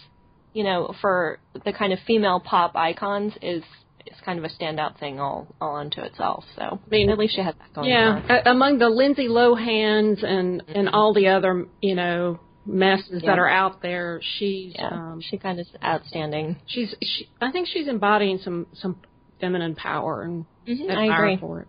you 0.54 0.64
know, 0.64 0.94
for 1.00 1.38
the 1.64 1.72
kind 1.72 1.92
of 1.92 1.98
female 2.00 2.40
pop 2.40 2.76
icons 2.76 3.34
is 3.42 3.62
is 4.06 4.16
kind 4.24 4.38
of 4.38 4.44
a 4.44 4.48
standout 4.48 4.98
thing 4.98 5.20
all 5.20 5.46
all 5.60 5.76
unto 5.76 6.00
itself. 6.02 6.44
So 6.56 6.62
I 6.62 6.90
mean, 6.90 7.10
at 7.10 7.18
least 7.18 7.34
she 7.36 7.42
has 7.42 7.54
that 7.58 7.72
going. 7.74 7.88
Yeah, 7.88 8.20
for 8.22 8.28
her. 8.28 8.42
a- 8.46 8.50
among 8.50 8.78
the 8.78 8.88
Lindsay 8.88 9.28
Lohans 9.28 10.22
and 10.24 10.62
and 10.68 10.88
all 10.88 11.12
the 11.14 11.28
other 11.28 11.66
you 11.80 11.94
know 11.94 12.40
messes 12.66 13.22
Yeah. 13.22 13.30
that 13.30 13.38
are 13.38 13.48
out 13.48 13.80
there, 13.82 14.20
she's 14.38 14.74
yeah, 14.76 14.88
um, 14.88 15.20
she 15.22 15.38
kind 15.38 15.58
of 15.58 15.66
is 15.66 15.72
outstanding. 15.84 16.56
she's 16.66 16.94
she, 17.02 17.28
I 17.40 17.50
think 17.50 17.68
she's 17.68 17.88
embodying 17.88 18.38
some 18.38 18.66
some 18.74 19.00
feminine 19.40 19.74
power 19.74 20.22
and 20.22 20.44
Mhm, 20.68 20.90
I 20.90 21.04
admire 21.04 21.24
agree. 21.24 21.36
for 21.38 21.60
it. 21.62 21.68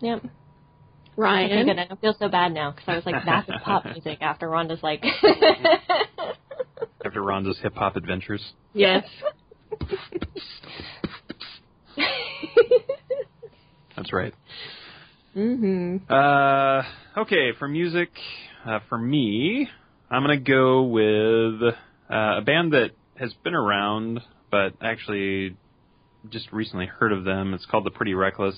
Yep. 0.00 0.18
Okay, 0.24 0.30
Ryan, 1.16 1.66
good. 1.66 1.78
I 1.78 1.84
don't 1.86 2.00
feel 2.00 2.16
so 2.18 2.28
bad 2.28 2.52
now 2.52 2.72
because 2.72 2.88
I 2.88 2.96
was 2.96 3.06
like, 3.06 3.24
that's 3.24 3.48
pop 3.64 3.84
music 3.84 4.18
after 4.20 4.48
Rhonda's 4.48 4.82
like. 4.82 5.04
After 7.04 7.20
Rhonda's 7.22 7.58
hip 7.62 7.74
hop 7.76 7.94
adventures. 7.96 8.42
yes, 8.72 9.04
That's 13.96 14.12
right. 14.12 14.34
mhm. 15.36 16.00
Uh, 16.10 16.82
okay, 17.20 17.52
for 17.58 17.68
music, 17.68 18.10
uh, 18.66 18.80
for 18.88 18.98
me, 18.98 19.68
I'm 20.10 20.22
gonna 20.22 20.38
go 20.38 20.82
with 20.82 21.62
uh, 22.10 22.38
a 22.38 22.42
band 22.42 22.72
that 22.72 22.90
has 23.18 23.32
been 23.44 23.54
around, 23.54 24.20
but 24.50 24.74
actually 24.82 25.56
just 26.30 26.52
recently 26.52 26.86
heard 26.86 27.12
of 27.12 27.24
them. 27.24 27.54
It's 27.54 27.66
called 27.66 27.84
The 27.84 27.90
Pretty 27.90 28.14
Reckless. 28.14 28.56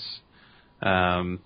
Um, 0.82 1.40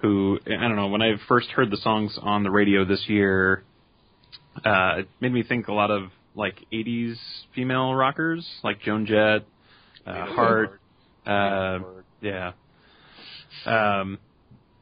who 0.00 0.38
I 0.46 0.68
don't 0.68 0.76
know. 0.76 0.88
When 0.88 1.02
I 1.02 1.14
first 1.28 1.48
heard 1.50 1.70
the 1.70 1.76
songs 1.78 2.18
on 2.20 2.42
the 2.42 2.50
radio 2.50 2.84
this 2.84 3.04
year, 3.08 3.64
uh, 4.64 4.98
it 4.98 5.08
made 5.20 5.32
me 5.32 5.42
think 5.42 5.68
a 5.68 5.72
lot 5.72 5.90
of 5.90 6.10
like 6.34 6.64
'80s 6.72 7.16
female 7.54 7.94
rockers, 7.94 8.46
like 8.62 8.80
Joan 8.80 9.06
Jett, 9.06 9.46
uh, 10.06 10.26
Heart. 10.26 10.80
Uh, 11.26 11.78
yeah. 12.20 12.52
Um, 13.64 14.18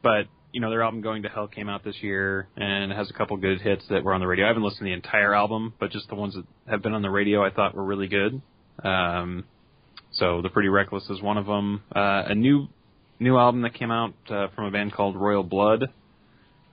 but 0.03 0.27
you 0.51 0.61
know, 0.61 0.69
their 0.69 0.83
album 0.83 1.01
"Going 1.01 1.23
to 1.23 1.29
Hell" 1.29 1.47
came 1.47 1.67
out 1.69 1.83
this 1.83 1.95
year 2.01 2.47
and 2.55 2.91
it 2.91 2.95
has 2.95 3.09
a 3.09 3.13
couple 3.13 3.35
good 3.37 3.61
hits 3.61 3.83
that 3.89 4.03
were 4.03 4.13
on 4.13 4.21
the 4.21 4.27
radio. 4.27 4.45
I 4.45 4.47
haven't 4.49 4.63
listened 4.63 4.79
to 4.79 4.85
the 4.85 4.93
entire 4.93 5.33
album, 5.33 5.73
but 5.79 5.91
just 5.91 6.07
the 6.09 6.15
ones 6.15 6.35
that 6.35 6.45
have 6.69 6.81
been 6.81 6.93
on 6.93 7.01
the 7.01 7.09
radio, 7.09 7.43
I 7.43 7.49
thought 7.49 7.75
were 7.75 7.83
really 7.83 8.07
good. 8.07 8.41
Um, 8.83 9.45
so 10.11 10.41
"The 10.41 10.49
Pretty 10.49 10.69
Reckless" 10.69 11.09
is 11.09 11.21
one 11.21 11.37
of 11.37 11.45
them. 11.45 11.83
Uh, 11.93 12.23
a 12.27 12.35
new 12.35 12.67
new 13.19 13.37
album 13.37 13.61
that 13.63 13.73
came 13.73 13.91
out 13.91 14.13
uh, 14.29 14.47
from 14.55 14.65
a 14.65 14.71
band 14.71 14.93
called 14.93 15.15
Royal 15.15 15.43
Blood. 15.43 15.89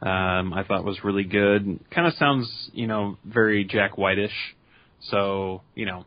Um, 0.00 0.52
I 0.52 0.64
thought 0.66 0.84
was 0.84 1.04
really 1.04 1.22
good. 1.24 1.78
Kind 1.94 2.08
of 2.08 2.14
sounds, 2.14 2.50
you 2.72 2.88
know, 2.88 3.18
very 3.24 3.64
Jack 3.64 3.96
Whitish. 3.96 4.32
So, 5.10 5.62
you 5.76 5.86
know, 5.86 6.04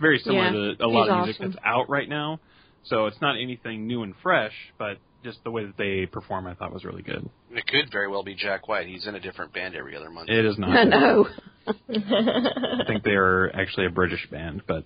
very 0.00 0.18
similar 0.18 0.44
Yeah, 0.44 0.76
to 0.76 0.84
a 0.84 0.88
lot 0.88 1.10
of 1.10 1.16
music 1.26 1.40
awesome. 1.40 1.52
that's 1.52 1.64
out 1.64 1.90
right 1.90 2.08
now. 2.08 2.40
So 2.84 3.06
it's 3.06 3.20
not 3.20 3.36
anything 3.40 3.86
new 3.86 4.02
and 4.02 4.14
fresh, 4.22 4.52
but 4.78 4.98
just 5.22 5.42
the 5.44 5.50
way 5.50 5.64
that 5.64 5.76
they 5.76 6.06
perform, 6.06 6.46
I 6.46 6.54
thought 6.54 6.72
was 6.72 6.84
really 6.84 7.02
good. 7.02 7.28
It 7.50 7.66
could 7.66 7.92
very 7.92 8.08
well 8.08 8.24
be 8.24 8.34
Jack 8.34 8.66
White. 8.68 8.88
He's 8.88 9.06
in 9.06 9.14
a 9.14 9.20
different 9.20 9.52
band 9.52 9.74
every 9.76 9.96
other 9.96 10.10
month. 10.10 10.28
It 10.28 10.44
is 10.44 10.58
not. 10.58 10.70
I 10.76 10.84
know. 10.84 11.28
I 11.66 12.84
think 12.86 13.04
they 13.04 13.12
are 13.12 13.50
actually 13.54 13.86
a 13.86 13.90
British 13.90 14.26
band, 14.30 14.62
but 14.66 14.84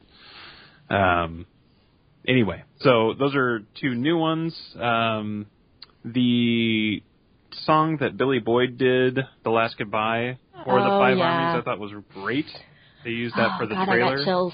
um, 0.94 1.47
anyway. 2.28 2.64
So 2.80 3.14
those 3.18 3.34
are 3.34 3.61
two 3.80 3.94
new 3.94 4.18
ones. 4.18 4.55
Um, 4.78 5.47
the 6.05 7.03
song 7.64 7.99
that 8.01 8.16
Billy 8.16 8.40
Boyd 8.40 8.76
did, 8.76 9.18
"The 9.42 9.51
Last 9.51 9.78
Goodbye" 9.78 10.38
for 10.64 10.80
the 10.80 10.88
Five 10.88 11.16
yeah. 11.16 11.24
Armies, 11.24 11.62
I 11.62 11.64
thought 11.64 11.78
was 11.78 11.92
great. 12.12 12.47
They 13.05 13.11
used 13.11 13.36
that 13.36 13.53
oh, 13.55 13.59
for 13.59 13.66
the 13.66 13.74
God, 13.74 13.88
I 13.88 13.92
trailer. 13.94 14.16
got 14.18 14.24
chills. 14.24 14.53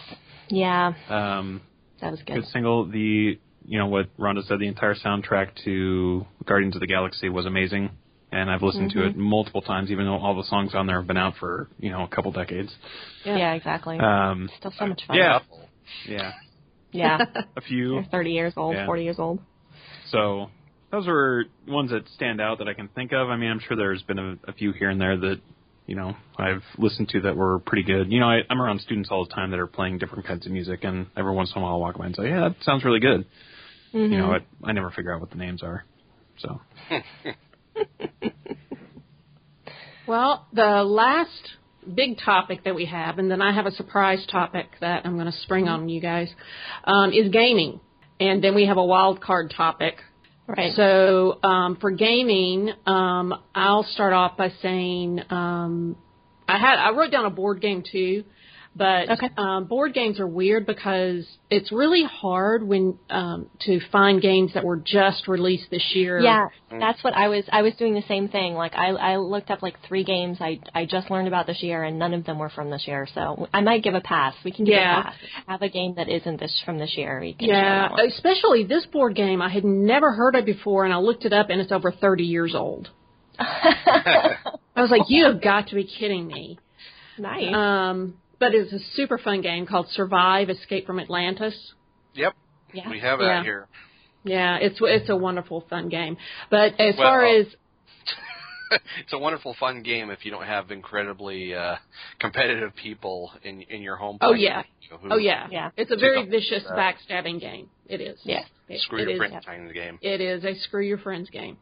Yeah, 0.49 0.93
Um, 1.09 1.63
that 2.03 2.11
was 2.11 2.21
good. 2.23 2.35
good 2.35 2.47
single. 2.53 2.87
The 2.87 3.39
you 3.65 3.79
know 3.79 3.87
what 3.87 4.15
Rhonda 4.19 4.47
said. 4.47 4.59
The 4.59 4.67
entire 4.69 4.95
soundtrack 4.95 5.51
to 5.65 6.27
Guardians 6.45 6.75
of 6.77 6.81
the 6.81 6.87
Galaxy 6.87 7.29
was 7.29 7.47
amazing, 7.47 7.91
and 8.31 8.51
I've 8.51 8.63
listened 8.63 8.91
to 8.93 9.07
it 9.07 9.17
multiple 9.17 9.63
times, 9.63 9.91
even 9.91 10.05
though 10.05 10.17
all 10.19 10.37
the 10.37 10.47
songs 10.49 10.75
on 10.75 10.87
there 10.87 10.99
have 10.99 11.07
been 11.07 11.17
out 11.17 11.35
for 11.39 11.69
you 11.79 11.91
know 11.91 12.03
a 12.03 12.09
couple 12.09 12.33
decades. 12.33 12.75
Yeah, 13.25 13.55
exactly. 13.55 13.99
Um, 13.99 14.51
Still 14.59 14.73
so 14.79 14.87
much 14.87 15.03
fun. 15.07 15.17
yeah, 15.17 15.39
yeah, 16.09 16.33
Yeah. 16.93 17.19
a 17.57 17.61
few. 17.61 17.95
You're 17.95 18.05
30 18.05 18.31
years 18.33 18.53
old, 18.57 18.75
Yeah. 18.75 18.87
40 18.87 19.05
years 19.05 19.19
old. 19.19 19.39
So 20.11 20.51
those 20.91 21.07
are 21.09 21.45
ones 21.67 21.91
that 21.91 22.07
stand 22.17 22.41
out 22.41 22.59
that 22.59 22.69
I 22.69 22.75
can 22.75 22.89
think 22.89 23.13
of. 23.13 23.29
I 23.31 23.37
mean, 23.37 23.51
I'm 23.51 23.61
sure 23.61 23.77
there's 23.77 24.03
been 24.03 24.19
a, 24.19 24.37
a 24.49 24.53
few 24.53 24.73
here 24.73 24.91
and 24.91 25.01
there 25.01 25.17
that 25.17 25.41
you 25.87 25.97
know 25.97 26.15
I've 26.39 26.63
listened 26.79 27.09
to 27.11 27.23
that 27.23 27.37
were 27.37 27.59
pretty 27.61 27.83
good. 27.85 28.13
You 28.13 28.21
know, 28.21 28.29
I, 28.29 28.41
I'm 28.49 28.61
around 28.61 28.81
students 28.81 29.09
all 29.11 29.25
the 29.27 29.35
time 29.35 29.51
that 29.51 29.61
are 29.61 29.67
playing 29.67 29.99
different 29.99 30.27
kinds 30.27 30.47
of 30.47 30.53
music, 30.53 30.85
and 30.85 31.07
every 31.17 31.33
once 31.33 31.53
in 31.55 31.61
a 31.61 31.65
while 31.65 31.75
I'll 31.75 31.81
walk 31.81 31.99
by 31.99 32.07
and 32.07 32.17
say, 32.17 32.29
"Yeah, 32.29 32.49
that 32.49 32.57
sounds 32.63 32.85
really 32.85 33.01
good." 33.01 33.27
Mm-hmm. 33.95 34.13
You 34.13 34.19
know, 34.19 34.33
I, 34.33 34.39
I 34.65 34.73
never 34.73 34.91
figure 34.91 35.15
out 35.15 35.21
what 35.21 35.31
the 35.31 35.37
names 35.37 35.63
are. 35.63 35.85
So 36.39 36.61
Well, 40.07 40.47
the 40.53 40.83
last 40.83 41.51
big 41.95 42.19
topic 42.19 42.65
that 42.65 42.75
we 42.75 42.87
have, 42.87 43.19
and 43.19 43.31
then 43.31 43.41
I 43.41 43.55
have 43.55 43.67
a 43.67 43.71
surprise 43.71 44.27
topic 44.31 44.67
that 44.81 45.07
I'm 45.07 45.15
going 45.15 45.31
to 45.31 45.39
spring 45.39 45.69
on 45.69 45.89
you 45.89 46.01
guys, 46.01 46.29
um, 46.85 47.13
is 47.13 47.31
gaming. 47.31 47.81
And 48.19 48.43
then 48.43 48.55
we 48.55 48.67
have 48.67 48.79
a 48.79 48.85
wild 48.85 49.21
card 49.21 49.53
topic. 49.57 49.97
Right. 50.47 50.73
So 50.75 51.39
um, 51.43 51.77
for 51.81 51.91
gaming, 51.91 52.71
um, 52.87 53.35
I'll 53.55 53.85
start 53.85 54.13
off 54.13 54.37
by 54.37 54.51
saying 54.61 55.21
um, 55.31 55.97
I 56.49 56.59
had 56.59 56.79
I 56.79 56.91
wrote 56.91 57.11
down 57.11 57.25
a 57.25 57.31
board 57.31 57.61
game 57.61 57.83
too, 57.91 58.25
but 58.75 59.11
Okay. 59.11 59.29
um, 59.37 59.65
board 59.67 59.93
games 59.93 60.19
are 60.19 60.27
weird 60.27 60.65
because 60.67 61.27
it's 61.51 61.71
really 61.71 62.05
hard 62.05 62.67
when 62.67 62.99
um, 63.11 63.51
to 63.67 63.81
find 63.91 64.23
games 64.23 64.53
that 64.55 64.65
were 64.65 64.79
just 64.79 65.29
released 65.29 65.71
this 65.71 65.85
year. 65.95 66.21
Yeah, 66.21 66.47
that's 66.71 67.05
what 67.05 67.15
I 67.15 67.29
was. 67.29 67.45
I 67.53 67.61
was 67.63 67.75
doing 67.75 67.93
the 67.95 68.03
same 68.09 68.29
thing. 68.29 68.55
Like 68.55 68.73
I, 68.75 68.89
I 68.91 69.17
looked 69.19 69.51
up 69.51 69.63
like 69.63 69.75
three 69.87 70.05
games 70.05 70.39
I, 70.41 70.59
I 70.75 70.87
just 70.87 71.11
learned 71.11 71.29
about 71.29 71.47
this 71.47 71.63
year, 71.63 71.83
and 71.83 71.99
none 71.99 72.15
of 72.15 72.25
them 72.25 72.39
were 72.39 72.49
from 72.49 72.71
this 72.71 72.85
year. 72.87 73.07
So 73.15 73.47
I 73.53 73.61
might 73.61 73.83
give 73.85 73.95
a 73.95 74.01
pass. 74.01 74.35
We 74.43 74.53
can 74.53 74.65
give 74.65 74.75
Yeah. 74.75 75.01
a 75.01 75.05
pass. 75.05 75.15
Have 75.49 75.63
a 75.63 75.69
game 75.69 75.95
that 75.97 76.09
isn't 76.09 76.41
this 76.41 76.63
from 76.65 76.79
this 76.79 76.95
year. 76.97 77.21
We 77.21 77.35
can 77.35 77.49
Yeah, 77.49 77.89
especially 78.09 78.65
this 78.65 78.87
board 78.87 79.15
game 79.15 79.43
I 79.43 79.51
had 79.51 79.65
never 79.65 80.13
heard 80.13 80.35
of 80.35 80.47
before, 80.47 80.85
and 80.85 80.95
I 80.95 80.97
looked 80.97 81.27
it 81.27 81.35
up, 81.35 81.51
and 81.51 81.61
it's 81.61 81.73
over 81.73 81.93
30 81.93 82.25
years 82.25 82.55
old. 82.55 82.89
I 83.39 84.37
was 84.77 84.91
like, 84.91 85.03
you 85.09 85.25
have 85.27 85.43
got 85.43 85.69
to 85.69 85.75
be 85.75 85.85
kidding 85.85 86.27
me. 86.27 86.59
nice. 87.19 87.53
Um, 87.55 88.15
but 88.43 88.55
it's 88.55 88.73
a 88.73 88.81
super 88.97 89.19
fun 89.19 89.41
game 89.41 89.67
called 89.67 89.87
Survive: 89.91 90.51
Escape 90.51 90.85
from 90.87 90.99
Atlantis. 90.99 91.55
Yep, 92.15 92.33
yeah. 92.75 92.91
we 92.91 92.99
have 92.99 93.21
Yeah. 93.21 93.27
that 93.37 93.45
here. 93.45 93.69
Yeah, 94.25 94.57
it's 94.61 94.79
it's 94.81 95.09
a 95.09 95.17
wonderful 95.17 95.65
fun 95.71 95.89
game. 95.89 96.17
But 96.51 96.81
as 96.81 96.97
Well, 96.99 97.09
far 97.09 97.25
as 97.25 97.47
it's 99.01 99.13
a 99.13 99.19
wonderful, 99.19 99.55
fun 99.61 99.83
game 99.83 100.11
if 100.11 100.25
you 100.25 100.31
don't 100.31 100.45
have 100.47 100.71
incredibly 100.71 101.55
uh, 101.55 101.77
competitive 102.19 102.75
people 102.75 103.31
in 103.45 103.63
in 103.63 103.83
your 103.83 103.97
home. 103.97 104.19
Oh, 104.21 104.33
yeah. 104.35 104.63
who 104.91 105.09
oh 105.13 105.17
yeah, 105.19 105.47
Yeah. 105.51 105.71
it's 105.77 105.91
a 105.91 105.97
very 105.97 106.25
vicious 106.27 106.65
that. 106.69 106.77
backstabbing 106.77 107.41
game. 107.41 107.69
It 107.89 108.01
is. 108.01 108.19
Yeah. 108.25 108.43
It- 108.69 108.81
Screw 108.81 108.99
it 109.01 109.03
your 109.03 109.13
is- 109.13 109.19
friend 109.19 109.45
kind 109.47 109.69
of 109.69 109.75
game. 109.75 109.99
It 110.03 110.21
is 110.21 110.45
a 110.45 110.55
screw 110.65 110.85
your 110.85 110.99
friends 110.99 111.29
game. 111.31 111.59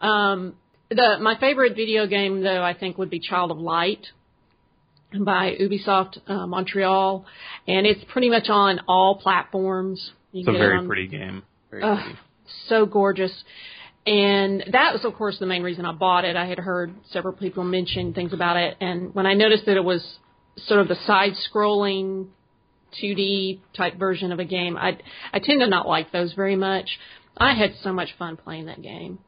Um, 0.00 0.54
the 0.90 1.18
my 1.20 1.36
favorite 1.38 1.74
video 1.76 2.06
game 2.06 2.42
though 2.42 2.62
I 2.62 2.74
think 2.74 2.96
would 2.98 3.10
be 3.10 3.20
Child 3.20 3.50
of 3.50 3.58
Light 3.58 4.06
by 5.12 5.56
Ubisoft 5.60 6.18
uh, 6.26 6.46
Montreal, 6.46 7.24
and 7.66 7.86
it's 7.86 8.02
pretty 8.12 8.28
much 8.30 8.48
on 8.48 8.80
all 8.88 9.16
platforms. 9.16 10.10
You 10.32 10.40
It's 10.40 10.48
a 10.48 10.52
can 10.52 10.56
it 10.56 10.58
very 10.64 10.78
on- 10.78 10.86
pretty 10.86 11.06
game. 11.08 11.42
Very 11.70 11.82
Ugh. 11.82 11.98
pretty. 11.98 12.18
so 12.68 12.86
gorgeous. 12.86 13.32
And 14.06 14.64
that 14.72 14.92
was, 14.94 15.04
of 15.04 15.14
course, 15.14 15.38
the 15.38 15.46
main 15.46 15.62
reason 15.62 15.84
I 15.84 15.92
bought 15.92 16.24
it. 16.24 16.34
I 16.36 16.46
had 16.46 16.58
heard 16.58 16.94
several 17.10 17.34
people 17.34 17.62
mention 17.64 18.14
things 18.14 18.32
about 18.32 18.56
it, 18.56 18.76
and 18.80 19.14
when 19.14 19.26
I 19.26 19.34
noticed 19.34 19.66
that 19.66 19.76
it 19.76 19.84
was 19.84 20.02
sort 20.56 20.80
of 20.80 20.88
the 20.88 20.96
side-scrolling 21.06 22.28
2D 23.02 23.60
type 23.76 23.98
version 23.98 24.32
of 24.32 24.38
a 24.38 24.44
game, 24.44 24.76
I 24.76 24.98
I 25.32 25.38
tend 25.40 25.60
to 25.60 25.66
not 25.66 25.86
like 25.86 26.10
those 26.10 26.32
very 26.32 26.56
much. 26.56 26.98
I 27.36 27.54
had 27.54 27.72
so 27.82 27.92
much 27.92 28.08
fun 28.18 28.36
playing 28.36 28.66
that 28.66 28.80
game. 28.82 29.18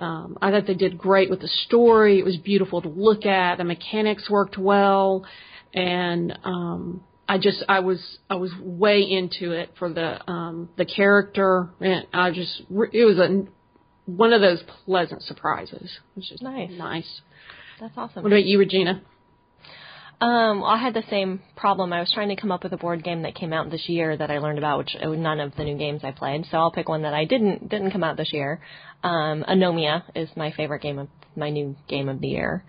Um, 0.00 0.38
I 0.40 0.50
thought 0.50 0.66
they 0.66 0.74
did 0.74 0.96
great 0.98 1.30
with 1.30 1.40
the 1.40 1.48
story. 1.66 2.18
It 2.18 2.24
was 2.24 2.36
beautiful 2.38 2.80
to 2.82 2.88
look 2.88 3.26
at. 3.26 3.58
The 3.58 3.64
mechanics 3.64 4.28
worked 4.30 4.56
well, 4.58 5.26
and 5.74 6.38
um, 6.44 7.04
I 7.28 7.38
just 7.38 7.62
I 7.68 7.80
was 7.80 8.18
I 8.28 8.34
was 8.36 8.50
way 8.60 9.02
into 9.02 9.52
it 9.52 9.70
for 9.78 9.92
the 9.92 10.28
um, 10.30 10.70
the 10.76 10.84
character, 10.84 11.68
and 11.80 12.06
I 12.12 12.30
just 12.30 12.62
it 12.92 13.04
was 13.04 13.18
a 13.18 13.46
one 14.06 14.32
of 14.32 14.40
those 14.40 14.62
pleasant 14.84 15.22
surprises. 15.22 15.90
Was 16.16 16.28
just 16.28 16.42
Nice. 16.42 16.70
nice. 16.72 17.20
That's 17.80 17.94
awesome. 17.96 18.22
What 18.22 18.32
about 18.32 18.44
you, 18.44 18.58
Regina? 18.58 19.02
Um, 20.20 20.60
well, 20.60 20.70
I 20.70 20.76
had 20.76 20.92
the 20.92 21.04
same 21.08 21.40
problem. 21.56 21.94
I 21.94 22.00
was 22.00 22.10
trying 22.12 22.28
to 22.28 22.36
come 22.36 22.52
up 22.52 22.62
with 22.62 22.74
a 22.74 22.76
board 22.76 23.02
game 23.02 23.22
that 23.22 23.34
came 23.34 23.54
out 23.54 23.70
this 23.70 23.88
year 23.88 24.14
that 24.18 24.30
I 24.30 24.38
learned 24.38 24.58
about, 24.58 24.78
which 24.78 24.94
none 25.02 25.40
of 25.40 25.56
the 25.56 25.64
new 25.64 25.78
games 25.78 26.02
I 26.04 26.10
played. 26.10 26.44
So 26.50 26.58
I'll 26.58 26.70
pick 26.70 26.90
one 26.90 27.02
that 27.02 27.14
I 27.14 27.24
didn't 27.24 27.70
didn't 27.70 27.90
come 27.90 28.04
out 28.04 28.18
this 28.18 28.32
year. 28.32 28.60
Um, 29.02 29.44
Anomia 29.48 30.02
is 30.14 30.28
my 30.36 30.52
favorite 30.52 30.82
game 30.82 30.98
of 30.98 31.08
my 31.36 31.50
new 31.50 31.76
game 31.88 32.08
of 32.08 32.20
the 32.20 32.28
year, 32.28 32.64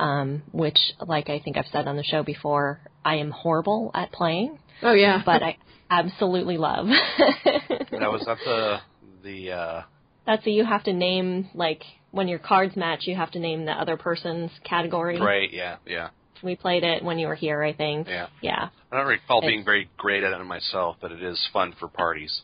um, 0.00 0.42
which, 0.52 0.78
like 1.06 1.28
I 1.28 1.38
think 1.38 1.56
I've 1.56 1.66
said 1.70 1.86
on 1.86 1.96
the 1.96 2.02
show 2.02 2.22
before, 2.22 2.80
I 3.04 3.16
am 3.16 3.30
horrible 3.30 3.90
at 3.94 4.10
playing, 4.10 4.58
Oh 4.82 4.92
yeah, 4.92 5.22
but 5.26 5.42
I 5.42 5.58
absolutely 5.90 6.56
love. 6.56 6.86
That 6.86 8.10
was 8.10 8.24
that 8.26 8.38
the 8.44 8.78
the 9.22 9.52
uh, 9.52 9.82
That's 10.26 10.46
a 10.46 10.50
you 10.50 10.64
have 10.64 10.84
to 10.84 10.92
name 10.92 11.48
like 11.54 11.82
when 12.10 12.28
your 12.28 12.38
cards 12.38 12.76
match, 12.76 13.00
you 13.02 13.14
have 13.14 13.30
to 13.32 13.38
name 13.38 13.66
the 13.66 13.72
other 13.72 13.96
person's 13.96 14.50
category. 14.64 15.20
right. 15.20 15.52
Yeah, 15.52 15.76
yeah, 15.86 16.08
We 16.42 16.56
played 16.56 16.82
it 16.82 17.04
when 17.04 17.18
you 17.18 17.26
were 17.26 17.34
here, 17.34 17.62
I 17.62 17.74
think. 17.74 18.08
yeah. 18.08 18.28
Yeah. 18.40 18.68
I 18.90 18.96
don't 18.96 19.06
recall 19.06 19.40
being 19.42 19.64
very 19.64 19.90
great 19.98 20.24
at 20.24 20.32
it 20.32 20.44
myself, 20.44 20.96
but 21.00 21.12
it 21.12 21.22
is 21.22 21.46
fun 21.52 21.74
for 21.78 21.88
parties. 21.88 22.42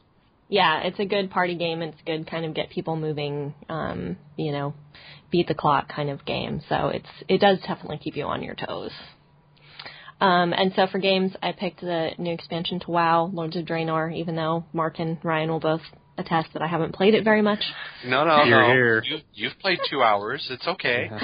Yeah, 0.52 0.82
it's 0.82 1.00
a 1.00 1.06
good 1.06 1.30
party 1.30 1.54
game. 1.56 1.80
It's 1.80 1.96
good 2.04 2.30
kind 2.30 2.44
of 2.44 2.52
get 2.52 2.68
people 2.68 2.94
moving, 2.94 3.54
um, 3.70 4.18
you 4.36 4.52
know, 4.52 4.74
beat 5.30 5.48
the 5.48 5.54
clock 5.54 5.88
kind 5.88 6.10
of 6.10 6.26
game. 6.26 6.60
So 6.68 6.88
it's 6.88 7.08
it 7.26 7.40
does 7.40 7.58
definitely 7.66 7.96
keep 7.96 8.16
you 8.16 8.24
on 8.24 8.42
your 8.42 8.54
toes. 8.54 8.90
Um, 10.20 10.52
and 10.52 10.70
so 10.76 10.86
for 10.92 10.98
games, 10.98 11.32
I 11.42 11.52
picked 11.52 11.80
the 11.80 12.10
new 12.18 12.34
expansion 12.34 12.80
to 12.80 12.90
WoW, 12.90 13.30
Lords 13.32 13.56
of 13.56 13.64
Draenor. 13.64 14.14
Even 14.14 14.36
though 14.36 14.66
Mark 14.74 14.98
and 14.98 15.16
Ryan 15.24 15.48
will 15.48 15.58
both 15.58 15.80
attest 16.18 16.48
that 16.52 16.62
I 16.62 16.66
haven't 16.66 16.94
played 16.94 17.14
it 17.14 17.24
very 17.24 17.42
much. 17.42 17.60
No, 18.06 18.24
no, 18.24 18.44
You're 18.44 18.62
no. 18.62 18.66
here. 18.68 19.02
You, 19.04 19.18
you've 19.32 19.58
played 19.60 19.78
two 19.90 20.02
hours. 20.02 20.46
It's 20.50 20.66
okay. 20.66 21.10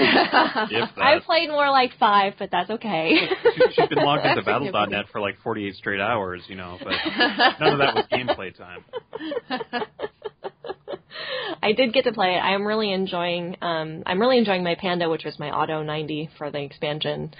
I've 0.97 1.22
played 1.24 1.49
more 1.51 1.70
like 1.70 1.93
five, 1.99 2.34
but 2.39 2.51
that's 2.51 2.70
okay. 2.70 3.28
She- 3.55 3.62
She's 3.74 3.89
been 3.89 3.99
logged 4.05 4.24
into 4.26 4.43
Battle.net 4.47 5.07
for 5.12 5.20
like 5.20 5.36
48 5.43 5.74
straight 5.76 6.01
hours, 6.01 6.43
you 6.49 6.57
know, 6.57 6.78
but 6.82 6.93
none 7.61 7.72
of 7.74 7.78
that 7.78 7.95
was 7.95 8.07
gameplay 8.12 8.57
time. 8.57 8.84
I 11.62 11.72
did 11.72 11.92
get 11.92 12.04
to 12.04 12.12
play 12.12 12.34
it. 12.34 12.38
I 12.38 12.54
am 12.54 12.66
really 12.66 12.92
enjoying. 12.92 13.56
Um, 13.62 14.02
I'm 14.06 14.20
really 14.20 14.38
enjoying 14.38 14.64
my 14.64 14.74
panda, 14.74 15.09
which 15.09 15.24
was 15.24 15.38
my 15.38 15.50
auto 15.50 15.82
90 15.82 16.30
for 16.38 16.50
the 16.50 16.62
expansion. 16.62 17.32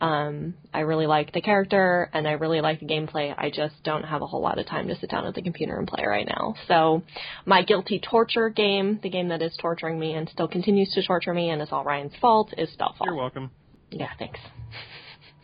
Um, 0.00 0.54
I 0.72 0.80
really 0.80 1.06
like 1.06 1.32
the 1.32 1.40
character 1.40 2.08
and 2.12 2.28
I 2.28 2.32
really 2.32 2.60
like 2.60 2.78
the 2.78 2.86
gameplay. 2.86 3.34
I 3.36 3.50
just 3.50 3.74
don't 3.82 4.04
have 4.04 4.22
a 4.22 4.26
whole 4.26 4.40
lot 4.40 4.58
of 4.58 4.66
time 4.66 4.86
to 4.88 4.96
sit 4.96 5.10
down 5.10 5.26
at 5.26 5.34
the 5.34 5.42
computer 5.42 5.76
and 5.76 5.88
play 5.88 6.04
right 6.06 6.26
now. 6.26 6.54
So, 6.68 7.02
my 7.46 7.62
guilty 7.62 8.00
torture 8.00 8.48
game, 8.48 9.00
the 9.02 9.10
game 9.10 9.28
that 9.28 9.42
is 9.42 9.56
torturing 9.60 9.98
me 9.98 10.14
and 10.14 10.28
still 10.28 10.46
continues 10.46 10.92
to 10.94 11.04
torture 11.04 11.34
me, 11.34 11.50
and 11.50 11.60
it's 11.60 11.72
all 11.72 11.82
Ryan's 11.82 12.12
fault, 12.20 12.54
is 12.56 12.68
Spellfall. 12.78 13.06
You're 13.06 13.16
welcome. 13.16 13.50
Yeah, 13.90 14.10
thanks. 14.18 14.38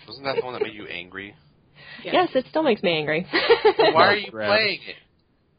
Wasn't 0.07 0.25
that 0.25 0.37
the 0.37 0.45
one 0.45 0.55
that 0.55 0.63
made 0.63 0.75
you 0.75 0.87
angry? 0.87 1.29
Yeah. 1.29 1.35
Yes, 2.05 2.29
it 2.35 2.45
still 2.51 2.63
makes 2.63 2.83
me 2.83 2.93
angry. 2.97 3.27
Why 3.31 4.07
are 4.07 4.17
you 4.17 4.31
playing 4.31 4.81
it? 4.87 4.97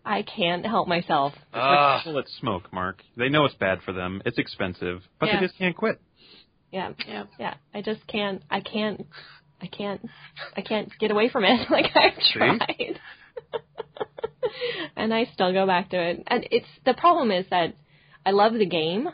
I 0.06 0.22
can't 0.24 0.66
help 0.66 0.88
myself. 0.88 1.34
It's 1.36 1.44
like 1.54 1.62
Ah. 1.64 1.98
people 2.00 2.14
that 2.16 2.30
smoke, 2.40 2.72
Mark. 2.72 3.02
They 3.18 3.30
know 3.30 3.46
it's 3.46 3.56
bad 3.56 3.82
for 3.84 3.92
them. 3.92 4.22
It's 4.26 4.38
expensive, 4.38 5.02
but 5.20 5.28
Yeah. 5.28 5.40
they 5.40 5.48
just 5.48 5.58
can't 5.58 5.76
quit. 5.76 6.00
Yeah. 6.72 6.92
yeah. 7.08 7.24
yeah, 7.40 7.54
I 7.74 7.82
just 7.82 8.06
can't. 8.08 8.42
I 8.50 8.60
can't. 8.60 9.06
I 9.62 9.68
can't. 9.68 10.06
I 10.56 10.62
can't 10.62 10.92
get 11.00 11.12
away 11.12 11.30
from 11.30 11.44
it. 11.46 11.68
Like 11.72 11.88
I've 11.96 12.20
tried, 12.34 13.00
and 14.96 15.14
I 15.14 15.26
still 15.34 15.52
go 15.54 15.66
back 15.66 15.90
to 15.90 15.98
it. 16.02 16.24
And 16.28 16.48
it's 16.52 16.68
the 16.86 16.94
problem 16.94 17.32
is 17.32 17.46
that 17.50 17.76
I 18.26 18.32
love 18.32 18.54
the 18.54 18.66
game. 18.66 19.10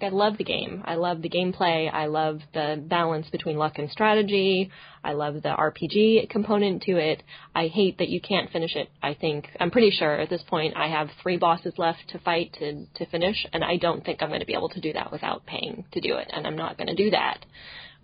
Like 0.00 0.12
I 0.12 0.14
love 0.14 0.38
the 0.38 0.44
game. 0.44 0.82
I 0.84 0.94
love 0.94 1.22
the 1.22 1.28
gameplay. 1.28 1.92
I 1.92 2.06
love 2.06 2.40
the 2.54 2.82
balance 2.86 3.28
between 3.30 3.56
luck 3.56 3.78
and 3.78 3.90
strategy. 3.90 4.70
I 5.02 5.12
love 5.12 5.34
the 5.34 5.48
RPG 5.48 6.30
component 6.30 6.82
to 6.84 6.96
it. 6.98 7.22
I 7.54 7.66
hate 7.66 7.98
that 7.98 8.08
you 8.08 8.20
can't 8.20 8.50
finish 8.50 8.76
it. 8.76 8.90
I 9.02 9.14
think 9.14 9.48
I'm 9.58 9.70
pretty 9.70 9.90
sure 9.90 10.14
at 10.20 10.30
this 10.30 10.42
point 10.46 10.76
I 10.76 10.88
have 10.88 11.08
three 11.22 11.36
bosses 11.36 11.74
left 11.78 11.98
to 12.10 12.18
fight 12.20 12.52
to 12.60 12.86
to 12.94 13.06
finish, 13.06 13.44
and 13.52 13.64
I 13.64 13.76
don't 13.76 14.04
think 14.04 14.22
I'm 14.22 14.28
going 14.28 14.40
to 14.40 14.46
be 14.46 14.54
able 14.54 14.68
to 14.70 14.80
do 14.80 14.92
that 14.92 15.10
without 15.10 15.46
paying 15.46 15.84
to 15.92 16.00
do 16.00 16.16
it, 16.16 16.28
and 16.32 16.46
I'm 16.46 16.56
not 16.56 16.76
going 16.76 16.88
to 16.88 16.94
do 16.94 17.10
that. 17.10 17.44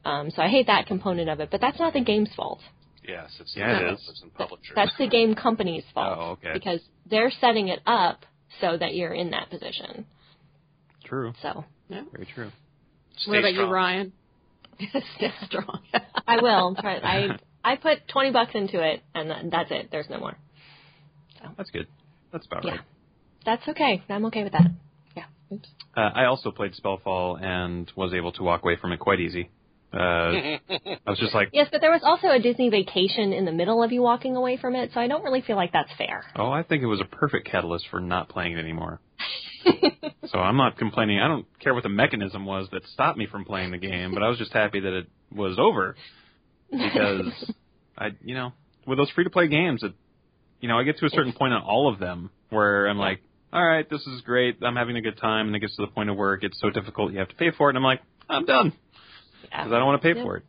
Um, 0.05 0.31
so 0.31 0.43
I 0.43 0.49
hate 0.49 0.67
that 0.67 0.87
component 0.87 1.29
of 1.31 1.41
it, 1.41 1.51
but 1.51 1.61
that's 1.61 1.79
not 1.79 1.93
the 1.93 2.01
game's 2.03 2.31
fault. 2.35 2.61
Yes, 3.07 3.31
it's 3.39 3.55
Yeah, 3.57 3.71
it 3.71 3.83
the 3.83 3.93
is. 3.93 3.99
developers 4.01 4.21
and 4.23 4.35
publishers. 4.35 4.73
That's 4.75 4.97
the 4.99 5.09
game 5.09 5.35
company's 5.35 5.85
fault. 5.95 6.19
Oh, 6.19 6.31
okay. 6.33 6.53
Because 6.55 6.81
they're 7.09 7.31
setting 7.41 7.69
it 7.69 7.81
up 7.87 8.25
so 8.61 8.77
that 8.77 8.95
you're 8.95 9.15
in 9.15 9.31
that 9.31 9.49
position. 9.51 10.07
True. 11.05 11.33
So 11.43 11.65
Very 11.89 12.27
true. 12.35 12.51
Stay 13.19 13.31
what 13.31 13.39
about 13.41 13.53
strong. 13.53 13.69
you, 13.69 13.73
Ryan? 13.75 14.13
Stay 15.17 15.33
strong. 15.47 15.81
I 16.27 16.41
will. 16.43 16.75
Try, 16.75 16.97
I 16.97 17.39
I 17.65 17.77
put 17.77 18.09
twenty 18.09 18.31
bucks 18.33 18.53
into 18.55 18.81
it, 18.83 19.03
and 19.15 19.53
that's 19.53 19.71
it. 19.71 19.89
There's 19.93 20.09
no 20.11 20.19
more. 20.19 20.37
So. 21.41 21.49
That's 21.57 21.71
good. 21.71 21.87
That's 22.33 22.47
about 22.47 22.65
Yeah. 22.65 22.71
right. 22.73 22.81
That's 23.45 23.69
okay. 23.69 24.03
I'm 24.09 24.25
okay 24.27 24.43
with 24.43 24.53
that. 24.53 24.67
Yeah. 25.17 25.25
Oops. 25.53 25.69
Uh, 25.97 26.01
I 26.01 26.25
also 26.25 26.51
played 26.51 26.73
Spellfall 26.75 27.41
and 27.43 27.91
was 27.95 28.13
able 28.15 28.33
to 28.33 28.43
walk 28.43 28.63
away 28.65 28.77
from 28.77 28.93
it 28.93 28.99
quite 28.99 29.21
easy. 29.21 29.51
Uh, 29.93 29.97
I 30.71 30.99
was 31.07 31.19
just 31.21 31.35
like, 31.35 31.51
Yes, 31.53 31.69
but 31.71 31.81
there 31.81 31.93
was 31.93 32.01
also 32.03 32.29
a 32.29 32.41
Disney 32.41 32.69
vacation 32.71 33.33
in 33.33 33.45
the 33.45 33.53
middle 33.53 33.81
of 33.83 33.93
you 33.93 34.03
walking 34.03 34.35
away 34.35 34.57
from 34.57 34.75
it, 34.75 34.91
so 34.93 34.99
I 35.01 35.07
don't 35.07 35.23
really 35.23 35.43
feel 35.43 35.55
like 35.57 35.73
that's 35.73 35.91
fair. 35.97 36.25
oh, 36.37 36.51
I 36.51 36.65
think 36.65 36.83
it 36.83 36.87
was 36.87 37.01
a 37.01 37.05
perfect 37.05 37.47
catalyst 37.49 37.87
for 37.91 38.01
not 38.01 38.29
playing 38.29 38.53
it 38.55 38.59
anymore. 38.59 39.01
so 40.27 40.39
I'm 40.39 40.57
not 40.57 40.77
complaining. 40.79 41.21
I 41.21 41.29
don't 41.29 41.47
care 41.61 41.75
what 41.75 41.83
the 41.83 41.89
mechanism 41.89 42.45
was 42.45 42.69
that 42.73 42.87
stopped 42.89 43.19
me 43.19 43.27
from 43.27 43.45
playing 43.45 43.71
the 43.71 43.79
game, 43.79 44.13
but 44.15 44.23
I 44.23 44.29
was 44.29 44.39
just 44.39 44.53
happy 44.53 44.81
that 44.81 44.93
it 44.93 45.07
was 45.35 45.59
over 45.59 45.97
because 46.71 47.53
I, 47.99 48.09
you 48.23 48.35
know, 48.35 48.53
with 48.87 48.99
those 48.99 49.11
free 49.11 49.25
to 49.25 49.31
play 49.31 49.49
games, 49.49 49.83
it, 49.83 49.93
you 50.61 50.69
know, 50.69 50.79
I 50.79 50.83
get 50.85 50.99
to 50.99 51.07
a 51.07 51.11
certain 51.11 51.33
point 51.33 51.53
on 51.53 51.63
all 51.63 51.93
of 51.93 51.99
them 51.99 52.31
where 52.51 52.87
I'm 52.87 52.99
like, 52.99 53.21
all 53.53 53.65
right, 53.65 53.89
this 53.89 54.01
is 54.07 54.21
great. 54.23 54.59
I'm 54.63 54.77
having 54.77 54.97
a 54.97 55.01
good 55.01 55.19
time, 55.19 55.47
and 55.47 55.55
it 55.57 55.61
gets 55.61 55.77
to 55.77 55.83
the 55.87 55.93
point 55.93 56.11
of 56.11 56.17
where 56.17 56.35
it 56.35 56.41
gets 56.41 56.59
so 56.61 56.71
difficult 56.71 57.13
you 57.13 57.19
have 57.21 57.29
to 57.29 57.37
pay 57.37 57.51
for 57.57 57.69
it. 57.69 57.77
And 57.77 57.79
I'm 57.79 57.85
like, 57.85 58.01
I'm 58.29 58.45
done 58.47 58.73
Yeah. 59.51 59.63
because 59.65 59.73
I 59.73 59.79
don't 59.79 59.87
want 59.87 60.03
to 60.03 60.09
pay 60.09 60.17
Yep. 60.19 60.25
for 60.27 60.37
it. 60.39 60.43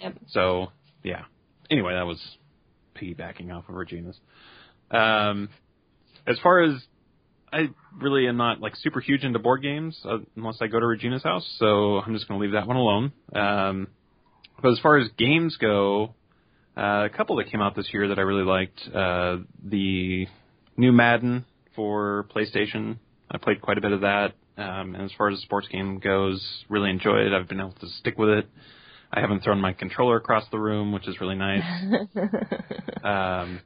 Yep. 0.00 0.14
So 0.28 0.72
yeah. 1.02 1.22
Anyway, 1.70 1.94
that 1.94 2.06
was 2.06 2.20
piggybacking 2.96 3.52
off 3.54 3.68
of 3.68 3.74
Regina's. 3.76 4.18
Um, 4.90 5.48
as 6.26 6.38
far 6.42 6.62
as 6.62 6.72
I 7.54 7.68
really 8.00 8.26
am 8.26 8.36
not 8.36 8.60
like 8.60 8.74
super 8.76 9.00
huge 9.00 9.22
into 9.22 9.38
board 9.38 9.62
games 9.62 9.98
uh, 10.04 10.18
unless 10.36 10.56
I 10.60 10.66
go 10.66 10.80
to 10.80 10.86
Regina's 10.86 11.22
house, 11.22 11.48
so 11.58 11.98
I'm 11.98 12.12
just 12.12 12.26
going 12.26 12.40
to 12.40 12.44
leave 12.44 12.54
that 12.54 12.66
one 12.66 12.76
alone. 12.76 13.12
Um, 13.32 13.88
but 14.60 14.72
as 14.72 14.80
far 14.80 14.98
as 14.98 15.08
games 15.16 15.56
go, 15.60 16.14
uh, 16.76 17.04
a 17.04 17.10
couple 17.16 17.36
that 17.36 17.50
came 17.50 17.60
out 17.60 17.76
this 17.76 17.88
year 17.92 18.08
that 18.08 18.18
I 18.18 18.22
really 18.22 18.44
liked. 18.44 18.80
Uh, 18.92 19.38
the 19.64 20.26
new 20.76 20.92
Madden 20.92 21.44
for 21.76 22.26
PlayStation. 22.34 22.98
I 23.30 23.38
played 23.38 23.62
quite 23.62 23.78
a 23.78 23.80
bit 23.80 23.92
of 23.92 24.00
that. 24.00 24.32
Um, 24.56 24.94
and 24.94 25.04
as 25.04 25.12
far 25.16 25.28
as 25.28 25.38
the 25.38 25.42
sports 25.42 25.68
game 25.68 25.98
goes, 25.98 26.44
really 26.68 26.90
enjoyed 26.90 27.26
it. 27.26 27.32
I've 27.32 27.48
been 27.48 27.60
able 27.60 27.72
to 27.72 27.88
stick 28.00 28.18
with 28.18 28.30
it. 28.30 28.48
I 29.12 29.20
haven't 29.20 29.44
thrown 29.44 29.60
my 29.60 29.72
controller 29.72 30.16
across 30.16 30.44
the 30.50 30.58
room, 30.58 30.92
which 30.92 31.06
is 31.06 31.20
really 31.20 31.36
nice. 31.36 31.62
um, 33.04 33.60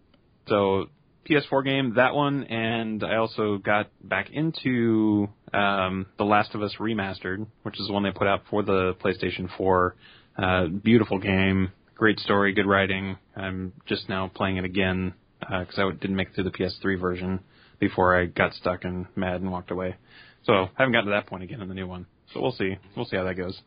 so 0.47 0.86
PS4 1.29 1.64
game, 1.64 1.95
that 1.95 2.14
one, 2.14 2.45
and 2.45 3.05
I 3.05 3.16
also 3.16 3.59
got 3.59 3.91
back 4.03 4.31
into 4.31 5.29
um, 5.53 6.07
The 6.16 6.24
Last 6.24 6.55
of 6.55 6.62
Us 6.62 6.74
Remastered, 6.79 7.47
which 7.62 7.79
is 7.79 7.87
the 7.87 7.93
one 7.93 8.03
they 8.03 8.11
put 8.11 8.26
out 8.26 8.43
for 8.51 8.62
the 8.62 8.95
PlayStation 9.05 9.49
4. 9.57 9.97
Uh, 10.37 10.66
beautiful 10.66 11.18
game, 11.18 11.72
great 11.95 12.18
story, 12.20 12.53
good 12.55 12.66
writing. 12.66 13.18
I'm 13.37 13.72
just 13.87 14.09
now 14.09 14.31
playing 14.33 14.57
it 14.57 14.64
again 14.64 15.14
uh 15.41 15.61
because 15.61 15.79
I 15.79 15.91
didn't 15.93 16.16
make 16.16 16.29
it 16.29 16.35
through 16.35 16.45
the 16.45 16.51
PS3 16.51 17.01
version 17.01 17.41
before 17.79 18.18
I 18.18 18.26
got 18.26 18.55
stuck 18.55 18.85
and 18.85 19.07
mad 19.14 19.41
and 19.41 19.53
walked 19.53 19.70
away. 19.70 19.97
So 20.45 20.53
I 20.53 20.68
haven't 20.76 20.93
gotten 20.93 21.07
to 21.07 21.12
that 21.12 21.26
point 21.26 21.43
again 21.43 21.61
in 21.61 21.68
the 21.68 21.74
new 21.74 21.87
one. 21.87 22.07
So 22.33 22.41
we'll 22.41 22.53
see. 22.53 22.76
We'll 22.97 23.07
see 23.07 23.16
how 23.16 23.24
that 23.24 23.37
goes. 23.37 23.61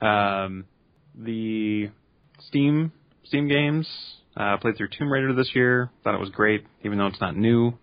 Um, 0.00 0.66
the 1.16 1.90
Steam 2.40 2.92
Steam 3.24 3.48
games. 3.48 3.88
Uh, 4.36 4.56
played 4.56 4.76
through 4.76 4.88
Tomb 4.88 5.12
Raider 5.12 5.32
this 5.32 5.50
year. 5.54 5.90
Thought 6.02 6.14
it 6.14 6.20
was 6.20 6.30
great, 6.30 6.64
even 6.84 6.98
though 6.98 7.06
it's 7.06 7.20
not 7.20 7.36
new. 7.36 7.74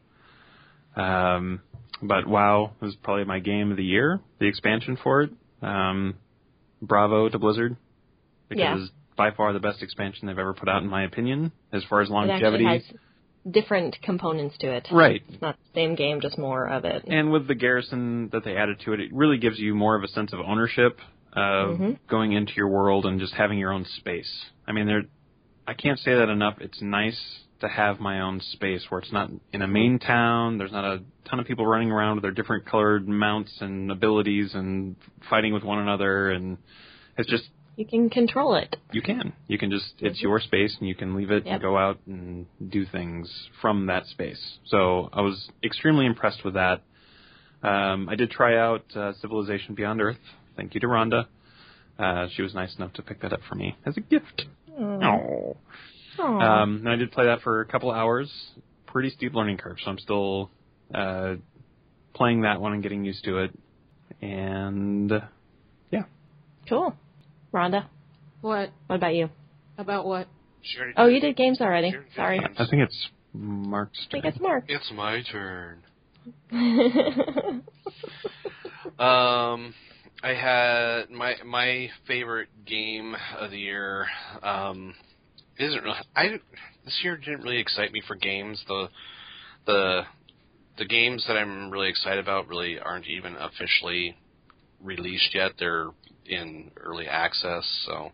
Um, 0.95 1.61
but 2.01 2.27
WoW 2.27 2.71
was 2.81 2.95
probably 2.95 3.23
my 3.25 3.39
game 3.39 3.71
of 3.71 3.77
the 3.77 3.83
year. 3.83 4.19
The 4.39 4.47
expansion 4.47 4.97
for 5.01 5.21
it. 5.23 5.31
Um, 5.61 6.15
bravo 6.81 7.29
to 7.29 7.37
Blizzard 7.39 7.77
because 8.49 8.81
Yeah. 8.81 8.87
by 9.15 9.31
far 9.31 9.53
the 9.53 9.59
best 9.59 9.83
expansion 9.83 10.27
they've 10.27 10.37
ever 10.39 10.53
put 10.53 10.67
out, 10.67 10.81
in 10.83 10.89
my 10.89 11.03
opinion, 11.03 11.51
as 11.71 11.83
far 11.85 12.01
as 12.01 12.09
longevity. 12.09 12.65
it 12.65 12.67
actually 12.67 12.87
has 13.45 13.53
different 13.53 13.97
components 14.01 14.57
to 14.59 14.71
it. 14.71 14.87
Right. 14.91 15.23
It's 15.29 15.41
not 15.41 15.55
the 15.57 15.69
same 15.73 15.95
game, 15.95 16.19
just 16.21 16.37
more 16.37 16.67
of 16.67 16.83
it. 16.85 17.03
And 17.07 17.31
with 17.31 17.47
the 17.47 17.55
garrison 17.55 18.29
that 18.29 18.43
they 18.43 18.57
added 18.57 18.79
to 18.81 18.93
it, 18.93 18.99
it 18.99 19.13
really 19.13 19.37
gives 19.37 19.59
you 19.59 19.73
more 19.75 19.95
of 19.95 20.03
a 20.03 20.07
sense 20.09 20.33
of 20.33 20.39
ownership 20.41 20.99
of 21.33 21.77
Mhm. 21.77 21.97
going 22.07 22.33
into 22.33 22.53
your 22.55 22.67
world 22.67 23.05
and 23.05 23.19
just 23.19 23.33
having 23.35 23.57
your 23.57 23.71
own 23.71 23.85
space. 23.85 24.49
I 24.67 24.73
mean, 24.73 24.85
there, 24.85 25.03
I 25.71 25.73
can't 25.73 25.99
say 25.99 26.13
that 26.13 26.27
enough. 26.27 26.55
It's 26.59 26.81
nice 26.81 27.17
to 27.61 27.67
have 27.69 28.01
my 28.01 28.19
own 28.21 28.41
space 28.51 28.83
where 28.89 28.99
it's 28.99 29.11
not 29.13 29.29
in 29.53 29.61
a 29.61 29.67
main 29.67 29.99
town. 29.99 30.57
There's 30.57 30.71
not 30.73 30.83
a 30.83 31.01
ton 31.29 31.39
of 31.39 31.45
people 31.45 31.65
running 31.65 31.91
around 31.91 32.15
with 32.15 32.23
their 32.23 32.31
different 32.31 32.65
colored 32.65 33.07
mounts 33.07 33.53
and 33.61 33.89
abilities 33.89 34.51
and 34.53 34.97
fighting 35.29 35.53
with 35.53 35.63
one 35.63 35.79
another. 35.79 36.31
And 36.31 36.57
it's 37.17 37.29
just 37.29 37.45
You 37.77 37.85
can 37.85 38.09
control 38.09 38.55
it. 38.55 38.75
you 38.91 39.01
can. 39.01 39.31
You 39.47 39.57
can 39.57 39.71
just 39.71 39.93
it's 39.99 40.19
your 40.21 40.41
space 40.41 40.75
and 40.79 40.89
you 40.89 40.95
can 40.95 41.15
leave 41.15 41.31
it 41.31 41.45
Yep. 41.45 41.53
and 41.53 41.61
go 41.61 41.77
out 41.77 41.99
and 42.05 42.47
do 42.69 42.85
things 42.85 43.31
from 43.61 43.85
that 43.85 44.07
space. 44.07 44.57
So 44.65 45.09
I 45.13 45.21
was 45.21 45.49
extremely 45.63 46.05
impressed 46.05 46.43
with 46.43 46.55
that. 46.55 46.81
Um, 47.63 48.09
I 48.09 48.15
did 48.15 48.29
try 48.31 48.57
out 48.57 48.83
uh, 48.95 49.13
Civilization 49.21 49.73
Beyond 49.75 50.01
Earth. 50.01 50.17
Thank 50.57 50.73
you 50.73 50.81
to 50.81 50.87
Rhonda. 50.87 51.27
Uh, 51.99 52.27
she 52.35 52.41
was 52.41 52.55
nice 52.55 52.75
enough 52.77 52.91
to 52.93 53.03
pick 53.03 53.21
that 53.21 53.31
up 53.31 53.41
for 53.47 53.53
me 53.55 53.77
as 53.85 53.95
a 53.95 54.01
gift. 54.01 54.45
Oh. 54.81 55.57
Um, 56.19 56.77
and 56.77 56.89
I 56.89 56.95
did 56.95 57.11
play 57.11 57.25
that 57.25 57.41
for 57.41 57.61
a 57.61 57.65
couple 57.65 57.91
hours. 57.91 58.31
Pretty 58.87 59.09
steep 59.11 59.33
learning 59.33 59.57
curve, 59.57 59.77
so 59.83 59.89
I'm 59.91 59.97
still 59.99 60.51
uh, 60.93 61.35
playing 62.13 62.41
that 62.41 62.59
one 62.59 62.73
and 62.73 62.83
getting 62.83 63.05
used 63.05 63.23
to 63.25 63.37
it. 63.39 63.51
And 64.21 65.11
yeah, 65.91 66.03
cool. 66.67 66.93
Rhonda, 67.53 67.85
What 68.41 68.69
what 68.87 68.95
about 68.97 69.15
you? 69.15 69.29
about 69.77 70.05
what? 70.05 70.27
She 70.61 70.77
already 70.77 70.93
Oh, 70.97 71.07
you 71.07 71.19
did 71.21 71.35
games 71.35 71.59
already. 71.61 71.91
She 71.91 71.95
already 71.97 72.09
did 72.09 72.15
Sorry. 72.15 72.39
games. 72.39 72.55
I 72.59 72.65
think 72.69 72.83
it's 72.83 73.07
Mark's 73.33 74.05
I 74.07 74.11
think 74.11 74.23
turn. 74.25 74.31
it's 74.33 74.41
Mark. 74.41 74.63
It's 74.67 74.91
my 74.93 75.23
turn. 75.31 75.83
Um, 78.99 79.73
I 80.23 80.33
had 80.33 81.09
my 81.09 81.35
my 81.43 81.89
favorite 82.07 82.49
game 82.65 83.15
of 83.39 83.49
the 83.49 83.57
year. 83.57 84.05
Um, 84.43 84.93
isn't 85.57 85.83
really. 85.83 85.97
I 86.15 86.39
this 86.85 86.99
year 87.03 87.17
didn't 87.17 87.41
really 87.41 87.59
excite 87.59 87.91
me 87.91 88.01
for 88.07 88.15
games. 88.15 88.63
The 88.67 88.89
the 89.65 90.01
the 90.77 90.85
games 90.85 91.25
that 91.27 91.37
I'm 91.37 91.71
really 91.71 91.89
excited 91.89 92.19
about 92.19 92.47
really 92.47 92.79
aren't 92.79 93.07
even 93.07 93.35
officially 93.35 94.15
released 94.79 95.33
yet. 95.33 95.53
They're 95.57 95.89
in 96.25 96.71
early 96.77 97.07
access. 97.07 97.65
So, 97.87 98.11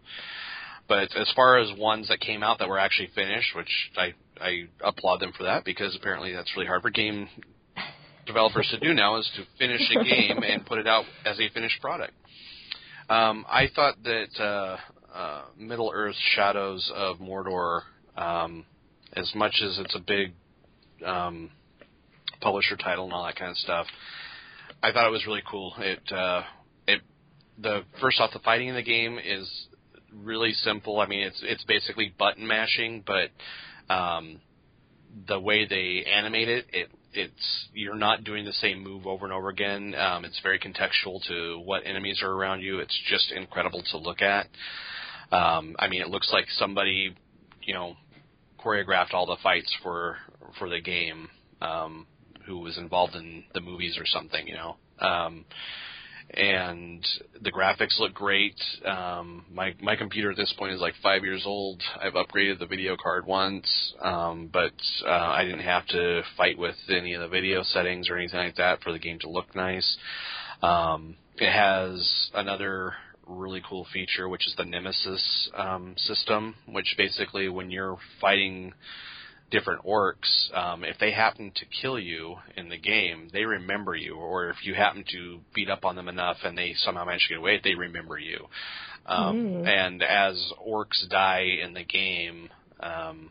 but 0.87 1.15
as 1.15 1.31
far 1.35 1.57
as 1.57 1.77
ones 1.77 2.07
that 2.07 2.21
came 2.21 2.41
out 2.41 2.59
that 2.59 2.69
were 2.69 2.79
actually 2.79 3.09
finished, 3.15 3.53
which 3.53 3.91
I 3.97 4.13
I 4.39 4.67
applaud 4.81 5.19
them 5.19 5.33
for 5.37 5.43
that 5.43 5.65
because 5.65 5.93
apparently 5.93 6.33
that's 6.33 6.55
really 6.55 6.67
hard 6.67 6.83
for 6.83 6.89
game 6.89 7.27
developers 8.27 8.67
to 8.71 8.79
do 8.79 8.93
now 8.93 9.17
is 9.17 9.29
to 9.35 9.43
finish 9.57 9.81
a 9.91 10.03
game 10.03 10.43
and 10.43 10.65
put 10.65 10.77
it 10.77 10.87
out 10.87 11.05
as 11.25 11.39
a 11.39 11.49
finished 11.53 11.81
product. 11.81 12.13
Um, 13.09 13.45
I 13.49 13.67
thought 13.73 13.95
that 14.03 14.39
uh, 14.39 14.77
uh, 15.17 15.41
Middle 15.57 15.91
Earth: 15.93 16.15
Shadows 16.35 16.91
of 16.93 17.17
Mordor, 17.17 17.81
um, 18.17 18.65
as 19.13 19.31
much 19.33 19.61
as 19.63 19.79
it's 19.79 19.95
a 19.95 19.99
big 19.99 20.33
um, 21.05 21.49
publisher 22.41 22.75
title 22.75 23.05
and 23.05 23.13
all 23.13 23.25
that 23.25 23.35
kind 23.35 23.51
of 23.51 23.57
stuff, 23.57 23.87
I 24.83 24.91
thought 24.91 25.07
it 25.07 25.11
was 25.11 25.25
really 25.25 25.43
cool. 25.49 25.73
It 25.79 26.11
uh, 26.11 26.43
it 26.87 27.01
the 27.57 27.83
first 28.01 28.19
off, 28.19 28.31
the 28.33 28.39
fighting 28.39 28.67
in 28.67 28.75
the 28.75 28.83
game 28.83 29.17
is 29.23 29.49
really 30.13 30.51
simple. 30.53 30.99
I 30.99 31.07
mean, 31.07 31.21
it's 31.21 31.41
it's 31.43 31.63
basically 31.63 32.13
button 32.17 32.45
mashing, 32.45 33.03
but 33.05 33.29
um, 33.93 34.41
the 35.27 35.39
way 35.39 35.65
they 35.65 36.03
animate 36.11 36.49
it, 36.49 36.65
it 36.73 36.89
it's 37.17 37.67
you're 37.73 37.95
not 37.95 38.23
doing 38.23 38.45
the 38.45 38.53
same 38.53 38.83
move 38.83 39.07
over 39.07 39.25
and 39.25 39.33
over 39.33 39.49
again. 39.49 39.95
Um, 39.95 40.25
it's 40.25 40.39
very 40.41 40.59
contextual 40.59 41.25
to 41.27 41.59
what 41.59 41.85
enemies 41.85 42.21
are 42.23 42.31
around 42.31 42.61
you. 42.61 42.79
It's 42.79 42.97
just 43.09 43.31
incredible 43.31 43.83
to 43.91 43.97
look 43.97 44.21
at. 44.21 44.47
Um, 45.31 45.75
I 45.79 45.87
mean, 45.87 46.01
it 46.01 46.09
looks 46.09 46.29
like 46.31 46.45
somebody, 46.51 47.15
you 47.63 47.73
know, 47.73 47.95
choreographed 48.63 49.13
all 49.13 49.25
the 49.25 49.37
fights 49.41 49.75
for 49.83 50.17
for 50.57 50.69
the 50.69 50.79
game, 50.79 51.29
um, 51.61 52.07
who 52.45 52.59
was 52.59 52.77
involved 52.77 53.15
in 53.15 53.43
the 53.53 53.61
movies 53.61 53.97
or 53.97 54.05
something, 54.05 54.47
you 54.47 54.55
know. 54.55 54.77
Um, 54.99 55.45
and 56.31 57.05
the 57.41 57.51
graphics 57.51 57.99
look 57.99 58.13
great. 58.13 58.55
Um, 58.85 59.45
my 59.51 59.73
my 59.81 59.95
computer 59.95 60.31
at 60.31 60.37
this 60.37 60.53
point 60.57 60.73
is 60.73 60.81
like 60.81 60.93
five 61.01 61.23
years 61.23 61.43
old. 61.45 61.81
I've 62.01 62.13
upgraded 62.13 62.59
the 62.59 62.65
video 62.65 62.97
card 63.01 63.25
once, 63.25 63.93
um, 64.01 64.49
but 64.51 64.73
uh, 65.05 65.09
I 65.09 65.43
didn't 65.43 65.61
have 65.61 65.85
to 65.87 66.23
fight 66.35 66.57
with 66.57 66.75
any 66.89 67.13
of 67.13 67.21
the 67.21 67.27
video 67.27 67.63
settings 67.63 68.09
or 68.09 68.17
anything 68.17 68.39
like 68.39 68.55
that 68.57 68.81
for 68.81 68.91
the 68.91 68.99
game 68.99 69.19
to 69.19 69.29
look 69.29 69.55
nice. 69.55 69.97
Um, 70.61 71.15
it 71.37 71.51
has 71.51 72.29
another 72.33 72.93
really 73.25 73.61
cool 73.67 73.85
feature, 73.91 74.27
which 74.27 74.47
is 74.47 74.55
the 74.57 74.65
Nemesis 74.65 75.49
um, 75.55 75.93
system, 75.97 76.55
which 76.67 76.95
basically 76.97 77.49
when 77.49 77.69
you're 77.69 77.97
fighting 78.19 78.73
different 79.49 79.85
orcs, 79.85 80.55
um, 80.55 80.83
if 80.83 80.97
they 80.99 81.11
happen 81.11 81.51
to 81.55 81.65
kill 81.81 81.97
you 81.97 82.35
in 82.55 82.69
the 82.69 82.77
game, 82.77 83.29
they 83.31 83.45
remember 83.45 83.95
you. 83.95 84.15
Or 84.15 84.49
if 84.49 84.57
you 84.63 84.73
happen 84.73 85.03
to 85.11 85.39
beat 85.53 85.69
up 85.69 85.85
on 85.85 85.95
them 85.95 86.07
enough 86.09 86.37
and 86.43 86.57
they 86.57 86.73
somehow 86.77 87.05
manage 87.05 87.23
to 87.23 87.29
get 87.29 87.37
away, 87.37 87.61
they 87.63 87.75
remember 87.75 88.17
you. 88.17 88.47
Um, 89.05 89.37
Mm. 89.37 89.67
And 89.67 90.03
as 90.03 90.51
orcs 90.67 91.07
die 91.09 91.59
in 91.63 91.73
the 91.73 91.85
game, 91.85 92.49
um, 92.81 93.29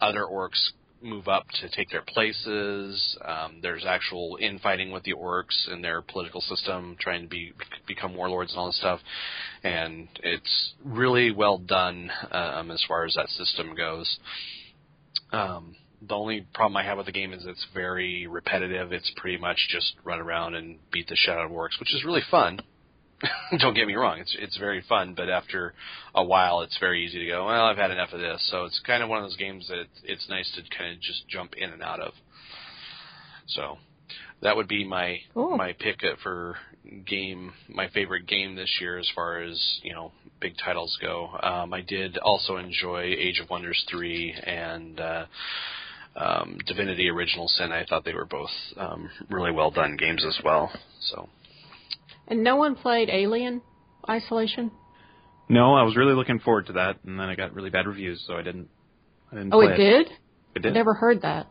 other 0.00 0.24
orcs 0.24 0.72
move 1.02 1.28
up 1.28 1.46
to 1.60 1.68
take 1.70 1.90
their 1.90 2.02
places. 2.02 3.16
Um, 3.24 3.58
there's 3.62 3.84
actual 3.86 4.38
infighting 4.40 4.90
with 4.90 5.04
the 5.04 5.14
orcs 5.14 5.68
in 5.72 5.82
their 5.82 6.02
political 6.02 6.40
system, 6.40 6.96
trying 7.00 7.22
to 7.22 7.28
be 7.28 7.52
become 7.86 8.14
warlords 8.14 8.52
and 8.52 8.60
all 8.60 8.66
this 8.66 8.78
stuff. 8.78 9.00
And 9.62 10.08
it's 10.22 10.74
really 10.84 11.30
well 11.30 11.58
done 11.58 12.10
um, 12.30 12.70
as 12.70 12.82
far 12.88 13.04
as 13.04 13.14
that 13.14 13.28
system 13.28 13.74
goes. 13.74 14.18
Um, 15.32 15.76
the 16.06 16.14
only 16.14 16.46
problem 16.54 16.76
I 16.76 16.84
have 16.84 16.98
with 16.98 17.06
the 17.06 17.12
game 17.12 17.32
is 17.32 17.44
it's 17.46 17.66
very 17.74 18.26
repetitive. 18.26 18.92
It's 18.92 19.10
pretty 19.16 19.38
much 19.38 19.68
just 19.70 19.94
run 20.04 20.20
around 20.20 20.54
and 20.54 20.78
beat 20.92 21.08
the 21.08 21.16
shit 21.16 21.34
out 21.34 21.44
of 21.46 21.50
orcs, 21.50 21.80
which 21.80 21.94
is 21.94 22.04
really 22.04 22.22
fun. 22.30 22.60
Don't 23.58 23.74
get 23.74 23.86
me 23.86 23.94
wrong; 23.94 24.18
it's 24.18 24.36
it's 24.38 24.58
very 24.58 24.82
fun, 24.86 25.14
but 25.14 25.30
after 25.30 25.72
a 26.14 26.22
while, 26.22 26.60
it's 26.60 26.76
very 26.78 27.04
easy 27.04 27.18
to 27.20 27.26
go. 27.26 27.46
Well, 27.46 27.64
I've 27.64 27.78
had 27.78 27.90
enough 27.90 28.12
of 28.12 28.20
this. 28.20 28.46
So 28.50 28.66
it's 28.66 28.80
kind 28.86 29.02
of 29.02 29.08
one 29.08 29.18
of 29.18 29.24
those 29.24 29.36
games 29.36 29.68
that 29.68 29.86
it's 30.04 30.28
nice 30.28 30.50
to 30.54 30.76
kind 30.76 30.92
of 30.92 31.00
just 31.00 31.26
jump 31.26 31.54
in 31.56 31.70
and 31.70 31.82
out 31.82 32.00
of. 32.00 32.12
So 33.48 33.78
That 34.42 34.56
would 34.56 34.68
be 34.68 34.84
my 34.86 35.18
Cool. 35.34 35.56
my 35.56 35.72
pick 35.78 36.00
for 36.22 36.56
game. 37.06 37.52
My 37.68 37.88
favorite 37.88 38.26
game 38.26 38.54
this 38.54 38.70
year, 38.80 38.98
as 38.98 39.08
far 39.14 39.40
as 39.42 39.80
you 39.82 39.92
know, 39.94 40.12
big 40.40 40.54
titles 40.62 40.96
go. 41.00 41.30
Um, 41.42 41.72
I 41.72 41.80
did 41.80 42.18
also 42.18 42.56
enjoy 42.56 43.14
Age 43.18 43.40
of 43.40 43.48
Wonders 43.50 43.82
three 43.90 44.32
and 44.32 45.00
uh, 45.00 45.26
um, 46.16 46.58
Divinity: 46.66 47.08
Original 47.08 47.48
Sin. 47.48 47.72
I 47.72 47.84
thought 47.86 48.04
they 48.04 48.14
were 48.14 48.26
both 48.26 48.50
um, 48.76 49.10
really 49.30 49.52
well 49.52 49.70
done 49.70 49.96
games 49.96 50.24
as 50.26 50.38
well. 50.44 50.70
So 51.00 51.28
And 52.28 52.44
no 52.44 52.56
one 52.56 52.74
played 52.76 53.08
Alien 53.08 53.62
Isolation. 54.08 54.70
No, 55.48 55.74
I 55.74 55.82
was 55.82 55.96
really 55.96 56.14
looking 56.14 56.40
forward 56.40 56.66
to 56.66 56.72
that, 56.74 56.98
and 57.04 57.18
then 57.18 57.28
I 57.28 57.36
got 57.36 57.54
really 57.54 57.70
bad 57.70 57.86
reviews, 57.86 58.22
so 58.26 58.34
I 58.34 58.42
didn't. 58.42 58.68
I 59.32 59.36
didn't 59.36 59.54
Oh, 59.54 59.60
play 59.62 59.74
it 59.74 59.76
did. 59.76 60.06
It 60.56 60.66
I 60.66 60.70
never 60.70 60.94
heard 60.94 61.22
that. 61.22 61.46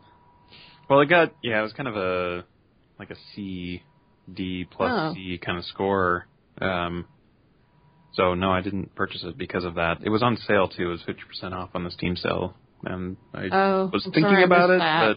Well, 0.88 1.00
it 1.00 1.08
got 1.08 1.34
yeah, 1.42 1.58
it 1.58 1.62
was 1.62 1.72
kind 1.72 1.88
of 1.88 1.96
a 1.96 2.44
like 2.98 3.10
a 3.10 3.16
C, 3.34 3.82
D 4.32 4.66
plus 4.70 4.90
Oh. 4.92 5.14
C 5.14 5.38
kind 5.44 5.58
of 5.58 5.64
score. 5.66 6.26
Um, 6.60 7.06
so 8.14 8.34
no, 8.34 8.50
I 8.50 8.60
didn't 8.62 8.94
purchase 8.94 9.22
it 9.24 9.36
because 9.36 9.64
of 9.64 9.74
that. 9.74 9.98
It 10.02 10.08
was 10.10 10.22
on 10.22 10.36
sale 10.36 10.68
too. 10.68 10.88
It 10.88 10.92
was 10.92 11.02
fifty 11.02 11.22
percent 11.28 11.52
off 11.54 11.70
on 11.74 11.84
the 11.84 11.90
Steam 11.90 12.16
sale, 12.16 12.54
and 12.84 13.16
I 13.34 13.48
Oh, 13.52 13.90
was 13.92 14.04
I'm 14.06 14.12
thinking 14.12 14.42
about 14.42 14.70
it, 14.70 14.78
that. 14.78 15.16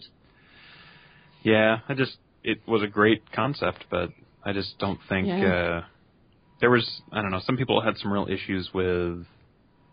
yeah, 1.42 1.78
I 1.88 1.94
just 1.94 2.18
it 2.44 2.58
was 2.66 2.82
a 2.82 2.86
great 2.86 3.32
concept, 3.32 3.84
but 3.90 4.10
I 4.44 4.52
just 4.52 4.78
don't 4.78 4.98
think 5.08 5.28
Yeah. 5.28 5.80
uh, 5.82 5.84
there 6.60 6.70
was. 6.70 7.00
I 7.12 7.22
don't 7.22 7.30
know. 7.30 7.40
Some 7.46 7.56
people 7.56 7.80
had 7.80 7.96
some 7.98 8.12
real 8.12 8.26
issues 8.28 8.70
with 8.74 9.24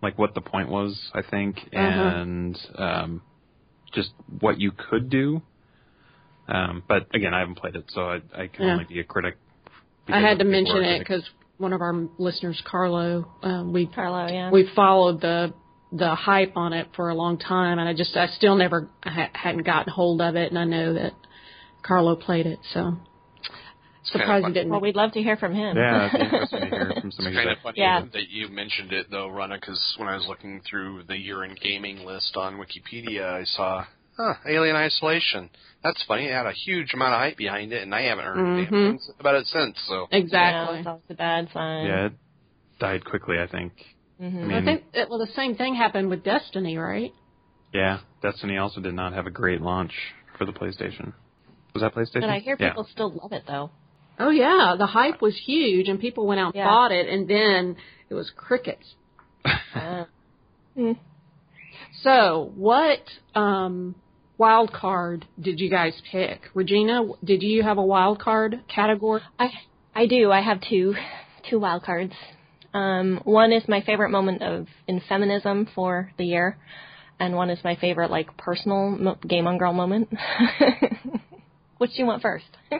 like 0.02 0.18
what 0.18 0.34
the 0.36 0.42
point 0.42 0.70
was. 0.70 1.00
I 1.14 1.22
think, 1.22 1.58
Uh-huh. 1.74 1.80
and 1.80 2.60
um, 2.78 3.22
just 3.94 4.12
what 4.42 4.60
you 4.60 4.72
could 4.72 5.10
do. 5.10 5.42
Um, 6.48 6.84
but 6.88 7.08
again, 7.14 7.34
I 7.34 7.39
haven't 7.39 7.56
played 7.58 7.76
it, 7.76 7.86
so 7.89 8.02
I, 8.02 8.16
I 8.36 8.48
can 8.48 8.66
Yeah. 8.66 8.72
only 8.74 8.86
be 8.86 9.00
a 9.00 9.04
critic. 9.04 9.38
I 10.08 10.22
had 10.22 10.39
to 10.39 10.45
mention 10.45 10.78
it 10.84 11.00
because 11.00 11.24
one 11.58 11.74
of 11.74 11.82
our 11.82 11.93
listeners, 12.18 12.62
Carlo, 12.66 13.28
um, 13.43 13.74
we 13.74 13.88
Carlo, 13.88 14.28
yeah. 14.32 14.52
we 14.52 14.70
followed 14.76 15.20
the 15.22 15.54
the 15.91 16.16
hype 16.16 16.56
on 16.58 16.74
it 16.74 16.88
for 16.95 17.10
a 17.10 17.16
long 17.16 17.38
time, 17.38 17.80
and 17.80 17.88
I 17.89 17.93
just 17.93 18.16
I 18.16 18.28
still 18.28 18.56
never 18.56 18.89
ha- 19.04 19.30
hadn't 19.34 19.64
gotten 19.66 19.91
hold 19.91 20.22
of 20.22 20.36
it, 20.36 20.50
and 20.50 20.58
I 20.60 20.64
know 20.66 20.93
that 20.93 21.14
Carlo 21.84 22.16
played 22.16 22.45
it, 22.45 22.60
so 22.74 22.98
surprised 24.04 24.43
fun. 24.43 24.52
he 24.52 24.54
didn't. 24.60 24.72
well, 24.72 24.80
we'd 24.82 24.95
love 24.95 25.12
to 25.14 25.22
hear 25.22 25.36
from 25.38 25.54
him. 25.54 25.76
Yeah, 25.76 26.08
it'd 26.08 26.22
interesting 26.34 26.60
to 26.62 26.66
hear 26.68 26.91
from 26.93 27.08
it's 27.08 27.16
somebody 27.18 27.36
kind 27.36 27.48
that 27.50 27.58
of 27.58 27.64
funny 27.64 27.80
Yeah. 27.80 28.02
that 28.14 28.30
you 28.30 28.48
mentioned 28.50 28.93
it 28.93 29.08
though, 29.12 29.28
Rhonda, 29.28 29.60
because 29.60 29.82
when 29.98 30.08
I 30.08 30.16
was 30.16 30.26
looking 30.28 30.62
through 30.70 31.04
the 31.08 31.18
year 31.18 31.43
in 31.43 31.56
gaming 31.62 32.06
list 32.06 32.36
on 32.38 32.56
Wikipedia, 32.56 33.26
I 33.26 33.43
saw 33.45 33.86
huh, 34.18 34.34
Alien 34.47 34.76
Isolation. 34.76 35.49
That's 35.84 36.03
funny. 36.07 36.26
It 36.26 36.34
had 36.34 36.45
a 36.47 36.51
huge 36.51 36.93
amount 36.93 37.13
of 37.13 37.20
hype 37.20 37.38
behind 37.38 37.72
it, 37.72 37.84
and 37.84 37.93
I 37.93 38.01
haven't 38.03 38.26
heard 38.26 38.38
Mhm. 38.38 38.57
anything 38.57 38.99
about 39.20 39.36
it 39.36 39.45
since. 39.47 39.80
So 39.88 40.07
Yeah, 40.11 40.18
exactly. 40.18 40.76
that's 40.78 40.88
always 40.88 41.03
a 41.09 41.13
bad 41.13 41.49
sign. 41.51 41.86
yeah, 41.86 42.05
it 42.07 42.13
died 42.80 43.05
quickly. 43.05 43.39
I 43.39 43.47
think. 43.47 43.74
Mhm. 44.20 44.51
I 44.51 44.57
I 44.57 44.61
think 44.63 44.84
it, 44.93 45.09
well, 45.09 45.20
the 45.20 45.28
same 45.28 45.55
thing 45.55 45.76
happened 45.76 46.09
with 46.09 46.24
Destiny, 46.24 46.78
right? 46.78 47.13
yeah, 47.74 47.99
Destiny 48.22 48.57
also 48.57 48.82
did 48.82 48.95
not 48.95 49.13
have 49.13 49.28
a 49.28 49.30
great 49.32 49.61
launch 49.61 49.93
for 50.38 50.45
the 50.45 50.53
PlayStation. 50.53 51.13
Was 51.74 51.82
that 51.84 51.93
PlayStation? 51.93 52.22
But 52.22 52.30
I 52.32 52.39
hear 52.39 52.57
yeah. 52.59 52.70
people 52.70 52.86
still 52.86 53.11
love 53.11 53.32
it 53.34 53.43
though. 53.45 53.70
Oh 54.20 54.32
yeah, 54.32 54.76
the 54.80 54.88
hype 54.88 55.22
was 55.22 55.38
huge, 55.45 55.88
and 55.89 55.99
people 55.99 56.26
went 56.26 56.39
out 56.39 56.47
and 56.47 56.55
Yeah. 56.55 56.65
bought 56.65 56.91
it, 56.91 57.07
and 57.07 57.28
then 57.28 57.78
it 58.09 58.15
was 58.15 58.32
crickets. 58.32 58.95
Uh, 59.76 60.05
mm. 60.76 60.97
So, 62.01 62.51
what 62.55 63.01
um, 63.36 63.93
wild 64.38 64.72
card 64.74 65.26
did 65.40 65.60
you 65.60 65.70
guys 65.70 65.94
pick? 66.12 66.42
Regina, 66.54 67.04
did 67.24 67.44
you 67.44 67.64
have 67.64 67.78
a 67.78 67.86
wild 67.86 68.20
card 68.20 68.62
category? 68.74 69.22
I 69.40 69.48
I 69.96 70.06
do. 70.06 70.32
I 70.32 70.42
have 70.42 70.62
two 70.62 70.96
two 71.50 71.60
wild 71.60 71.84
cards. 71.84 72.14
Um, 72.74 73.22
one 73.24 73.52
is 73.52 73.64
my 73.68 73.82
favorite 73.82 74.10
moment 74.10 74.44
of 74.44 74.68
in 74.88 75.02
feminism 75.08 75.68
for 75.74 76.12
the 76.18 76.26
year, 76.26 76.58
and 77.20 77.36
one 77.36 77.50
is 77.50 77.60
my 77.64 77.76
favorite 77.76 78.12
like 78.12 78.36
personal 78.38 78.92
mo- 78.92 79.18
game 79.28 79.48
on 79.48 79.58
girl 79.58 79.74
moment. 79.74 80.10
Which 81.78 81.92
do 81.92 81.98
you 82.02 82.06
want 82.06 82.22
first? 82.22 82.46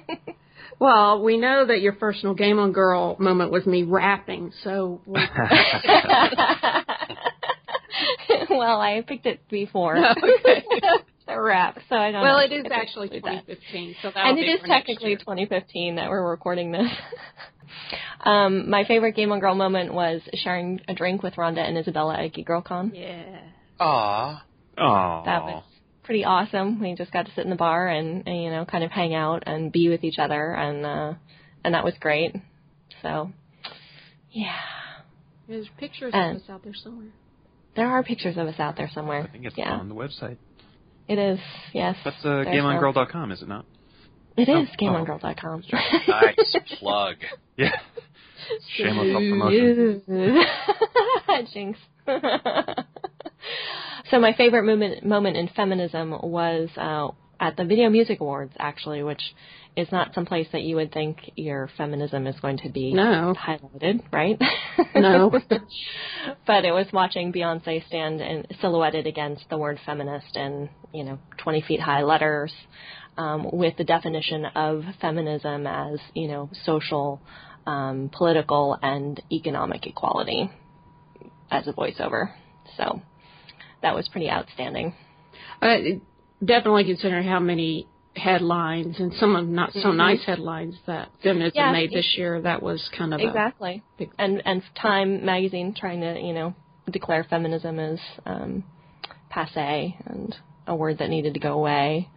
Well, 0.80 1.24
we 1.24 1.38
know 1.38 1.66
that 1.66 1.82
your 1.82 1.93
personal 1.93 2.36
game 2.36 2.60
on 2.60 2.72
girl 2.72 3.16
moment 3.20 3.51
was 3.51 3.66
me 3.66 3.82
rapping, 3.82 4.51
so 4.64 5.01
we- 5.08 5.20
well, 8.51 8.80
I 8.80 9.03
picked 9.08 9.26
it 9.26 9.39
before. 9.49 9.97
Okay. 9.97 10.64
The 11.28 11.39
rap, 11.39 11.78
so 11.89 11.95
I 11.95 12.11
don't. 12.11 12.21
well, 12.21 12.38
know 12.38 12.43
it 12.45 12.51
is 12.51 12.65
actually 12.71 13.07
include 13.15 13.23
that. 13.23 13.45
2015, 13.47 13.95
so 14.01 14.09
that'll 14.13 14.30
and 14.32 14.39
it 14.39 14.43
be 14.43 14.47
is 14.51 14.61
technically 14.65 15.15
2015 15.17 15.95
that 15.95 16.09
we're 16.09 16.30
recording 16.30 16.71
this. 16.71 16.89
um, 18.25 18.69
my 18.69 18.84
favorite 18.86 19.15
Game 19.15 19.32
on 19.32 19.39
Girl 19.39 19.55
moment 19.55 19.93
was 19.93 20.21
sharing 20.34 20.82
a 20.88 20.93
drink 20.93 21.23
with 21.23 21.36
Rhonda 21.36 21.59
and 21.67 21.78
Isabella 21.78 22.15
at 22.23 22.34
Geek 22.34 22.45
Girl 22.47 22.61
Con. 22.61 22.91
Yeah. 22.93 23.39
ah, 23.80 24.43
Oh, 24.78 25.23
That 25.25 25.43
was 25.43 25.63
pretty 26.03 26.23
awesome. 26.23 26.80
We 26.80 26.95
just 26.95 27.11
got 27.11 27.25
to 27.25 27.32
sit 27.36 27.43
in 27.43 27.49
the 27.49 27.55
bar 27.55 27.88
and, 27.88 28.28
and 28.28 28.43
you 28.43 28.49
know 28.51 28.63
kind 28.65 28.84
of 28.84 28.91
hang 28.91 29.13
out 29.15 29.43
and 29.47 29.71
be 29.71 29.89
with 29.89 30.03
each 30.03 30.19
other, 30.19 30.53
and 30.53 30.86
uh, 30.86 31.13
and 31.63 31.73
that 31.73 31.84
was 31.84 31.93
great. 31.99 32.36
So, 33.01 33.32
yeah, 34.32 34.55
There's 35.47 35.67
pictures 35.78 36.11
And- 36.15 36.38
of 36.38 36.43
us 36.43 36.49
out 36.49 36.63
there 36.63 36.73
somewhere. 36.73 37.09
there 37.75 37.88
are 37.88 38.01
pictures 38.03 38.38
of 38.38 38.47
us 38.47 38.59
out 38.59 38.75
there 38.78 38.89
somewhere. 38.93 39.23
I 39.23 39.28
think 39.32 39.45
it's 39.45 39.57
yeah, 39.57 39.71
on 39.73 39.89
the 39.89 39.95
website. 39.95 40.38
It 41.08 41.18
is. 41.18 41.39
Yes, 41.74 41.95
That's 42.03 42.18
uh, 42.24 42.43
There's 42.43 42.47
GameOnGirl.com, 42.47 43.32
is 43.32 43.41
it 43.41 43.47
not? 43.47 43.66
It 44.38 44.49
Oh, 44.49 44.62
is 44.62 44.70
oh. 44.72 44.84
GameOnGirl.com. 44.84 45.64
nice 46.08 46.55
plug. 46.80 47.16
Yeah. 47.58 47.72
Shameless 48.78 49.12
self-promotion. 49.14 50.43
Jinx. 51.53 51.80
so 54.10 54.20
my 54.20 54.34
favorite 54.34 54.64
moment 54.64 55.03
moment 55.05 55.36
in 55.38 55.47
feminism 55.49 56.12
was 56.12 56.70
uh, 56.78 57.10
at 57.39 57.55
the 57.57 57.65
Video 57.65 57.89
Music 57.89 58.19
Awards, 58.19 58.53
actually, 58.59 59.03
which 59.03 59.21
is 59.75 59.91
not 59.91 60.13
someplace 60.15 60.47
that 60.51 60.63
you 60.63 60.75
would 60.75 60.91
think 60.91 61.17
your 61.35 61.69
feminism 61.77 62.25
is 62.25 62.39
going 62.39 62.57
to 62.57 62.69
be 62.69 62.93
No. 62.93 63.35
highlighted, 63.38 64.01
right? 64.11 64.39
No. 64.95 65.29
but 66.47 66.65
it 66.65 66.71
was 66.71 66.88
watching 66.91 67.31
Beyonce 67.31 67.85
stand 67.85 68.19
and 68.21 68.47
silhouetted 68.59 69.05
against 69.05 69.47
the 69.49 69.57
word 69.57 69.79
feminist 69.85 70.35
in 70.35 70.69
you 70.93 71.03
know 71.03 71.19
20 71.38 71.61
feet 71.61 71.79
high 71.79 72.01
letters, 72.01 72.51
um, 73.17 73.47
with 73.53 73.77
the 73.77 73.83
definition 73.83 74.45
of 74.45 74.83
feminism 74.99 75.67
as 75.67 75.99
you 76.15 76.27
know 76.27 76.49
social, 76.65 77.21
um, 77.67 78.09
political, 78.11 78.77
and 78.81 79.21
economic 79.31 79.85
equality 79.85 80.49
as 81.51 81.67
a 81.67 81.73
voiceover. 81.73 82.31
So 82.77 83.01
that 83.83 83.93
was 83.93 84.07
pretty 84.09 84.29
outstanding. 84.29 84.95
Uh, 85.61 85.77
definitely 86.43 86.85
considering 86.85 87.27
how 87.27 87.39
many 87.39 87.88
headlines 88.15 88.99
and 88.99 89.13
some 89.13 89.35
of 89.35 89.47
not 89.47 89.71
so 89.73 89.89
Mhm. 89.91 89.95
nice 89.97 90.23
headlines 90.23 90.75
that 90.88 91.09
feminism 91.21 91.53
Yeah. 91.55 91.71
made 91.71 91.91
this 91.91 92.17
year, 92.17 92.41
that 92.41 92.63
was 92.63 92.88
kind 92.89 93.13
of 93.13 93.19
a 93.21 93.27
Exactly. 93.27 93.83
big- 93.97 94.11
And 94.17 94.41
and 94.45 94.63
Time 94.75 95.23
magazine 95.23 95.73
trying 95.73 96.01
to 96.01 96.19
you 96.19 96.33
know 96.33 96.53
declare 96.89 97.23
feminism 97.25 97.79
as 97.79 97.99
um, 98.25 98.63
passe 99.29 99.95
and 100.05 100.35
a 100.65 100.75
word 100.75 100.97
that 100.97 101.09
needed 101.09 101.33
to 101.35 101.39
go 101.39 101.53
away. 101.53 102.09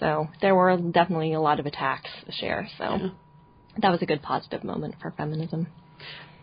So 0.00 0.28
there 0.40 0.54
were 0.54 0.76
definitely 0.76 1.32
a 1.32 1.40
lot 1.40 1.60
of 1.60 1.66
attacks 1.66 2.10
this 2.26 2.42
year. 2.42 2.68
So 2.78 2.84
Yeah. 2.84 3.08
that 3.78 3.90
was 3.90 4.02
a 4.02 4.06
good 4.06 4.20
positive 4.22 4.64
moment 4.64 4.96
for 5.00 5.10
feminism. 5.12 5.66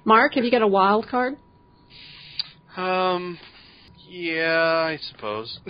Mark, 0.03 0.34
have 0.36 0.43
you 0.45 0.51
got 0.51 0.62
a 0.64 0.68
wild 0.68 1.07
card? 1.07 1.38
Um, 2.78 3.38
yeah, 4.07 4.86
I 4.88 4.97
suppose. 4.97 5.60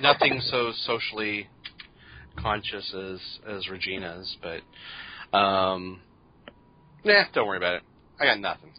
Nothing 0.00 0.40
so 0.50 0.72
socially 0.86 1.48
conscious 2.36 2.94
as 2.94 3.20
as 3.48 3.68
Regina's, 3.68 4.36
but 4.42 5.36
um, 5.36 6.00
nah, 7.04 7.24
don't 7.34 7.46
worry 7.46 7.56
about 7.58 7.76
it. 7.76 7.82
I 8.20 8.24
got 8.26 8.40
nothing. 8.40 8.72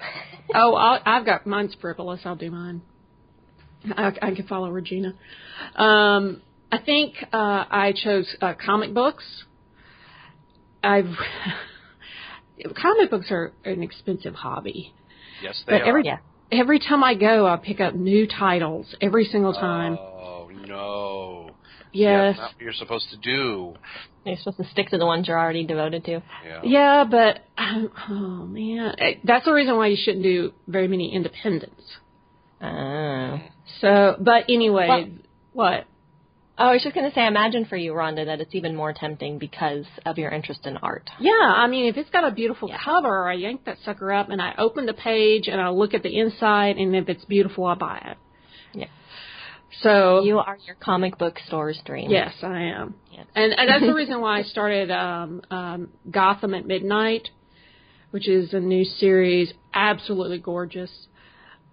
Oh, 0.54 0.74
I'll, 0.74 1.00
I've 1.06 1.24
got 1.24 1.46
mine's 1.46 1.74
frivolous. 1.80 2.20
I'll 2.24 2.34
do 2.36 2.50
mine. 2.50 2.82
I, 3.96 4.12
I 4.20 4.34
can 4.34 4.46
follow 4.48 4.68
Regina. 4.70 5.14
Um, 5.76 6.42
I 6.70 6.78
think 6.78 7.14
uh, 7.32 7.36
I 7.70 7.94
chose 7.96 8.26
uh, 8.42 8.52
comic 8.66 8.92
books. 8.92 9.24
I've 10.82 11.06
comic 12.76 13.10
books 13.10 13.28
are 13.30 13.52
an 13.64 13.82
expensive 13.82 14.34
hobby. 14.34 14.92
Yes, 15.42 15.62
they 15.66 15.74
But 15.74 15.82
are. 15.82 15.86
every 15.88 16.02
Yeah. 16.04 16.18
every 16.50 16.80
time 16.80 17.02
I 17.04 17.14
go, 17.14 17.46
I 17.46 17.56
pick 17.56 17.80
up 17.80 17.94
new 17.94 18.26
titles 18.26 18.94
every 19.00 19.24
single 19.24 19.52
time. 19.54 19.96
Oh 19.98 20.11
no! 20.66 21.50
yes. 21.92 22.36
That's 22.36 22.38
not 22.38 22.52
what 22.54 22.62
you're 22.62 22.72
supposed 22.72 23.06
to 23.10 23.16
do. 23.18 23.74
You're 24.24 24.36
supposed 24.36 24.58
to 24.58 24.64
stick 24.70 24.88
to 24.90 24.98
the 24.98 25.06
ones 25.06 25.26
you're 25.28 25.38
already 25.38 25.64
devoted 25.66 26.04
to. 26.06 26.22
Yeah. 26.44 26.60
Yeah, 26.62 27.04
but 27.10 27.40
um, 27.58 27.90
oh 28.08 28.46
man, 28.46 28.94
Eh, 28.98 29.14
that's 29.24 29.44
the 29.44 29.52
reason 29.52 29.76
why 29.76 29.88
you 29.88 29.96
shouldn't 30.02 30.22
do 30.22 30.52
very 30.68 30.88
many 30.88 31.14
independents. 31.14 31.82
Oh. 32.60 33.40
So, 33.80 34.16
but 34.20 34.44
anyway, 34.48 34.86
Well- 34.88 35.08
what? 35.52 35.84
Oh, 36.58 36.66
I 36.66 36.72
was 36.74 36.82
just 36.82 36.94
going 36.94 37.08
to 37.08 37.14
say, 37.14 37.26
imagine 37.26 37.64
for 37.64 37.76
you, 37.76 37.92
Rhonda, 37.92 38.26
that 38.26 38.40
it's 38.42 38.54
even 38.54 38.76
more 38.76 38.92
tempting 38.92 39.38
because 39.38 39.86
of 40.04 40.18
your 40.18 40.30
interest 40.30 40.66
in 40.66 40.76
art. 40.76 41.08
Yeah, 41.18 41.32
I 41.32 41.66
mean, 41.66 41.86
if 41.86 41.96
it's 41.96 42.10
got 42.10 42.24
a 42.24 42.30
beautiful 42.30 42.68
Yeah. 42.68 42.76
cover, 42.84 43.26
I 43.26 43.32
yank 43.34 43.64
that 43.64 43.78
sucker 43.84 44.12
up 44.12 44.28
and 44.28 44.40
I 44.40 44.54
open 44.58 44.84
the 44.84 44.92
page 44.92 45.48
and 45.48 45.60
I 45.60 45.70
look 45.70 45.94
at 45.94 46.02
the 46.02 46.16
inside, 46.16 46.76
and 46.76 46.94
if 46.94 47.08
it's 47.08 47.24
beautiful, 47.24 47.64
I 47.64 47.74
buy 47.74 48.02
it. 48.12 48.16
Yeah. 49.72 49.78
So 49.82 50.22
You 50.24 50.38
are 50.38 50.58
your 50.66 50.76
comic 50.76 51.18
book 51.18 51.38
store's 51.46 51.80
dream. 51.84 52.10
yes, 52.10 52.32
I 52.42 52.60
am, 52.62 52.94
Yes. 53.10 53.26
and 53.34 53.52
and 53.52 53.68
that's 53.68 53.84
the 53.84 53.94
reason 54.02 54.20
why 54.20 54.38
I 54.38 54.42
started 54.42 54.90
um, 54.90 55.42
um, 55.50 55.88
Gotham 56.10 56.54
at 56.54 56.66
Midnight, 56.66 57.28
which 58.10 58.28
is 58.28 58.52
a 58.54 58.60
new 58.60 58.84
series, 58.84 59.52
absolutely 59.74 60.38
gorgeous. 60.38 60.90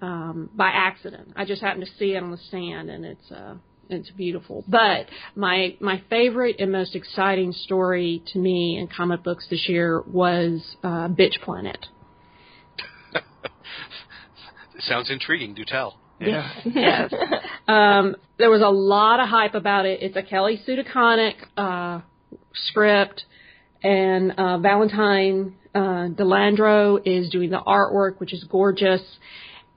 Um, 0.02 0.50
by 0.56 0.70
accident, 0.70 1.34
I 1.36 1.43
just 1.43 1.62
happened 1.62 1.86
to 1.86 1.91
see 1.97 2.14
it 2.14 2.24
on 2.24 2.32
the 2.32 2.38
stand, 2.38 2.89
and 2.89 3.04
it's 3.04 3.30
uh, 3.32 3.56
it's 3.89 4.10
beautiful. 4.12 4.64
But 4.66 5.08
my 5.36 5.76
my 5.82 6.02
favorite 6.10 6.56
and 6.60 6.72
most 6.72 6.95
exciting 6.95 7.52
story 7.52 8.24
to 8.28 8.39
me 8.39 8.78
in 8.80 8.88
comic 8.88 9.24
books 9.24 9.47
this 9.50 9.68
year 9.68 10.02
was 10.02 10.78
uh, 10.86 11.10
Bitch 11.10 11.41
Planet. 11.43 11.86
Sounds 14.80 15.10
intriguing. 15.12 15.54
Do 15.54 15.66
tell. 15.68 15.99
Yeah. 16.20 16.51
yes. 16.65 17.13
Um, 17.67 18.15
there 18.38 18.49
was 18.49 18.61
a 18.61 18.70
lot 18.70 19.20
of 19.20 19.30
hype 19.30 19.53
about 19.53 19.86
it. 19.86 20.01
It's 20.01 20.15
a 20.15 20.24
Kelly 20.24 20.61
Sue 20.65 20.76
DeConnick 20.76 21.36
uh, 21.55 22.01
script, 22.53 23.24
and 23.84 24.34
uh, 24.38 24.57
Valentine 24.57 25.55
uh, 25.74 26.07
De 26.07 26.24
Landro 26.24 26.99
is 27.05 27.30
doing 27.30 27.49
the 27.49 27.59
artwork, 27.59 28.20
which 28.20 28.34
is 28.34 28.43
gorgeous. 28.49 29.01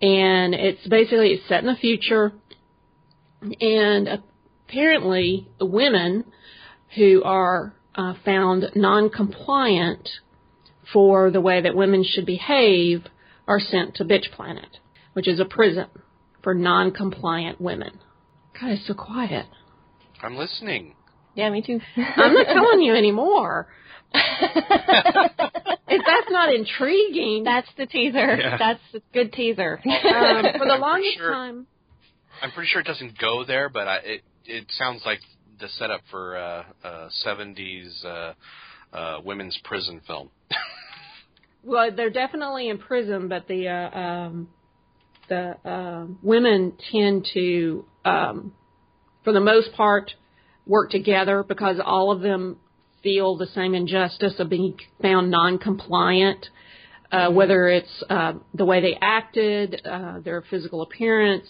And 0.01 0.55
it's 0.55 0.87
basically 0.89 1.29
it's 1.29 1.49
set 1.49 1.61
in 1.61 1.67
the 1.67 1.77
future, 1.77 2.33
and 3.61 4.21
apparently 4.69 5.49
the 5.61 5.67
women 5.67 6.25
who 6.97 7.23
are 7.25 7.73
uh, 7.95 8.15
found 8.25 8.65
non-compliant 8.75 10.09
for 10.93 11.31
the 11.31 11.41
way 11.41 11.61
that 11.61 11.77
women 11.77 12.05
should 12.05 12.27
behave 12.27 13.05
are 13.47 13.61
sent 13.61 13.97
to 13.97 14.05
Bitch 14.05 14.31
Planet, 14.35 14.79
which 15.13 15.29
is 15.29 15.39
a 15.39 15.45
prison 15.45 15.87
for 16.43 16.55
non-compliant 16.55 17.61
women. 17.61 17.99
God, 18.61 18.71
it's 18.71 18.87
so 18.87 18.95
quiet. 18.95 19.47
I'm 20.23 20.37
listening. 20.37 20.95
Yeah, 21.35 21.51
me 21.51 21.63
too. 21.63 21.81
I'm 21.97 22.35
not 22.35 22.47
telling 22.47 22.81
you 22.83 22.95
anymore. 22.95 23.69
if 24.15 26.03
that's 26.07 26.31
not 26.31 26.53
intriguing, 26.55 27.45
That's 27.45 27.69
the 27.79 27.87
teaser. 27.87 28.37
Yeah. 28.37 28.57
That's 28.59 28.81
a 28.95 29.01
good 29.15 29.33
teaser. 29.33 29.81
um, 29.85 30.45
for 30.59 30.67
the 30.67 30.77
longest 30.79 31.17
Sure. 31.17 31.33
time. 31.33 31.67
I'm 32.43 32.51
pretty 32.51 32.69
sure 32.69 32.81
it 32.83 32.87
doesn't 32.87 33.19
go 33.19 33.45
there, 33.45 33.69
but 33.69 33.89
I, 33.89 33.97
it 33.99 34.23
it 34.45 34.65
sounds 34.77 35.03
like 35.07 35.21
the 35.61 35.69
setup 35.79 36.01
for 36.11 36.37
uh, 36.37 36.65
uh, 36.85 37.09
70s 37.25 38.05
uh, 38.05 38.33
uh, 38.93 39.21
women's 39.25 39.59
prison 39.65 40.01
film. 40.07 40.31
Well, 41.65 41.93
they're 41.95 42.11
definitely 42.11 42.69
in 42.71 42.79
prison, 42.79 43.29
but 43.29 43.47
the 43.47 43.69
uh, 43.69 43.97
um, 43.97 44.49
the 45.33 45.71
um 45.71 46.19
women 46.23 46.73
tend 46.91 47.29
to, 47.35 47.85
um, 48.05 48.53
for 49.25 49.33
the 49.33 49.41
most 49.41 49.73
part, 49.73 50.13
work 50.67 50.91
together 50.91 51.43
because 51.43 51.77
all 51.85 52.11
of 52.13 52.21
them 52.21 52.57
feel 53.03 53.37
the 53.37 53.47
same 53.47 53.75
injustice 53.75 54.35
of 54.39 54.49
being 54.49 54.77
found 55.01 55.31
non-compliant, 55.31 56.47
uh, 57.11 57.31
whether 57.31 57.69
it's 57.69 58.05
uh, 58.09 58.35
the 58.55 58.65
way 58.65 58.81
they 58.81 58.97
acted, 59.01 59.83
uh, 59.85 60.21
their 60.21 60.43
physical 60.51 60.83
appearance. 60.83 61.47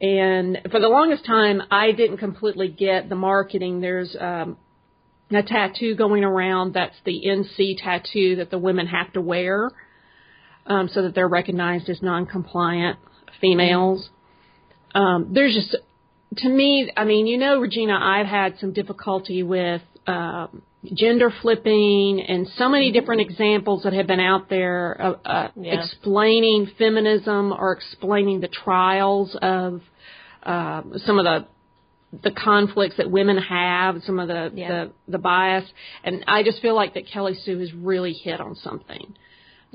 And 0.00 0.58
for 0.70 0.78
the 0.78 0.88
longest 0.88 1.24
time, 1.24 1.62
I 1.70 1.92
didn't 1.92 2.18
completely 2.18 2.68
get 2.68 3.08
the 3.08 3.14
marketing. 3.14 3.80
There's 3.80 4.14
um, 4.20 4.58
a 5.30 5.42
tattoo 5.42 5.94
going 5.96 6.24
around 6.24 6.74
that's 6.74 6.96
the 7.04 7.22
NC 7.26 7.82
tattoo 7.82 8.36
that 8.36 8.50
the 8.50 8.58
women 8.58 8.86
have 8.86 9.12
to 9.14 9.20
wear 9.22 9.70
um, 10.66 10.88
so 10.88 11.02
that 11.02 11.14
they're 11.14 11.28
recognized 11.28 11.88
as 11.88 12.02
non-compliant 12.02 12.98
females. 13.40 14.08
Um, 14.94 15.30
there's 15.32 15.54
just, 15.54 15.76
to 16.38 16.48
me, 16.48 16.90
I 16.96 17.04
mean, 17.04 17.26
you 17.26 17.38
know, 17.38 17.60
Regina, 17.60 17.98
I've 18.00 18.26
had 18.26 18.58
some 18.58 18.72
difficulty 18.72 19.42
with 19.42 19.82
um, 20.06 20.62
gender 20.94 21.32
flipping 21.42 22.24
and 22.26 22.46
so 22.56 22.68
many 22.68 22.92
different 22.92 23.20
examples 23.20 23.82
that 23.82 23.92
have 23.92 24.06
been 24.06 24.20
out 24.20 24.48
there 24.48 24.92
of 24.92 25.20
uh, 25.24 25.48
Yeah. 25.56 25.80
explaining 25.82 26.66
feminism 26.78 27.52
or 27.52 27.72
explaining 27.72 28.40
the 28.40 28.48
trials 28.48 29.36
of 29.42 29.82
uh, 30.42 30.82
some 30.98 31.18
of 31.18 31.24
the 31.24 31.46
the 32.22 32.30
conflicts 32.30 32.96
that 32.98 33.10
women 33.10 33.36
have, 33.36 34.00
some 34.04 34.20
of 34.20 34.28
the, 34.28 34.52
Yeah. 34.54 34.68
the 34.68 34.92
the 35.08 35.18
bias, 35.18 35.64
and 36.04 36.24
I 36.28 36.44
just 36.44 36.62
feel 36.62 36.74
like 36.74 36.94
that 36.94 37.06
Kelly 37.12 37.34
Sue 37.34 37.58
has 37.58 37.72
really 37.74 38.12
hit 38.12 38.40
on 38.40 38.54
something 38.54 39.14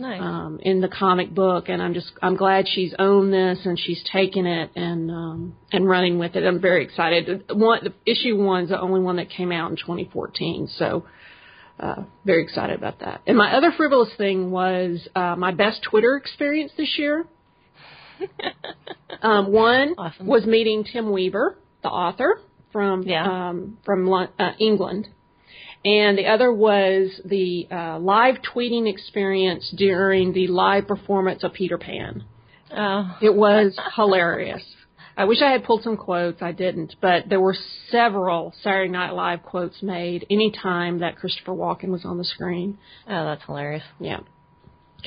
nice. 0.02 0.22
um, 0.22 0.60
in 0.62 0.82
the 0.82 0.88
comic 0.88 1.34
book, 1.34 1.70
and 1.70 1.82
I'm 1.82 1.94
just 1.94 2.12
I'm 2.22 2.36
glad 2.36 2.66
she's 2.68 2.94
owned 3.00 3.32
this 3.32 3.60
and 3.66 3.80
she's 3.80 4.04
taken 4.12 4.46
it 4.46 4.72
and 4.76 5.10
um, 5.12 5.56
and 5.72 5.88
running 5.88 6.20
with 6.20 6.36
it. 6.36 6.44
I'm 6.46 6.60
very 6.62 6.84
excited. 6.84 7.46
One 7.54 7.80
the 7.84 7.94
issue 8.12 8.36
one's 8.42 8.70
the 8.70 8.80
only 8.80 9.00
one 9.02 9.16
that 9.18 9.30
came 9.30 9.52
out 9.52 9.72
in 9.72 9.78
2014, 9.78 10.70
so 10.78 11.06
uh, 11.80 12.04
very 12.26 12.44
excited 12.44 12.78
about 12.78 13.00
that. 13.00 13.22
And 13.26 13.38
my 13.38 13.56
other 13.56 13.72
frivolous 13.76 14.10
thing 14.18 14.52
was 14.52 15.08
uh, 15.16 15.36
my 15.38 15.52
best 15.52 15.82
Twitter 15.90 16.16
experience 16.18 16.72
this 16.78 16.96
year. 16.98 17.26
um, 19.22 19.52
one 19.52 19.96
Awesome. 19.98 20.28
was 20.28 20.46
meeting 20.46 20.84
Tim 20.84 21.12
Weaver, 21.12 21.58
the 21.84 21.90
author 21.90 22.40
from 22.72 23.04
Yeah. 23.04 23.50
um, 23.50 23.78
from 23.84 24.12
uh, 24.12 24.28
England, 24.60 25.08
and 25.84 26.18
the 26.18 26.28
other 26.28 26.52
was 26.54 27.10
the 27.26 27.68
uh, 27.72 28.00
live 28.00 28.36
tweeting 28.54 28.88
experience 28.90 29.74
during 29.76 30.32
the 30.34 30.48
live 30.48 30.88
performance 30.88 31.44
of 31.44 31.54
Peter 31.54 31.78
Pan. 31.78 32.24
oh, 32.76 33.18
It 33.22 33.34
was 33.34 33.78
hilarious. 33.96 34.64
I 35.18 35.26
wish 35.26 35.42
I 35.42 35.52
had 35.52 35.66
pulled 35.66 35.84
some 35.84 35.98
quotes. 35.98 36.42
I 36.42 36.54
didn't, 36.54 36.96
but 37.02 37.28
there 37.30 37.42
were 37.42 37.56
several 37.90 38.54
Saturday 38.64 38.90
Night 38.90 39.12
Live 39.12 39.44
quotes 39.44 39.84
made 39.84 40.26
any 40.30 40.52
time 40.52 41.00
that 41.00 41.18
Christopher 41.18 41.52
Walken 41.52 41.90
was 41.90 42.06
on 42.06 42.18
the 42.18 42.24
screen. 42.24 42.78
oh, 43.08 43.26
that's 43.26 43.44
hilarious. 43.46 43.84
Yeah, 44.00 44.22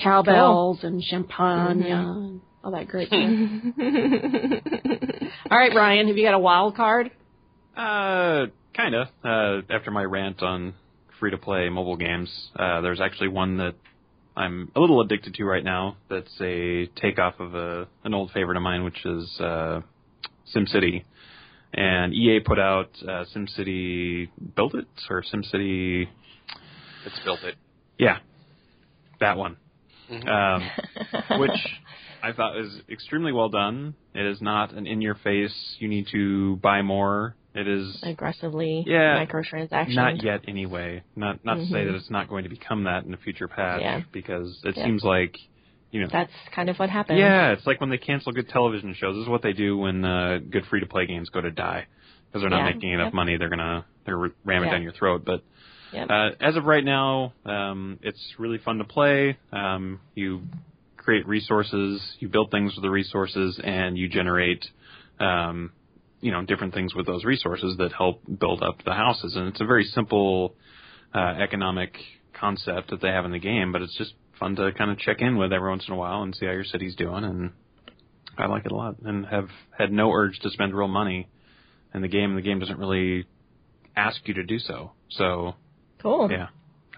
cowbells 0.03 0.85
and 0.85 1.03
champagne 1.03 1.83
and 1.83 2.41
all 2.63 2.73
that 2.73 2.89
great 2.89 3.09
stuff. 3.09 3.21
all 5.51 5.59
right, 5.59 5.75
Ryan, 5.75 6.09
have 6.09 6.17
you 6.17 6.25
got 6.25 6.35
a 6.35 6.39
wild 6.39 6.77
card? 6.77 7.11
Uh, 7.77 8.47
kinda. 8.75 9.09
Uh, 9.23 9.63
after 9.71 9.91
my 9.91 10.05
rant 10.05 10.43
on 10.43 10.75
free-to-play 11.21 11.69
mobile 11.69 11.97
games, 11.97 12.31
uh, 12.57 12.81
there's 12.81 13.01
actually 13.01 13.29
one 13.29 13.57
that 13.59 13.75
I'm 14.37 14.71
a 14.75 14.81
little 14.81 15.01
addicted 15.01 15.35
to 15.35 15.45
right 15.45 15.63
now. 15.65 15.97
That's 16.11 16.41
a 16.41 16.87
takeoff 17.01 17.39
of 17.39 17.55
a 17.55 17.87
an 18.03 18.15
old 18.15 18.33
favorite 18.33 18.57
of 18.57 18.63
mine, 18.63 18.83
which 18.85 19.05
is 19.07 19.41
uh, 19.41 19.81
SimCity. 20.55 21.05
And 21.73 22.13
EA 22.15 22.41
put 22.45 22.59
out 22.59 22.91
uh, 23.03 23.25
SimCity 23.35 24.29
Build 24.55 24.75
It 24.75 24.87
or 25.11 25.23
SimCity, 25.23 26.07
It's 27.07 27.19
built 27.25 27.43
it. 27.45 27.57
yeah, 27.99 28.19
that 29.21 29.37
one. 29.37 29.57
Mhm. 30.11 30.29
Um, 30.29 31.39
which 31.41 31.51
I 32.23 32.33
thought 32.33 32.55
was 32.55 32.81
extremely 32.91 33.33
well 33.33 33.49
done. 33.49 33.95
It 34.15 34.25
is 34.27 34.41
not 34.43 34.73
an 34.73 34.87
in-your-face. 34.87 35.77
You 35.79 35.89
need 35.89 36.07
to 36.13 36.57
buy 36.57 36.83
more. 36.83 37.35
It 37.55 37.69
is 37.69 38.01
Aggressively 38.03 38.83
Yeah. 38.87 39.25
microtransactions. 39.25 39.95
Not 39.95 40.23
yet, 40.25 40.43
anyway. 40.49 41.03
Not 41.15 41.45
not 41.45 41.55
to 41.57 41.67
say 41.67 41.85
Mhm. 41.85 41.87
that 41.87 41.95
it's 41.95 42.11
not 42.11 42.29
going 42.29 42.43
to 42.45 42.51
become 42.51 42.85
that 42.85 43.05
in 43.05 43.15
a 43.15 43.17
future 43.17 43.47
patch, 43.49 43.81
Yeah. 43.81 44.01
because 44.13 44.61
it 44.65 44.77
Yeah. 44.77 44.85
seems 44.85 45.05
like, 45.05 45.39
you 45.93 46.01
know, 46.01 46.09
That's 46.09 46.33
kind 46.51 46.69
of 46.69 46.79
what 46.81 46.91
happens. 46.91 47.19
yeah, 47.21 47.53
it's 47.53 47.67
like 47.67 47.81
when 47.81 47.91
they 47.91 47.99
cancel 47.99 48.33
good 48.33 48.49
television 48.49 48.93
shows. 48.95 49.15
This 49.15 49.23
is 49.23 49.29
what 49.29 49.43
they 49.43 49.53
do 49.53 49.77
when 49.79 50.05
uh, 50.05 50.39
good 50.51 50.67
free 50.67 50.81
to 50.81 50.87
play 50.87 51.07
games 51.07 51.29
go 51.31 51.41
to 51.41 51.53
die 51.53 51.87
because 52.27 52.41
they're 52.43 52.51
not 52.51 52.67
Yeah. 52.67 52.75
making 52.75 52.91
enough 52.91 53.07
Yep. 53.07 53.15
money. 53.15 53.37
They're 53.37 53.49
gonna 53.51 53.85
they're 54.05 54.19
ram 54.45 54.65
it 54.65 54.71
down 54.71 54.83
your 54.83 54.93
throat. 54.93 55.25
But 55.25 55.43
Yep. 55.93 56.11
uh, 56.11 56.31
as 56.41 56.57
of 56.57 56.65
right 56.67 56.85
now, 56.85 57.33
um, 57.47 57.99
it's 58.03 58.35
really 58.39 58.59
fun 58.59 58.79
to 58.79 58.85
play. 58.85 59.37
Um, 59.53 60.01
you 60.17 60.43
create 60.97 61.27
resources, 61.29 62.17
you 62.19 62.29
build 62.29 62.51
things 62.51 62.75
with 62.75 62.83
the 62.83 62.91
resources, 62.91 63.59
and 63.61 63.97
you 63.97 64.09
generate, 64.09 64.69
um, 65.21 65.71
you 66.25 66.31
know, 66.33 66.43
different 66.43 66.73
things 66.73 66.95
with 66.95 67.05
those 67.05 67.23
resources 67.23 67.77
that 67.77 67.93
help 67.93 68.23
build 68.41 68.63
up 68.63 68.83
the 68.85 68.95
houses. 68.95 69.37
And 69.37 69.49
it's 69.49 69.61
a 69.61 69.67
very 69.67 69.85
simple 69.85 70.55
uh, 71.15 71.35
economic 71.39 71.95
concept 72.33 72.89
that 72.91 73.03
they 73.03 73.09
have 73.09 73.27
in 73.27 73.31
the 73.31 73.39
game, 73.39 73.73
but 73.73 73.83
it's 73.83 73.97
just 73.99 74.15
fun 74.41 74.57
to 74.57 74.73
kind 74.73 74.91
of 74.91 74.99
check 74.99 75.19
in 75.21 75.37
with 75.37 75.53
every 75.53 75.69
once 75.69 75.85
in 75.87 75.93
a 75.93 75.97
while 75.97 76.23
and 76.23 76.35
see 76.35 76.47
how 76.47 76.53
your 76.53 76.65
city's 76.65 76.97
doing. 76.97 77.25
And 77.25 77.51
I 78.39 78.47
like 78.47 78.65
it 78.65 78.73
a 78.73 78.75
lot, 78.75 78.97
and 79.05 79.27
have 79.27 79.49
had 79.77 79.93
no 79.93 80.13
urge 80.13 80.39
to 80.41 80.51
spend 80.51 80.75
real 80.75 80.89
money 80.89 81.29
in 81.95 82.01
the 82.01 82.09
game. 82.09 82.35
The 82.35 82.43
game 82.43 82.59
doesn't 82.59 82.79
really 82.79 83.27
ask 83.95 84.27
you 84.27 84.33
to 84.35 84.45
do 84.45 84.59
so. 84.59 84.93
So 85.11 85.55
Cool. 86.03 86.31
yeah, 86.31 86.49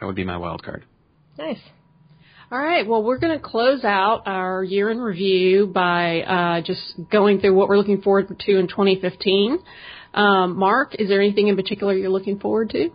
that 0.01 0.07
would 0.07 0.15
be 0.17 0.25
my 0.25 0.37
wild 0.37 0.63
card. 0.63 0.85
Nice. 1.37 1.61
All 2.51 2.59
right. 2.59 2.87
Well, 2.87 3.03
we're 3.03 3.19
going 3.19 3.37
to 3.37 3.43
close 3.45 3.83
out 3.85 4.23
our 4.27 4.63
year 4.63 4.89
in 4.91 4.99
review 4.99 5.67
by 5.67 6.21
uh, 6.23 6.61
just 6.63 6.81
going 7.11 7.41
through 7.41 7.55
what 7.55 7.69
we're 7.69 7.77
looking 7.79 8.03
forward 8.03 8.29
to 8.29 8.59
in 8.59 8.69
2015. 8.69 9.59
Um, 10.15 10.57
Mark, 10.57 10.95
is 10.99 11.09
there 11.09 11.21
anything 11.21 11.49
in 11.49 11.57
particular 11.57 11.93
you're 11.95 12.09
looking 12.09 12.39
forward 12.39 12.71
to? 12.71 12.91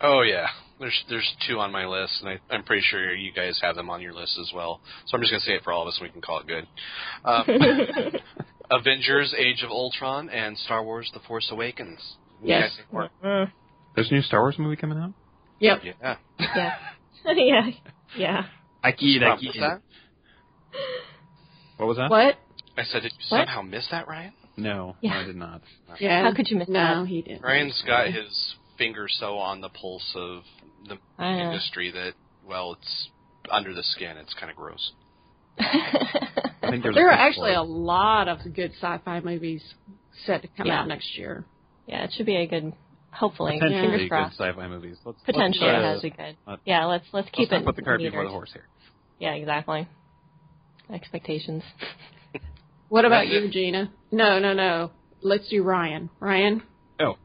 Oh 0.00 0.22
yeah, 0.22 0.46
there's 0.80 1.04
there's 1.08 1.32
two 1.48 1.58
on 1.60 1.70
my 1.72 1.86
list, 1.86 2.20
and 2.22 2.28
I, 2.30 2.54
I'm 2.54 2.64
pretty 2.64 2.82
sure 2.84 3.14
you 3.14 3.32
guys 3.32 3.58
have 3.62 3.76
them 3.76 3.88
on 3.88 4.00
your 4.00 4.12
list 4.12 4.36
as 4.40 4.50
well. 4.54 4.80
So 5.06 5.16
I'm 5.16 5.22
just 5.22 5.32
gonna 5.32 5.40
say 5.40 5.52
it 5.52 5.62
for 5.62 5.72
all 5.72 5.82
of 5.82 5.88
us, 5.88 5.96
and 6.00 6.08
we 6.08 6.12
can 6.12 6.20
call 6.20 6.40
it 6.40 6.46
good. 6.48 6.66
Um, 7.24 8.20
Avengers: 8.70 9.32
Age 9.36 9.62
of 9.62 9.70
Ultron 9.70 10.28
and 10.28 10.58
Star 10.58 10.82
Wars: 10.84 11.08
The 11.14 11.20
Force 11.20 11.48
Awakens. 11.52 12.00
What 12.40 12.48
Yes. 12.48 12.62
guys 12.62 12.76
think 12.76 12.92
more? 12.92 13.08
Mm, 13.24 13.52
There's 13.94 14.10
a 14.10 14.14
new 14.14 14.22
Star 14.22 14.40
Wars 14.40 14.56
movie 14.58 14.74
coming 14.76 14.98
out. 14.98 15.12
Yep. 15.60 15.82
Yeah. 15.84 16.16
yeah. 16.40 16.74
yeah. 17.36 17.70
Yeah. 18.16 18.42
I 18.82 18.90
Did 18.90 19.00
you 19.02 19.20
miss 19.20 19.56
that? 19.60 19.80
What 21.76 21.86
was 21.86 21.96
that? 21.98 22.10
What? 22.10 22.36
I 22.76 22.84
said, 22.84 23.02
did 23.02 23.12
you 23.12 23.18
What? 23.28 23.40
somehow 23.46 23.62
miss 23.62 23.86
that, 23.90 24.08
Ryan? 24.08 24.32
No, 24.56 24.96
Yeah. 25.00 25.14
no, 25.14 25.20
I 25.20 25.24
did 25.24 25.36
not. 25.36 25.62
Yeah. 25.98 26.22
How 26.22 26.34
could 26.34 26.48
you 26.50 26.56
miss 26.58 26.68
no, 26.68 26.74
that? 26.78 26.94
No, 26.98 27.04
he 27.04 27.22
didn't. 27.22 27.42
Ryan's 27.42 27.82
got 27.86 28.08
his 28.08 28.54
finger 28.78 29.06
so 29.08 29.38
on 29.38 29.60
the 29.60 29.68
pulse 29.68 30.10
of 30.14 30.42
the 30.88 30.98
I 31.18 31.36
know. 31.36 31.44
industry 31.52 31.90
that, 31.92 32.12
well, 32.46 32.72
it's 32.80 33.08
under 33.50 33.72
the 33.74 33.82
skin. 33.82 34.16
It's 34.18 34.34
kind 34.34 34.50
of 34.50 34.56
gross. 34.56 34.92
I 35.58 36.70
think 36.70 36.82
there's 36.82 36.94
There 36.94 37.08
are 37.08 37.12
actually 37.12 37.54
a 37.54 37.62
lot 37.62 38.28
of 38.28 38.38
good 38.54 38.72
sci-fi 38.80 39.20
movies 39.20 39.62
set 40.26 40.42
to 40.42 40.48
come 40.56 40.66
Yeah. 40.66 40.80
out 40.80 40.88
next 40.88 41.16
year. 41.18 41.44
yeah, 41.86 42.04
it 42.04 42.12
should 42.16 42.26
be 42.26 42.36
a 42.36 42.46
good. 42.46 42.72
Hopefully, 43.12 43.58
potentially 43.58 43.82
fingers 43.82 44.00
good 44.02 44.08
crossed. 44.08 44.38
sci-fi 44.40 44.68
movies. 44.68 44.96
Let's, 45.04 45.18
Potentially, 45.26 45.66
let's, 45.70 45.78
it 45.78 45.84
uh, 45.84 45.92
has 45.92 46.00
to 46.00 46.02
be 46.02 46.10
good. 46.16 46.36
uh, 46.46 46.56
Yeah, 46.64 46.86
let's 46.86 47.04
let's 47.12 47.28
keep 47.30 47.50
let's 47.50 47.60
it. 47.60 47.64
not 47.64 47.64
put 47.66 47.76
the 47.76 47.82
cart 47.82 48.00
before 48.00 48.24
the 48.24 48.30
horse 48.30 48.50
here. 48.54 48.64
Yeah, 49.22 49.34
exactly. 49.34 49.86
Expectations. 50.92 51.62
What 52.88 53.06
about 53.06 53.26
you, 53.26 53.44
it. 53.44 53.52
Gina? 53.52 53.90
No, 54.10 54.38
no, 54.38 54.52
no. 54.52 54.90
Let's 55.22 55.48
do 55.48 55.62
Ryan. 55.62 56.10
Ryan, 56.20 56.62
Oh, 57.00 57.16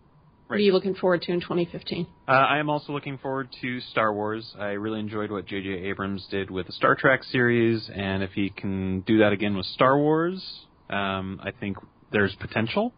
what 0.48 0.56
are 0.56 0.60
you 0.60 0.72
looking 0.72 0.95
forward 0.95 1.24
to 1.24 1.34
in 1.34 1.41
2015? 1.41 2.08
Uh, 2.26 2.32
I 2.32 2.60
am 2.60 2.70
also 2.70 2.93
looking 2.93 3.18
forward 3.18 3.50
to 3.60 3.82
Star 3.82 4.14
Wars. 4.14 4.56
I 4.58 4.68
really 4.84 5.02
enjoyed 5.02 5.30
what 5.30 5.45
J.J. 5.45 5.68
Abrams 5.89 6.26
did 6.32 6.50
with 6.50 6.68
the 6.68 6.72
Star 6.72 6.95
Trek 6.95 7.22
series, 7.26 7.89
and 7.93 8.24
if 8.24 8.32
he 8.32 8.50
can 8.50 9.02
do 9.02 9.18
that 9.18 9.34
again 9.34 9.58
with 9.58 9.66
Star 9.66 9.98
Wars, 10.00 10.41
um, 10.89 11.41
I 11.43 11.52
think 11.52 11.76
there's 12.14 12.34
potential. 12.39 12.93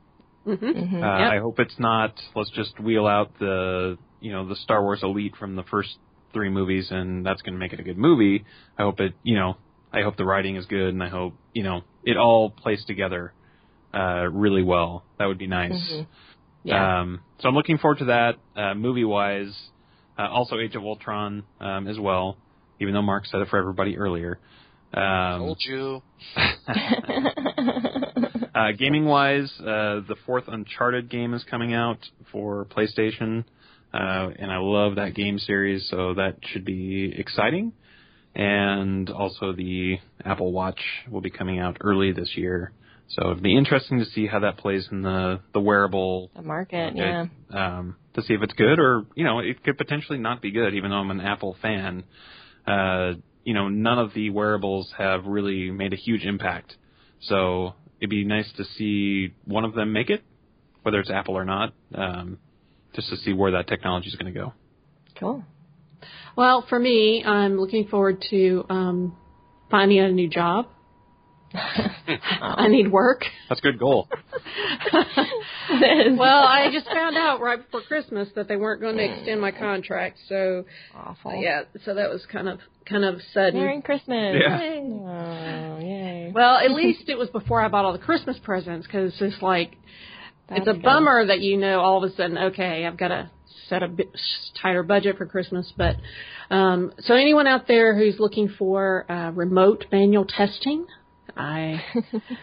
Mm-hmm. 0.46 0.66
hmm 0.68 1.04
Uh, 1.04 1.20
Yep. 1.22 1.32
I 1.32 1.40
hope 1.40 1.60
it's 1.60 1.80
not. 1.80 2.14
Let's 2.36 2.52
just 2.52 2.80
wheel 2.80 3.08
out 3.08 3.32
the 3.40 3.98
you 4.20 4.32
know 4.32 4.48
the 4.48 4.56
Star 4.58 4.84
Wars 4.84 5.00
elite 5.02 5.36
from 5.40 5.56
the 5.56 5.64
first 5.64 5.98
three 6.34 6.50
movies, 6.50 6.88
and 6.92 7.26
that's 7.26 7.42
going 7.42 7.54
to 7.54 7.60
make 7.60 7.74
it 7.74 7.80
a 7.80 7.84
good 7.84 7.98
movie. 7.98 8.46
I 8.78 8.84
hope 8.84 9.00
it. 9.00 9.14
You 9.24 9.36
know, 9.36 9.58
I 9.92 10.02
hope 10.02 10.18
the 10.18 10.26
writing 10.26 10.56
is 10.56 10.66
good, 10.66 10.90
and 10.94 11.04
I 11.04 11.10
hope 11.10 11.34
you 11.54 11.64
know 11.64 11.82
it 12.04 12.18
all 12.18 12.50
plays 12.50 12.84
together 12.86 13.34
uh, 13.94 14.28
really 14.30 14.64
well. 14.64 15.04
That 15.18 15.26
would 15.26 15.38
be 15.38 15.48
nice. 15.48 15.72
Mhm. 15.74 16.08
Yeah. 16.64 17.02
Um, 17.02 17.22
so 17.40 17.48
I'm 17.48 17.56
looking 17.56 17.78
forward 17.78 18.00
to 18.00 18.06
that 18.06 18.36
uh, 18.56 18.74
movie 18.76 19.06
wise. 19.06 19.56
Uh, 20.18 20.28
also, 20.30 20.60
Age 20.60 20.76
of 20.76 20.84
Ultron 20.84 21.44
um, 21.62 21.88
as 21.88 21.98
well. 21.98 22.38
Even 22.82 22.94
though 22.94 23.02
Mark 23.02 23.26
said 23.26 23.42
it 23.42 23.48
for 23.50 23.58
everybody 23.58 23.98
earlier. 23.98 24.40
Um, 24.94 25.40
Told 25.40 25.60
you. 25.62 26.02
uh, 28.56 28.72
gaming 28.78 29.06
wise, 29.06 29.52
uh, 29.60 30.02
the 30.08 30.16
fourth 30.26 30.46
Uncharted 30.48 31.10
game 31.10 31.34
is 31.34 31.44
coming 31.50 31.74
out 31.74 32.00
for 32.32 32.66
PlayStation, 32.66 33.44
uh, 33.94 34.30
and 34.38 34.52
I 34.52 34.58
love 34.58 34.96
that 34.96 35.16
game 35.16 35.40
series, 35.40 35.88
so 35.90 36.14
that 36.16 36.38
should 36.52 36.66
be 36.66 37.14
exciting. 37.18 37.74
And 38.36 39.10
also, 39.10 39.54
the 39.54 39.98
Apple 40.24 40.52
Watch 40.52 40.80
will 41.10 41.22
be 41.22 41.32
coming 41.32 41.60
out 41.60 41.78
early 41.82 42.12
this 42.12 42.32
year, 42.36 42.72
so 43.08 43.32
it'll 43.32 43.42
be 43.42 43.58
interesting 43.58 44.00
to 44.00 44.06
see 44.06 44.28
how 44.28 44.40
that 44.42 44.58
plays 44.58 44.88
in 44.92 45.02
the 45.02 45.40
the 45.54 45.60
wearable 45.60 46.30
the 46.36 46.44
market. 46.44 46.96
market, 46.96 47.30
Yeah. 47.52 47.78
um, 47.78 47.96
to 48.14 48.22
see 48.22 48.36
if 48.36 48.42
it's 48.44 48.54
good 48.54 48.78
or 48.80 49.06
you 49.16 49.24
know 49.24 49.40
it 49.40 49.64
could 49.64 49.78
potentially 49.78 50.20
not 50.20 50.42
be 50.42 50.52
good. 50.52 50.76
Even 50.76 50.92
though 50.92 50.98
I'm 50.98 51.10
an 51.10 51.22
Apple 51.22 51.58
fan, 51.62 52.04
uh, 52.68 53.14
you 53.44 53.56
know 53.56 53.68
none 53.68 53.98
of 53.98 54.14
the 54.14 54.30
wearables 54.30 54.94
have 54.98 55.26
really 55.26 55.72
made 55.72 55.94
a 55.94 55.98
huge 55.98 56.24
impact. 56.24 56.76
So 57.22 57.74
it'd 58.00 58.12
be 58.12 58.24
nice 58.26 58.50
to 58.58 58.64
see 58.78 59.34
one 59.46 59.66
of 59.66 59.74
them 59.74 59.92
make 59.92 60.12
it, 60.12 60.22
whether 60.84 61.00
it's 61.00 61.10
Apple 61.10 61.36
or 61.36 61.46
not, 61.46 61.74
um, 61.96 62.38
just 62.94 63.10
to 63.10 63.18
see 63.18 63.34
where 63.34 63.52
that 63.52 63.68
technology 63.68 64.08
is 64.10 64.16
going 64.16 64.34
to 64.34 64.40
go. 64.40 64.54
Cool. 65.20 65.44
Well, 66.36 66.66
for 66.70 66.80
me, 66.80 67.24
I'm 67.24 67.60
looking 67.60 67.88
forward 67.88 68.24
to 68.30 68.66
um, 68.70 69.18
finding 69.70 70.00
a 70.00 70.10
new 70.12 70.30
job. 70.30 70.68
I 71.54 72.68
need 72.68 72.92
work. 72.92 73.24
That's 73.50 73.60
a 73.60 73.64
good 73.64 73.80
goal. 73.80 74.08
well, 75.72 76.44
I 76.44 76.70
just 76.72 76.86
found 76.86 77.18
out 77.18 77.42
right 77.42 77.60
before 77.64 77.82
Christmas 77.88 78.30
that 78.36 78.48
they 78.48 78.56
weren't 78.56 78.82
going 78.82 78.98
to 78.98 79.04
extend 79.04 79.42
my 79.42 79.52
contract, 79.52 80.20
so 80.28 80.66
Awful. 80.96 81.36
yeah, 81.42 81.64
so 81.86 81.96
that 81.96 82.10
was 82.10 82.24
kind 82.32 82.48
of 82.48 82.60
kind 82.86 83.04
of 83.04 83.20
sudden. 83.34 83.60
Merry 83.60 83.82
Christmas. 83.82 84.36
Yeah. 84.40 84.62
Yay. 84.62 84.82
Oh, 84.84 85.80
yay. 85.82 86.32
Well, 86.34 86.58
at 86.58 86.72
least 86.72 87.10
it 87.10 87.18
was 87.18 87.30
before 87.30 87.62
I 87.62 87.68
bought 87.68 87.84
all 87.84 87.94
the 87.94 88.00
Christmas 88.00 88.38
presents 88.44 88.86
because 88.86 89.14
it's 89.20 89.42
like 89.42 89.76
That's 90.50 90.62
it's 90.62 90.68
a 90.68 90.74
good. 90.74 90.84
bummer 90.84 91.28
that 91.28 91.40
you 91.42 91.58
know 91.58 91.80
all 91.80 92.04
of 92.04 92.12
a 92.12 92.16
sudden 92.16 92.38
okay 92.38 92.86
I've 92.86 92.98
got 92.98 93.10
to 93.10 93.30
set 93.70 93.84
a 93.84 93.88
bit 93.88 94.12
tighter 94.62 94.84
budget 94.84 95.18
for 95.18 95.26
Christmas. 95.26 95.72
But 95.78 95.96
um, 96.50 96.92
so 97.00 97.14
anyone 97.14 97.48
out 97.48 97.68
there 97.68 97.96
who's 97.98 98.16
looking 98.20 98.50
for 98.58 99.10
uh, 99.10 99.32
remote 99.32 99.86
manual 99.92 100.26
testing, 100.26 100.86
I 101.38 101.84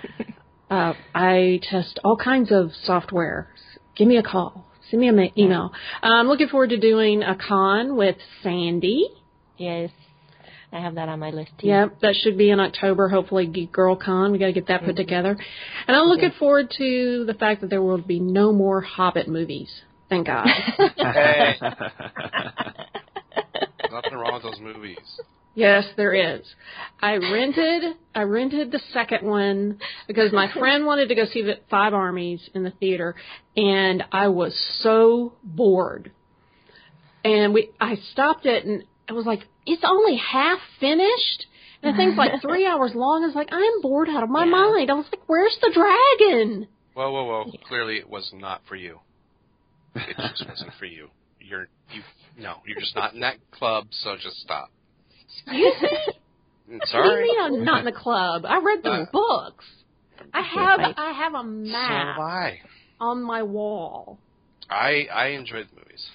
uh, 0.70 0.94
I 1.14 1.60
test 1.68 1.98
all 2.04 2.16
kinds 2.16 2.50
of 2.52 2.70
software. 2.84 3.48
Give 3.96 4.06
me 4.06 4.16
a 4.16 4.22
call. 4.22 4.66
Send 4.90 5.00
me 5.00 5.08
an 5.08 5.16
ma- 5.16 5.26
email. 5.36 5.72
I'm 6.02 6.28
looking 6.28 6.48
forward 6.48 6.70
to 6.70 6.78
doing 6.78 7.22
a 7.22 7.36
con 7.36 7.96
with 7.96 8.16
Sandy. 8.42 9.08
Yes. 9.58 9.90
I 10.76 10.80
have 10.80 10.96
that 10.96 11.08
on 11.08 11.18
my 11.18 11.30
list 11.30 11.52
too. 11.58 11.68
Yep, 11.68 12.00
that 12.02 12.14
should 12.16 12.36
be 12.36 12.50
in 12.50 12.60
October. 12.60 13.08
Hopefully, 13.08 13.46
Geek 13.46 13.72
Girl 13.72 13.96
Con. 13.96 14.30
We 14.30 14.38
got 14.38 14.46
to 14.46 14.52
get 14.52 14.66
that 14.68 14.80
put 14.80 14.90
mm-hmm. 14.90 14.96
together. 14.96 15.38
And 15.88 15.96
I'm 15.96 16.04
looking 16.04 16.32
forward 16.38 16.70
to 16.76 17.24
the 17.26 17.32
fact 17.32 17.62
that 17.62 17.70
there 17.70 17.80
will 17.80 17.96
be 17.96 18.20
no 18.20 18.52
more 18.52 18.82
Hobbit 18.82 19.26
movies. 19.26 19.70
Thank 20.10 20.26
God. 20.26 20.46
Hey. 20.98 21.54
Nothing 23.90 24.14
wrong 24.14 24.34
with 24.34 24.42
those 24.42 24.60
movies. 24.60 24.98
yes, 25.54 25.84
there 25.96 26.12
is. 26.12 26.42
I 27.00 27.14
rented. 27.14 27.96
I 28.14 28.22
rented 28.22 28.70
the 28.70 28.80
second 28.92 29.26
one 29.26 29.78
because 30.06 30.32
my 30.32 30.52
friend 30.52 30.84
wanted 30.84 31.08
to 31.08 31.14
go 31.14 31.24
see 31.24 31.40
the 31.42 31.60
Five 31.70 31.94
Armies 31.94 32.50
in 32.54 32.64
the 32.64 32.72
theater, 32.72 33.14
and 33.56 34.04
I 34.12 34.28
was 34.28 34.54
so 34.80 35.32
bored. 35.42 36.12
And 37.24 37.54
we, 37.54 37.70
I 37.80 37.96
stopped 38.12 38.44
it, 38.44 38.66
and 38.66 38.84
I 39.08 39.12
was 39.12 39.26
like, 39.26 39.40
"It's 39.66 39.82
only 39.84 40.16
half 40.16 40.58
finished." 40.80 41.46
And 41.82 41.92
the 41.92 41.96
thing's 41.96 42.16
like 42.16 42.32
three 42.42 42.66
hours 42.66 42.92
long. 42.94 43.22
I 43.22 43.26
was 43.26 43.36
like, 43.36 43.48
I'm 43.52 43.80
bored 43.82 44.08
out 44.08 44.22
of 44.22 44.30
my 44.30 44.44
Yeah. 44.44 44.50
mind. 44.50 44.90
I 44.90 44.94
was 44.94 45.06
like, 45.12 45.28
where's 45.28 45.56
the 45.60 45.70
dragon? 45.72 46.66
Whoa, 46.94 47.12
whoa, 47.12 47.24
whoa! 47.24 47.52
Clearly, 47.68 47.96
it 47.98 48.08
was 48.08 48.30
not 48.34 48.62
for 48.68 48.74
you. 48.76 49.00
It 49.94 50.16
just 50.16 50.46
wasn't 50.48 50.72
for 50.78 50.86
you. 50.86 51.08
You're 51.40 51.68
you. 51.94 52.02
No, 52.38 52.56
you're 52.66 52.80
just 52.80 52.96
not 52.96 53.14
in 53.14 53.20
that 53.20 53.36
club. 53.52 53.86
So 53.90 54.16
just 54.16 54.36
stop. 54.40 54.68
Excuse 55.46 55.74
me? 55.82 55.88
Mm, 56.68 56.78
What 56.78 56.80
do 56.80 56.86
Sorry. 56.90 57.26
you 57.26 57.32
mean 57.32 57.40
I'm 57.60 57.64
not 57.64 57.78
in 57.80 57.84
the 57.84 57.92
club? 57.92 58.44
I 58.46 58.58
read 58.60 58.82
the 58.82 58.90
Uh, 58.90 59.04
books. 59.12 59.64
I 60.34 60.40
have 60.42 60.78
Right. 60.80 60.94
I 60.98 61.12
have 61.12 61.34
a 61.34 61.44
map 61.44 62.16
have 62.16 62.18
I. 62.18 62.60
on 63.00 63.22
my 63.22 63.42
wall. 63.42 64.18
I 64.68 65.06
I 65.12 65.26
enjoyed 65.28 65.68
the 65.70 65.76
movies. 65.76 66.08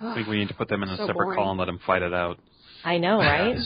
I 0.00 0.14
think 0.14 0.28
we 0.28 0.38
need 0.38 0.48
to 0.48 0.54
put 0.54 0.68
them 0.68 0.82
in 0.82 0.88
a 0.88 0.96
So 0.96 1.06
separate 1.06 1.24
boring. 1.26 1.38
call 1.38 1.50
and 1.50 1.58
let 1.58 1.66
them 1.66 1.78
fight 1.86 2.02
it 2.02 2.14
out. 2.14 2.38
I 2.84 2.98
know, 2.98 3.18
right? 3.18 3.56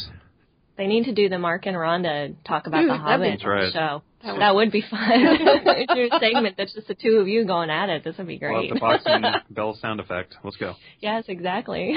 they 0.76 0.87
need 0.89 1.05
to 1.05 1.12
do 1.14 1.28
the 1.28 1.39
Mark 1.39 1.66
and 1.66 1.76
Rhonda 1.76 2.35
talk 2.45 2.66
about 2.66 2.82
Ooh, 2.82 2.89
the 2.89 2.93
that'd 2.95 3.03
Hobbit 3.07 3.24
be- 3.26 3.30
That's 3.30 3.45
right. 3.45 3.72
show. 3.72 4.03
That 4.24 4.39
That 4.41 4.55
would- 4.55 4.66
would, 4.66 4.72
be 4.72 4.82
fun. 4.91 5.11
Your 5.97 6.09
segment 6.18 6.57
that's 6.57 6.74
just 6.74 6.89
the 6.89 6.95
two 6.95 7.18
of 7.18 7.28
you 7.28 7.45
going 7.47 7.70
at 7.70 7.89
it. 7.91 8.03
This 8.05 8.16
would 8.18 8.26
be 8.26 8.39
We'll 8.43 8.62
have 8.62 8.74
the 8.74 8.80
boxing 8.80 9.22
bell 9.51 9.78
sound 9.80 10.01
effect. 10.01 10.35
Let's 10.43 10.57
go. 10.57 10.74
yes, 11.01 11.24
exactly. 11.28 11.95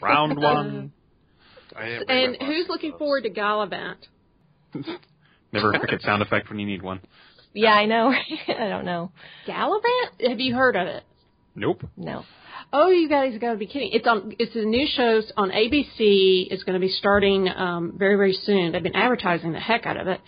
Round 0.00 0.38
one. 0.38 0.92
I 1.74 1.84
And 2.08 2.36
my 2.38 2.46
who's 2.46 2.66
box 2.66 2.68
looking 2.68 2.90
of 2.92 2.92
those. 2.92 2.98
forward 2.98 3.22
to 3.24 3.30
Galavant? 3.30 3.96
Never 5.52 5.72
a 5.72 5.78
cricket 5.80 6.02
sound 6.02 6.22
effect 6.22 6.48
when 6.48 6.58
you 6.58 6.66
need 6.66 6.82
one. 6.82 7.00
yeah, 7.54 7.72
I 7.72 7.86
know. 7.86 8.12
I 8.48 8.68
don't 8.68 8.84
know. 8.84 9.10
Galavant? 9.46 10.28
Have 10.28 10.38
you 10.40 10.54
heard 10.54 10.76
of 10.76 10.86
it? 10.86 11.02
Nope. 11.54 11.82
No. 11.96 12.24
Oh, 12.74 12.88
you 12.88 13.08
guys 13.08 13.36
got 13.38 13.52
to 13.52 13.58
be 13.58 13.66
kidding! 13.66 13.90
It's 13.92 14.06
on. 14.06 14.34
It's 14.38 14.54
a 14.56 14.64
new 14.64 14.86
show 14.86 15.20
on 15.36 15.50
ABC. 15.50 16.46
It's 16.50 16.62
going 16.62 16.74
to 16.74 16.80
be 16.80 16.88
starting 16.88 17.48
um, 17.48 17.94
very, 17.96 18.16
very 18.16 18.32
soon. 18.32 18.72
They've 18.72 18.82
been 18.82 18.96
advertising 18.96 19.52
the 19.52 19.60
heck 19.60 19.84
out 19.84 19.96
of 19.98 20.06
it, 20.08 20.20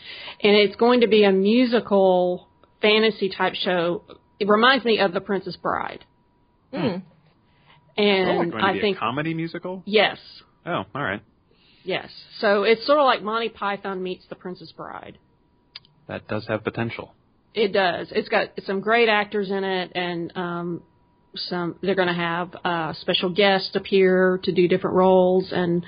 and 0.43 0.55
it's 0.57 0.77
going 0.77 1.01
to 1.01 1.07
be 1.09 1.25
a 1.25 1.33
musical 1.33 2.49
fantasy 2.83 3.31
type 3.31 3.55
show. 3.55 4.05
It 4.39 4.49
reminds 4.49 4.85
me 4.85 4.99
of 4.99 5.13
The 5.15 5.21
Princess 5.23 5.57
Bride, 5.57 6.05
Hmm. 6.71 6.97
and 7.97 8.51
Going 8.51 8.51
to 8.51 8.57
I 8.59 8.73
be 8.75 8.81
think 8.81 8.97
a 8.99 9.01
comedy 9.01 9.33
musical? 9.33 9.83
yes, 9.87 10.19
Oh, 10.67 10.85
all 10.95 11.03
right. 11.03 11.23
Yes. 11.85 12.09
So 12.41 12.63
it's 12.65 12.87
sort 12.87 12.99
of 12.99 13.05
like 13.05 13.23
Monty 13.23 13.49
Python 13.51 14.03
meets 14.03 14.25
The 14.29 14.35
Princess 14.35 14.73
Bride. 14.73 15.19
That 16.09 16.27
does 16.29 16.47
have 16.49 16.65
potential. 16.65 17.15
It 17.55 17.73
does. 17.73 18.09
It's 18.11 18.29
got 18.29 18.49
some 18.67 18.81
great 18.81 19.09
actors 19.09 19.51
in 19.51 19.63
it, 19.65 19.93
and 19.95 20.33
um, 20.37 20.83
some 21.37 21.77
they're 21.83 21.95
going 21.95 22.09
to 22.09 22.15
have 22.15 22.55
uh, 22.65 22.93
special 23.01 23.31
guests 23.31 23.71
appear 23.75 24.41
to 24.45 24.53
do 24.53 24.69
different 24.69 24.97
roles, 24.97 25.51
and 25.53 25.85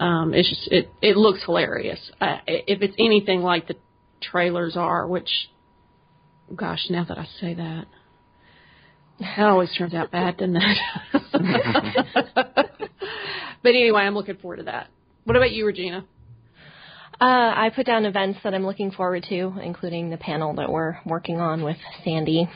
um, 0.00 0.34
it's 0.34 0.48
just 0.48 0.68
it 0.72 0.90
it 1.02 1.16
looks 1.16 1.44
hilarious. 1.44 2.00
Uh, 2.20 2.38
if 2.46 2.82
it's 2.82 2.94
anything 2.98 3.42
like 3.42 3.68
the 3.68 3.76
trailers 4.20 4.76
are, 4.76 5.06
which, 5.06 5.30
gosh, 6.54 6.86
now 6.90 7.04
that 7.04 7.18
I 7.18 7.26
say 7.40 7.54
that, 7.54 7.86
that 9.20 9.40
always 9.40 9.74
turns 9.76 9.94
out 9.94 10.10
bad, 10.10 10.36
doesn't 10.36 10.56
it? 10.56 10.78
but 12.34 13.68
anyway, 13.68 14.02
I'm 14.02 14.14
looking 14.14 14.36
forward 14.36 14.58
to 14.58 14.62
that. 14.64 14.88
What 15.24 15.36
about 15.36 15.50
you, 15.50 15.66
Regina? 15.66 16.04
Uh, 17.20 17.24
I 17.24 17.70
put 17.74 17.84
down 17.84 18.04
events 18.04 18.38
that 18.44 18.54
I'm 18.54 18.64
looking 18.64 18.92
forward 18.92 19.26
to, 19.28 19.54
including 19.60 20.10
the 20.10 20.16
panel 20.16 20.54
that 20.54 20.70
we're 20.70 20.98
working 21.04 21.40
on 21.40 21.64
with 21.64 21.76
Sandy 22.04 22.48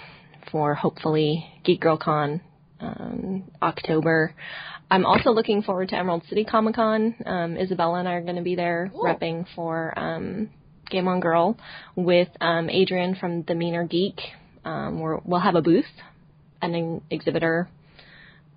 for 0.52 0.74
hopefully 0.74 1.44
Geek 1.64 1.80
Girl 1.80 1.96
Con 1.96 2.40
um, 2.80 3.50
October. 3.60 4.34
I'm 4.90 5.06
also 5.06 5.30
looking 5.30 5.62
forward 5.62 5.88
to 5.88 5.96
Emerald 5.96 6.22
City 6.28 6.44
Comic 6.44 6.74
Con. 6.76 7.14
Um, 7.24 7.56
Isabella 7.56 7.98
and 7.98 8.08
I 8.08 8.12
are 8.12 8.22
going 8.22 8.36
to 8.36 8.42
be 8.42 8.54
there 8.54 8.90
Cool. 8.92 9.04
repping 9.04 9.46
for 9.56 9.98
um, 9.98 10.50
Game 10.90 11.08
On 11.08 11.18
Girl 11.18 11.56
with 11.96 12.28
um, 12.40 12.68
Adrian 12.68 13.14
from 13.14 13.42
The 13.42 13.54
Meaner 13.54 13.84
Geek. 13.84 14.20
Um, 14.64 15.00
we're, 15.00 15.18
we'll 15.24 15.40
have 15.40 15.54
a 15.54 15.62
booth, 15.62 15.86
an 16.60 17.00
exhibitor 17.10 17.68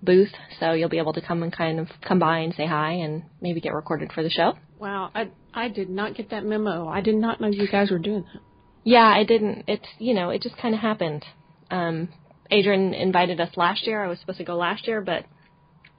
booth, 0.02 0.28
so 0.60 0.72
you'll 0.72 0.90
be 0.90 0.98
able 0.98 1.14
to 1.14 1.22
come 1.22 1.42
and 1.42 1.50
kind 1.50 1.80
of 1.80 1.88
come 2.06 2.18
by 2.18 2.40
and 2.40 2.54
say 2.54 2.66
hi 2.66 2.92
and 2.92 3.22
maybe 3.40 3.60
get 3.60 3.72
recorded 3.72 4.12
for 4.12 4.22
the 4.22 4.30
show. 4.30 4.52
Wow, 4.78 5.10
I 5.14 5.30
I 5.54 5.68
did 5.70 5.88
not 5.88 6.14
get 6.14 6.30
that 6.30 6.44
memo. 6.44 6.86
I 6.86 7.00
did 7.00 7.14
not 7.14 7.40
know 7.40 7.48
you 7.48 7.66
guys 7.66 7.90
were 7.90 7.98
doing 7.98 8.24
that. 8.32 8.42
Yeah, 8.84 9.06
I 9.06 9.24
didn't. 9.24 9.64
It's 9.66 9.88
you 9.98 10.12
know, 10.12 10.28
it 10.28 10.42
just 10.42 10.56
kind 10.58 10.74
of 10.74 10.80
happened. 10.82 11.24
Um, 11.70 12.08
Adrian 12.50 12.94
invited 12.94 13.40
us 13.40 13.50
last 13.56 13.86
year. 13.86 14.04
I 14.04 14.08
was 14.08 14.18
supposed 14.20 14.38
to 14.38 14.44
go 14.44 14.56
last 14.56 14.86
year, 14.86 15.00
but 15.00 15.24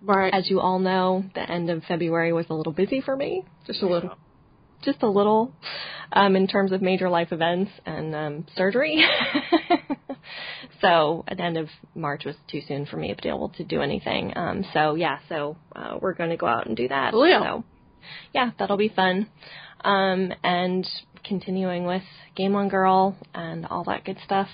Right. 0.01 0.33
as 0.33 0.49
you 0.49 0.59
all 0.59 0.79
know, 0.79 1.23
the 1.33 1.49
end 1.49 1.69
of 1.69 1.83
February 1.85 2.31
was 2.31 2.45
a 2.49 2.53
little 2.53 2.73
busy 2.73 3.01
for 3.01 3.15
me, 3.15 3.43
just 3.65 3.81
a 3.81 3.87
little. 3.87 4.15
just 4.83 5.01
a 5.01 5.07
little, 5.09 5.51
um, 6.13 6.35
in 6.35 6.47
terms 6.47 6.71
of 6.71 6.81
major 6.81 7.09
life 7.09 7.31
events 7.31 7.71
and 7.85 8.13
um, 8.15 8.45
surgery. 8.55 9.03
so 10.81 11.23
at 11.27 11.37
the 11.37 11.43
end 11.43 11.57
of 11.57 11.67
March 11.95 12.25
was 12.25 12.35
too 12.49 12.61
soon 12.67 12.85
for 12.85 12.97
me 12.97 13.13
to 13.13 13.21
be 13.21 13.27
able 13.29 13.49
to 13.49 13.63
do 13.63 13.81
anything. 13.81 14.33
Um, 14.35 14.63
so 14.73 14.95
yeah, 14.95 15.17
so 15.27 15.57
uh, 15.75 15.97
we're 15.99 16.13
going 16.13 16.29
to 16.29 16.37
go 16.37 16.45
out 16.45 16.67
and 16.67 16.77
do 16.77 16.87
that. 16.89 17.11
Cool. 17.11 17.39
So 17.41 17.63
yeah, 18.33 18.51
that'll 18.59 18.77
be 18.77 18.89
fun. 18.89 19.27
Um, 19.83 20.31
and 20.43 20.87
continuing 21.23 21.85
with 21.85 22.03
Game 22.35 22.55
On 22.55 22.69
Girl 22.69 23.15
and 23.33 23.65
all 23.65 23.83
that 23.85 24.05
good 24.05 24.17
stuff. 24.23 24.47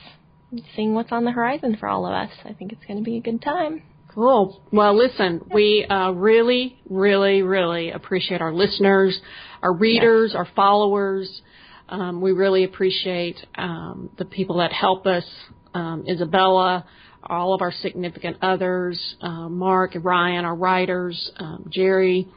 Seeing 0.76 0.93
what's 0.93 1.12
on 1.12 1.26
the 1.26 1.32
horizon 1.32 1.78
for 1.80 1.88
all 1.89 2.06
of 2.06 2.14
us. 2.14 2.32
I 2.45 2.54
think 2.54 2.72
it's 2.72 2.84
going 2.86 2.97
to 2.97 3.04
be 3.04 3.18
a 3.18 3.22
good 3.22 3.41
time. 3.41 3.84
Cool. 4.14 4.62
Well, 4.72 4.95
listen, 4.95 5.41
we 5.51 5.86
uh, 5.89 6.12
really, 6.12 6.78
really, 6.88 7.41
really 7.41 7.89
appreciate 7.89 8.41
our 8.41 8.54
listeners, 8.54 9.20
our 9.64 9.74
readers, 9.74 10.36
our 10.36 10.47
followers. 10.56 11.41
Um, 11.89 12.22
we 12.22 12.32
really 12.32 12.64
appreciate 12.64 13.38
um, 13.56 14.12
the 14.20 14.26
people 14.26 14.58
that 14.58 14.72
help 14.72 15.08
us, 15.08 15.26
um, 15.74 16.06
Isabella, 16.08 16.86
all 17.24 17.56
of 17.56 17.62
our 17.62 17.72
significant 17.82 18.38
others, 18.41 19.16
uh, 19.22 19.49
Mark, 19.49 19.95
and 19.95 20.06
Ryan, 20.06 20.45
our 20.45 20.56
writers, 20.56 21.32
um, 21.38 21.68
Jerry. 21.72 22.28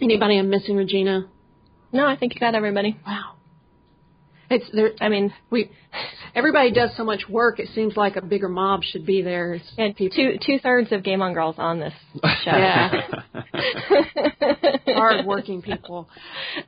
Anybody 0.00 0.38
I'm 0.38 0.50
missing, 0.50 0.76
Regina? 0.76 1.26
No, 1.90 2.06
I 2.06 2.16
think 2.16 2.34
you 2.34 2.40
got 2.40 2.54
everybody. 2.54 2.98
Wow. 3.06 3.35
It's 4.48 4.64
there. 4.72 4.92
I 5.00 5.08
mean, 5.08 5.32
We 5.50 5.70
everybody 6.34 6.70
does 6.70 6.90
so 6.96 7.04
much 7.04 7.22
work. 7.28 7.58
It 7.58 7.68
seems 7.74 7.96
like 7.96 8.16
a 8.16 8.22
bigger 8.22 8.48
mob 8.48 8.82
should 8.84 9.06
be 9.06 9.22
there. 9.22 9.54
It's 9.54 9.72
yeah, 9.76 9.88
two 9.96 10.38
two 10.44 10.58
thirds 10.58 10.92
of 10.92 11.02
Game 11.02 11.22
On 11.22 11.32
Girls 11.34 11.56
on 11.58 11.80
this 11.80 11.94
show. 12.44 12.50
Yeah. 12.50 12.92
hard 14.86 15.26
working 15.26 15.62
people. 15.62 16.08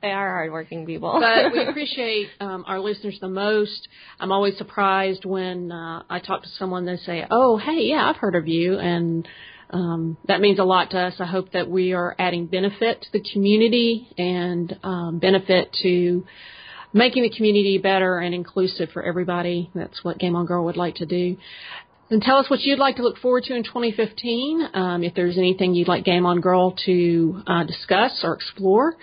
they 0.01 0.09
are 0.11 0.29
hardworking 0.29 0.85
people. 0.85 1.19
but 1.19 1.51
we 1.53 1.65
appreciate 1.67 2.27
um, 2.39 2.63
our 2.67 2.79
listeners 2.79 3.17
the 3.21 3.29
most. 3.29 3.87
I'm 4.19 4.31
always 4.31 4.57
surprised 4.57 5.25
when 5.25 5.71
uh, 5.71 6.03
I 6.09 6.19
talk 6.19 6.43
to 6.43 6.49
someone 6.57 6.85
they 6.85 6.97
say, 6.97 7.25
"Oh, 7.29 7.57
hey, 7.57 7.81
yeah, 7.83 8.09
I've 8.09 8.17
heard 8.17 8.35
of 8.35 8.47
you," 8.47 8.77
and 8.77 9.27
um, 9.71 10.17
that 10.27 10.41
means 10.41 10.59
a 10.59 10.63
lot 10.63 10.91
to 10.91 10.99
us. 10.99 11.15
I 11.19 11.25
hope 11.25 11.51
that 11.53 11.69
we 11.69 11.93
are 11.93 12.15
adding 12.17 12.47
benefit 12.47 13.01
to 13.03 13.11
the 13.13 13.23
community 13.33 14.07
and 14.17 14.77
um, 14.83 15.19
benefit 15.19 15.71
to 15.83 16.25
making 16.93 17.23
the 17.23 17.29
community 17.29 17.77
better 17.77 18.19
and 18.19 18.33
inclusive 18.33 18.89
for 18.91 19.03
everybody. 19.03 19.69
That's 19.75 20.03
what 20.03 20.17
Game 20.17 20.35
On 20.35 20.45
Girl 20.45 20.65
would 20.65 20.77
like 20.77 20.95
to 20.95 21.05
do. 21.05 21.37
And 22.09 22.21
tell 22.21 22.37
us 22.37 22.49
what 22.49 22.61
you'd 22.61 22.79
like 22.79 22.95
to 22.95 23.03
look 23.03 23.17
forward 23.17 23.43
to 23.45 23.55
in 23.55 23.63
2015. 23.63 24.69
Um, 24.73 25.03
if 25.03 25.13
there's 25.13 25.37
anything 25.37 25.75
you'd 25.75 25.87
like 25.87 26.03
Game 26.03 26.25
On 26.25 26.41
Girl 26.41 26.75
to 26.85 27.43
uh, 27.45 27.63
discuss 27.65 28.21
or 28.23 28.33
explore. 28.33 28.95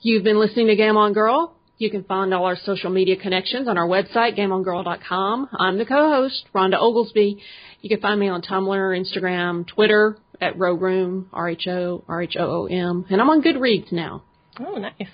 You've 0.00 0.24
been 0.24 0.40
listening 0.40 0.68
to 0.68 0.76
Game 0.76 0.96
On 0.96 1.12
Girl. 1.12 1.54
You 1.76 1.90
can 1.90 2.04
find 2.04 2.32
all 2.32 2.44
our 2.44 2.56
social 2.56 2.90
media 2.90 3.16
connections 3.16 3.68
on 3.68 3.76
our 3.78 3.86
website, 3.86 4.38
gameongirl.com. 4.38 5.48
I'm 5.58 5.78
the 5.78 5.86
co-host, 5.86 6.46
Rhonda 6.54 6.74
Oglesby. 6.74 7.42
You 7.80 7.88
can 7.88 8.00
find 8.00 8.20
me 8.20 8.28
on 8.28 8.42
Tumblr, 8.42 8.68
Instagram, 9.00 9.66
Twitter 9.66 10.18
at 10.40 10.58
Rhoom, 10.58 11.26
R-H-O, 11.32 12.04
R-H-O-O-M. 12.06 13.06
And 13.08 13.20
I'm 13.20 13.30
on 13.30 13.42
Goodreads 13.42 13.92
now. 13.92 14.24
oh, 14.58 14.74
nice, 14.76 15.08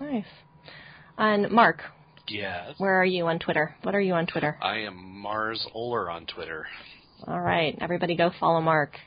nice. 0.00 0.24
And 1.18 1.50
Mark, 1.50 1.82
Yes. 2.28 2.74
where 2.78 3.00
are 3.00 3.04
you 3.04 3.26
on 3.26 3.38
Twitter? 3.38 3.74
What 3.82 3.94
are 3.94 4.00
you 4.00 4.14
on 4.14 4.26
Twitter? 4.26 4.58
I 4.60 4.78
am 4.80 5.20
Mars 5.20 5.66
Oler 5.74 6.12
on 6.12 6.26
Twitter. 6.26 6.66
All 7.26 7.40
right, 7.40 7.76
everybody, 7.80 8.16
go 8.16 8.30
follow 8.38 8.60
Mark. 8.60 8.98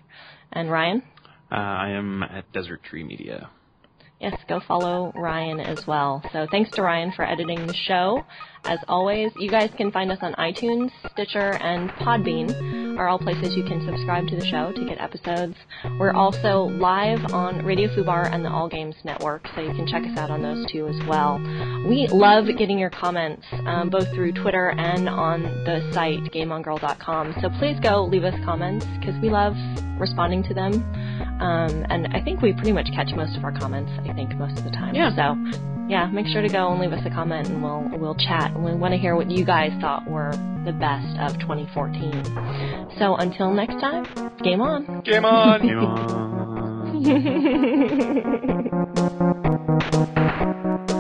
And 0.52 0.72
Ryan, 0.72 1.04
Uh, 1.52 1.56
I 1.56 1.90
am 1.90 2.24
at 2.24 2.52
Desert 2.54 2.84
Tree 2.84 3.04
Media. 3.04 3.50
yes, 4.20 4.36
go 4.48 4.60
follow 4.60 5.12
Ryan 5.16 5.60
as 5.60 5.86
well. 5.88 6.22
So 6.32 6.46
thanks 6.52 6.70
to 6.72 6.82
Ryan 6.82 7.12
for 7.12 7.24
editing 7.26 7.66
the 7.68 7.74
show. 7.74 8.26
As 8.66 8.80
always, 8.88 9.32
you 9.38 9.50
guys 9.50 9.72
can 9.78 9.92
find 9.92 10.12
us 10.12 10.20
on 10.22 10.34
iTunes, 10.34 10.92
Stitcher, 11.12 11.54
and 11.62 11.90
Podbean 11.92 12.79
are 13.00 13.08
all 13.08 13.18
places 13.18 13.56
you 13.56 13.64
can 13.64 13.84
subscribe 13.86 14.28
to 14.28 14.36
the 14.36 14.46
show 14.46 14.74
to 14.74 14.86
get 14.86 15.00
episodes. 15.00 15.56
We're 15.98 16.12
also 16.12 16.64
live 16.78 17.32
on 17.32 17.66
Radio 17.66 17.88
Fubar 17.96 18.32
and 18.32 18.44
the 18.44 18.50
All 18.50 18.68
Games 18.68 18.96
Network, 19.06 19.48
so 19.56 19.62
you 19.62 19.72
can 19.72 19.88
check 19.88 20.04
us 20.04 20.18
out 20.18 20.30
on 20.30 20.42
those 20.42 20.70
two 20.70 20.88
as 20.88 21.08
well. 21.08 21.40
We 21.88 22.08
love 22.12 22.46
getting 22.58 22.78
your 22.78 22.90
comments, 22.90 23.46
um, 23.66 23.90
both 23.90 24.14
through 24.14 24.34
Twitter 24.34 24.72
and 24.72 25.08
on 25.08 25.44
the 25.64 25.90
site, 25.94 26.20
gameongirl.com. 26.34 27.36
So 27.42 27.50
please 27.58 27.80
go 27.80 28.04
leave 28.04 28.26
us 28.26 28.36
comments, 28.44 28.86
because 29.00 29.16
we 29.22 29.30
love 29.30 29.56
responding 29.98 30.44
to 30.44 30.54
them. 30.54 30.74
Um, 31.40 31.86
and 31.90 32.08
I 32.14 32.22
think 32.22 32.42
we 32.42 32.52
pretty 32.52 32.74
much 32.74 32.88
catch 32.94 33.16
most 33.16 33.38
of 33.38 33.46
our 33.46 33.58
comments, 33.58 33.92
I 34.10 34.14
think, 34.14 34.36
most 34.36 34.58
of 34.58 34.66
the 34.66 34.72
time. 34.72 34.94
Yeah. 34.94 35.16
So 35.16 35.79
yeah, 35.90 36.06
make 36.08 36.28
sure 36.28 36.42
to 36.42 36.48
go 36.48 36.72
and 36.72 36.80
leave 36.80 36.94
us 36.94 37.04
a 37.06 37.10
comment 37.10 37.48
and 37.50 37.64
we'll 37.64 37.84
we'll 38.00 38.16
chat. 38.16 38.52
And 38.52 38.64
we 38.64 38.74
want 38.76 38.94
to 38.94 38.98
hear 38.98 39.16
what 39.16 39.30
you 39.32 39.44
guys 39.44 39.72
thought 39.82 40.08
were 40.08 40.32
the 40.64 40.72
best 40.72 41.18
of 41.20 41.40
2014. 41.40 42.94
So 43.00 43.16
until 43.16 43.52
next 43.52 43.82
time, 43.82 44.06
game 44.44 44.62
on. 44.62 45.02
Game 45.02 45.26
on! 45.26 45.62
Game 45.68 45.80
on. 50.80 50.90